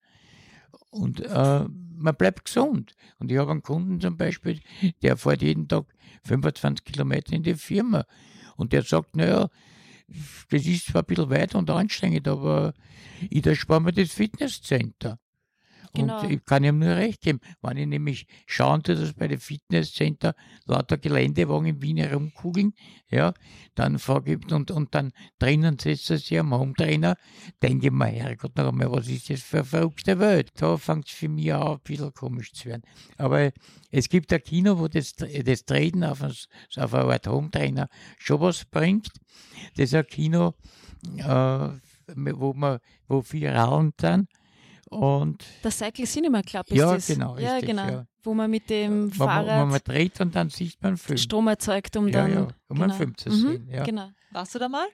Und 0.89 1.19
äh, 1.21 1.65
man 1.67 2.15
bleibt 2.15 2.45
gesund. 2.45 2.95
Und 3.19 3.31
ich 3.31 3.37
habe 3.37 3.51
einen 3.51 3.63
Kunden 3.63 3.99
zum 4.01 4.17
Beispiel, 4.17 4.59
der 5.01 5.17
fährt 5.17 5.41
jeden 5.41 5.67
Tag 5.67 5.85
25 6.23 6.85
Kilometer 6.85 7.33
in 7.33 7.43
die 7.43 7.55
Firma. 7.55 8.05
Und 8.55 8.71
der 8.73 8.83
sagt, 8.83 9.15
naja, 9.15 9.49
das 10.49 10.65
ist 10.65 10.87
zwar 10.87 11.03
ein 11.03 11.05
bisschen 11.05 11.29
weit 11.29 11.55
und 11.55 11.69
anstrengend, 11.69 12.27
aber 12.27 12.73
ich 13.29 13.45
erspare 13.45 13.81
mir 13.81 13.91
das 13.91 14.13
Fitnesscenter. 14.13 15.17
Genau. 15.93 16.21
Und 16.21 16.31
ich 16.31 16.45
kann 16.45 16.63
ihm 16.63 16.79
nur 16.79 16.95
recht 16.95 17.21
geben. 17.21 17.39
Wenn 17.61 17.77
ich 17.77 17.87
nämlich 17.87 18.27
schauen 18.45 18.81
tue, 18.81 18.95
dass 18.95 19.13
bei 19.13 19.27
den 19.27 19.39
Fitnesscenter 19.39 20.35
lauter 20.65 20.97
Geländewagen 20.97 21.67
in 21.67 21.81
Wien 21.81 21.97
herumkugeln, 21.97 22.73
ja, 23.09 23.33
dann 23.75 23.99
frage 23.99 24.33
ich, 24.33 24.51
und, 24.51 24.71
und 24.71 24.95
dann 24.95 25.11
drinnen 25.37 25.77
setzt 25.79 26.09
er 26.09 26.17
sich 26.17 26.39
am 26.39 26.53
Hometrainer, 26.53 27.17
denke 27.61 27.87
ich 27.87 27.91
mir, 27.91 28.05
Herrgott, 28.07 28.55
noch 28.55 28.69
einmal, 28.69 28.91
was 28.91 29.07
ist 29.07 29.29
das 29.29 29.41
für 29.41 29.57
eine 29.57 29.65
verrückte 29.65 30.19
Welt? 30.19 30.51
Da 30.55 30.77
fängt 30.77 31.07
es 31.07 31.13
für 31.13 31.27
mich 31.27 31.53
auch 31.53 31.75
ein 31.75 31.81
bisschen 31.83 32.13
komisch 32.13 32.53
zu 32.53 32.69
werden. 32.69 32.83
Aber 33.17 33.51
es 33.91 34.07
gibt 34.07 34.31
ein 34.31 34.41
Kino, 34.43 34.79
wo 34.79 34.87
das, 34.87 35.13
das 35.13 35.65
Treten 35.65 36.03
auf, 36.05 36.23
ein, 36.23 36.33
auf 36.77 36.93
eine 36.93 37.13
Art 37.13 37.27
Hometrainer 37.27 37.89
schon 38.17 38.39
was 38.39 38.63
bringt. 38.65 39.09
Das 39.75 39.85
ist 39.85 39.95
ein 39.95 40.07
Kino, 40.07 40.53
äh, 41.17 41.69
wo, 42.15 42.53
man, 42.53 42.79
wo 43.07 43.21
vier 43.21 43.53
Rallen 43.53 43.93
sind 43.99 44.29
und 44.91 45.43
Der 45.63 45.71
Cycle 45.71 46.05
Cinema 46.05 46.41
Club 46.41 46.67
ist 46.69 46.77
Ja, 46.77 46.93
das. 46.93 47.07
genau, 47.07 47.37
Ja, 47.37 47.53
richtig, 47.53 47.69
genau. 47.69 47.87
ja. 47.87 48.05
Wo 48.23 48.33
man 48.33 48.51
mit 48.51 48.69
dem 48.69 48.91
wenn 48.91 48.99
man, 48.99 49.09
wenn 49.09 49.17
Fahrrad 49.47 49.67
man 49.69 49.79
dreht 49.83 50.21
und 50.21 50.35
dann 50.35 50.49
sieht 50.49 50.81
man 50.81 50.89
einen 50.89 50.97
Film. 50.97 51.17
Strom 51.17 51.47
erzeugt, 51.47 51.95
um 51.97 52.07
ja, 52.07 52.21
dann. 52.21 52.33
ja, 52.33 52.41
um 52.67 52.75
einen 52.77 52.81
genau. 52.83 52.93
Film 52.95 53.17
zu 53.17 53.29
Mhm, 53.29 53.33
sehen. 53.33 53.67
Ja. 53.69 53.83
Genau. 53.83 54.09
Warst 54.31 54.53
du 54.53 54.59
da 54.59 54.69
mal? 54.69 54.87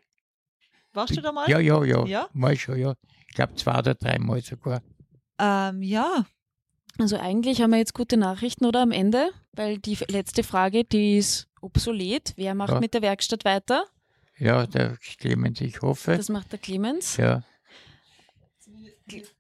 Warst 0.94 1.16
du 1.18 1.22
da 1.22 1.32
mal? 1.32 1.50
ja, 1.50 1.60
ja, 1.60 1.84
ja, 1.84 2.06
Ja? 2.06 2.30
Mal 2.34 2.56
schon, 2.56 2.78
ja. 2.80 2.94
Ich 3.28 3.34
glaube 3.36 3.56
zwei 3.56 3.78
oder 3.80 3.94
dreimal 3.96 4.42
sogar. 4.42 4.82
Ähm, 5.40 5.82
ja. 5.82 6.26
Also 7.00 7.18
eigentlich 7.18 7.62
haben 7.62 7.72
wir 7.72 7.78
jetzt 7.78 7.94
gute 7.94 8.18
Nachrichten, 8.18 8.66
oder 8.66 8.82
am 8.82 8.92
Ende? 8.92 9.30
Weil 9.52 9.78
die 9.78 9.96
letzte 10.08 10.42
Frage, 10.44 10.84
die 10.84 11.18
ist 11.18 11.48
obsolet. 11.62 12.34
Wer 12.38 12.56
macht 12.56 12.72
Ja. 12.74 12.80
mit 12.80 12.94
der 12.94 13.02
Werkstatt 13.02 13.46
weiter? 13.46 13.86
Ja, 14.40 14.66
der 14.68 14.98
Clemens, 14.98 15.60
ich 15.62 15.82
hoffe. 15.82 16.16
Das 16.16 16.30
macht 16.30 16.52
der 16.52 16.60
Clemens. 16.60 17.18
ja. 17.18 17.44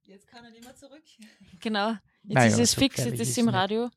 Jetzt 0.05 0.27
kann 0.27 0.45
er 0.45 0.51
nicht 0.51 0.63
mehr 0.63 0.75
zurück. 1.05 1.59
Genau. 1.61 1.89
Jetzt 2.23 2.33
Naja, 2.35 2.47
ist 2.47 2.59
es 2.59 2.71
so 2.71 2.79
fix, 2.81 2.97
jetzt 2.97 3.19
ist 3.19 3.29
es 3.29 3.37
im. 3.37 3.49
Radio. 3.49 3.89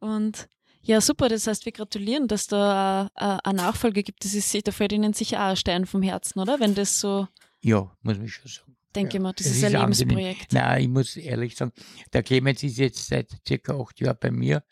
Und 0.00 0.48
ja, 0.82 1.00
super, 1.00 1.28
das 1.28 1.46
heißt, 1.46 1.64
wir 1.66 1.72
gratulieren, 1.72 2.26
dass 2.26 2.46
da 2.46 3.10
äh, 3.14 3.38
eine 3.48 3.56
Nachfolge 3.58 4.02
gibt. 4.02 4.24
Das 4.24 4.34
ist, 4.34 4.66
da 4.66 4.72
fällt 4.72 4.92
Ihnen 4.92 5.12
sicher 5.12 5.38
auch 5.44 5.50
ein 5.50 5.56
Stein 5.56 5.86
vom 5.86 6.02
Herzen, 6.02 6.40
oder? 6.40 6.58
Wenn 6.58 6.74
das 6.74 6.98
so, 7.00 7.28
ja, 7.60 7.90
muss 8.02 8.18
man 8.18 8.28
schon 8.28 8.48
sagen. 8.50 8.76
denke 8.94 9.12
Ja, 9.14 9.16
ich 9.18 9.22
mal, 9.22 9.32
das 9.34 9.46
es 9.46 9.56
ist 9.58 9.64
ein 9.64 9.72
ist 9.72 9.76
angenehm. 9.76 10.08
Lebensprojekt. 10.18 10.52
Nein, 10.52 10.82
ich 10.82 10.88
muss 10.88 11.16
ehrlich 11.16 11.56
sagen, 11.56 11.72
der 12.12 12.22
Clemens 12.22 12.62
ist 12.62 12.78
jetzt 12.78 13.06
seit 13.06 13.30
circa 13.46 13.78
acht 13.78 14.00
Jahren 14.00 14.16
bei 14.20 14.30
mir 14.30 14.64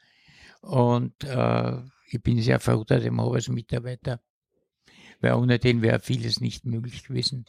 und 0.62 1.22
äh, 1.24 1.76
ich 2.10 2.22
bin 2.22 2.40
sehr 2.40 2.58
froh, 2.58 2.84
dass 2.84 3.04
ich 3.04 3.10
habe 3.10 3.34
als 3.34 3.48
Mitarbeiter, 3.48 4.20
weil 5.20 5.34
ohne 5.34 5.58
den 5.58 5.82
wäre 5.82 6.00
vieles 6.00 6.40
nicht 6.40 6.64
möglich 6.64 7.04
gewesen. 7.04 7.44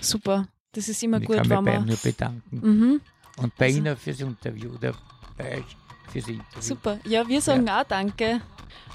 Super. 0.00 0.48
Das 0.76 0.88
ist 0.88 1.02
immer 1.02 1.16
Und 1.16 1.22
ich 1.22 1.28
gut, 1.28 1.36
kann 1.38 1.48
mich 1.48 1.56
wenn 1.58 1.64
bei 1.64 1.74
ihm 1.76 1.86
nur 1.86 1.96
bedanken. 1.96 2.60
Mhm, 2.62 3.00
Und 3.38 3.56
bei 3.56 3.64
Also- 3.66 3.78
Ihnen 3.78 3.96
fürs 3.96 4.20
Interview 4.20 4.70
oder 4.74 4.92
bei 5.36 5.58
euch 5.58 5.76
fürs 6.12 6.28
Interview. 6.28 6.60
super. 6.60 6.98
Ja, 7.04 7.26
wir 7.26 7.40
sagen 7.40 7.68
auch 7.68 7.84
Danke. 7.84 8.40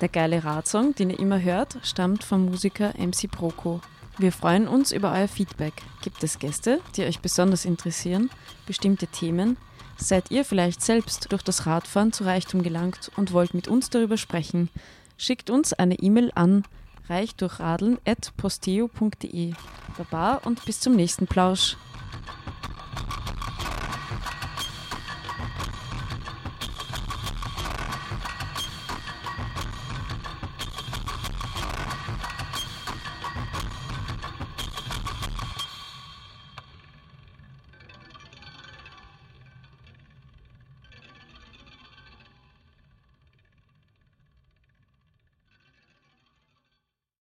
Der 0.00 0.08
geile 0.08 0.42
Radsong, 0.42 0.94
den 0.94 1.10
ihr 1.10 1.18
immer 1.18 1.40
hört, 1.40 1.78
stammt 1.82 2.24
vom 2.24 2.46
Musiker 2.46 2.94
MC 2.98 3.30
Proco. 3.30 3.80
Wir 4.18 4.32
freuen 4.32 4.68
uns 4.68 4.90
über 4.90 5.12
euer 5.12 5.28
Feedback. 5.28 5.74
Gibt 6.02 6.22
es 6.24 6.38
Gäste, 6.38 6.80
die 6.96 7.04
euch 7.04 7.20
besonders 7.20 7.64
interessieren, 7.64 8.30
bestimmte 8.66 9.06
Themen? 9.06 9.56
Seid 9.96 10.30
ihr 10.30 10.44
vielleicht 10.44 10.82
selbst 10.82 11.30
durch 11.30 11.42
das 11.42 11.66
Radfahren 11.66 12.12
zu 12.12 12.24
Reichtum 12.24 12.62
gelangt 12.62 13.10
und 13.16 13.32
wollt 13.32 13.54
mit 13.54 13.68
uns 13.68 13.90
darüber 13.90 14.16
sprechen? 14.16 14.68
Schickt 15.16 15.50
uns 15.50 15.72
eine 15.72 15.98
E-Mail 15.98 16.32
an 16.34 16.64
reichdurchradeln.posteo.de. 17.08 19.54
Baba 19.96 20.40
und 20.44 20.64
bis 20.64 20.80
zum 20.80 20.96
nächsten 20.96 21.26
Plausch. 21.26 21.76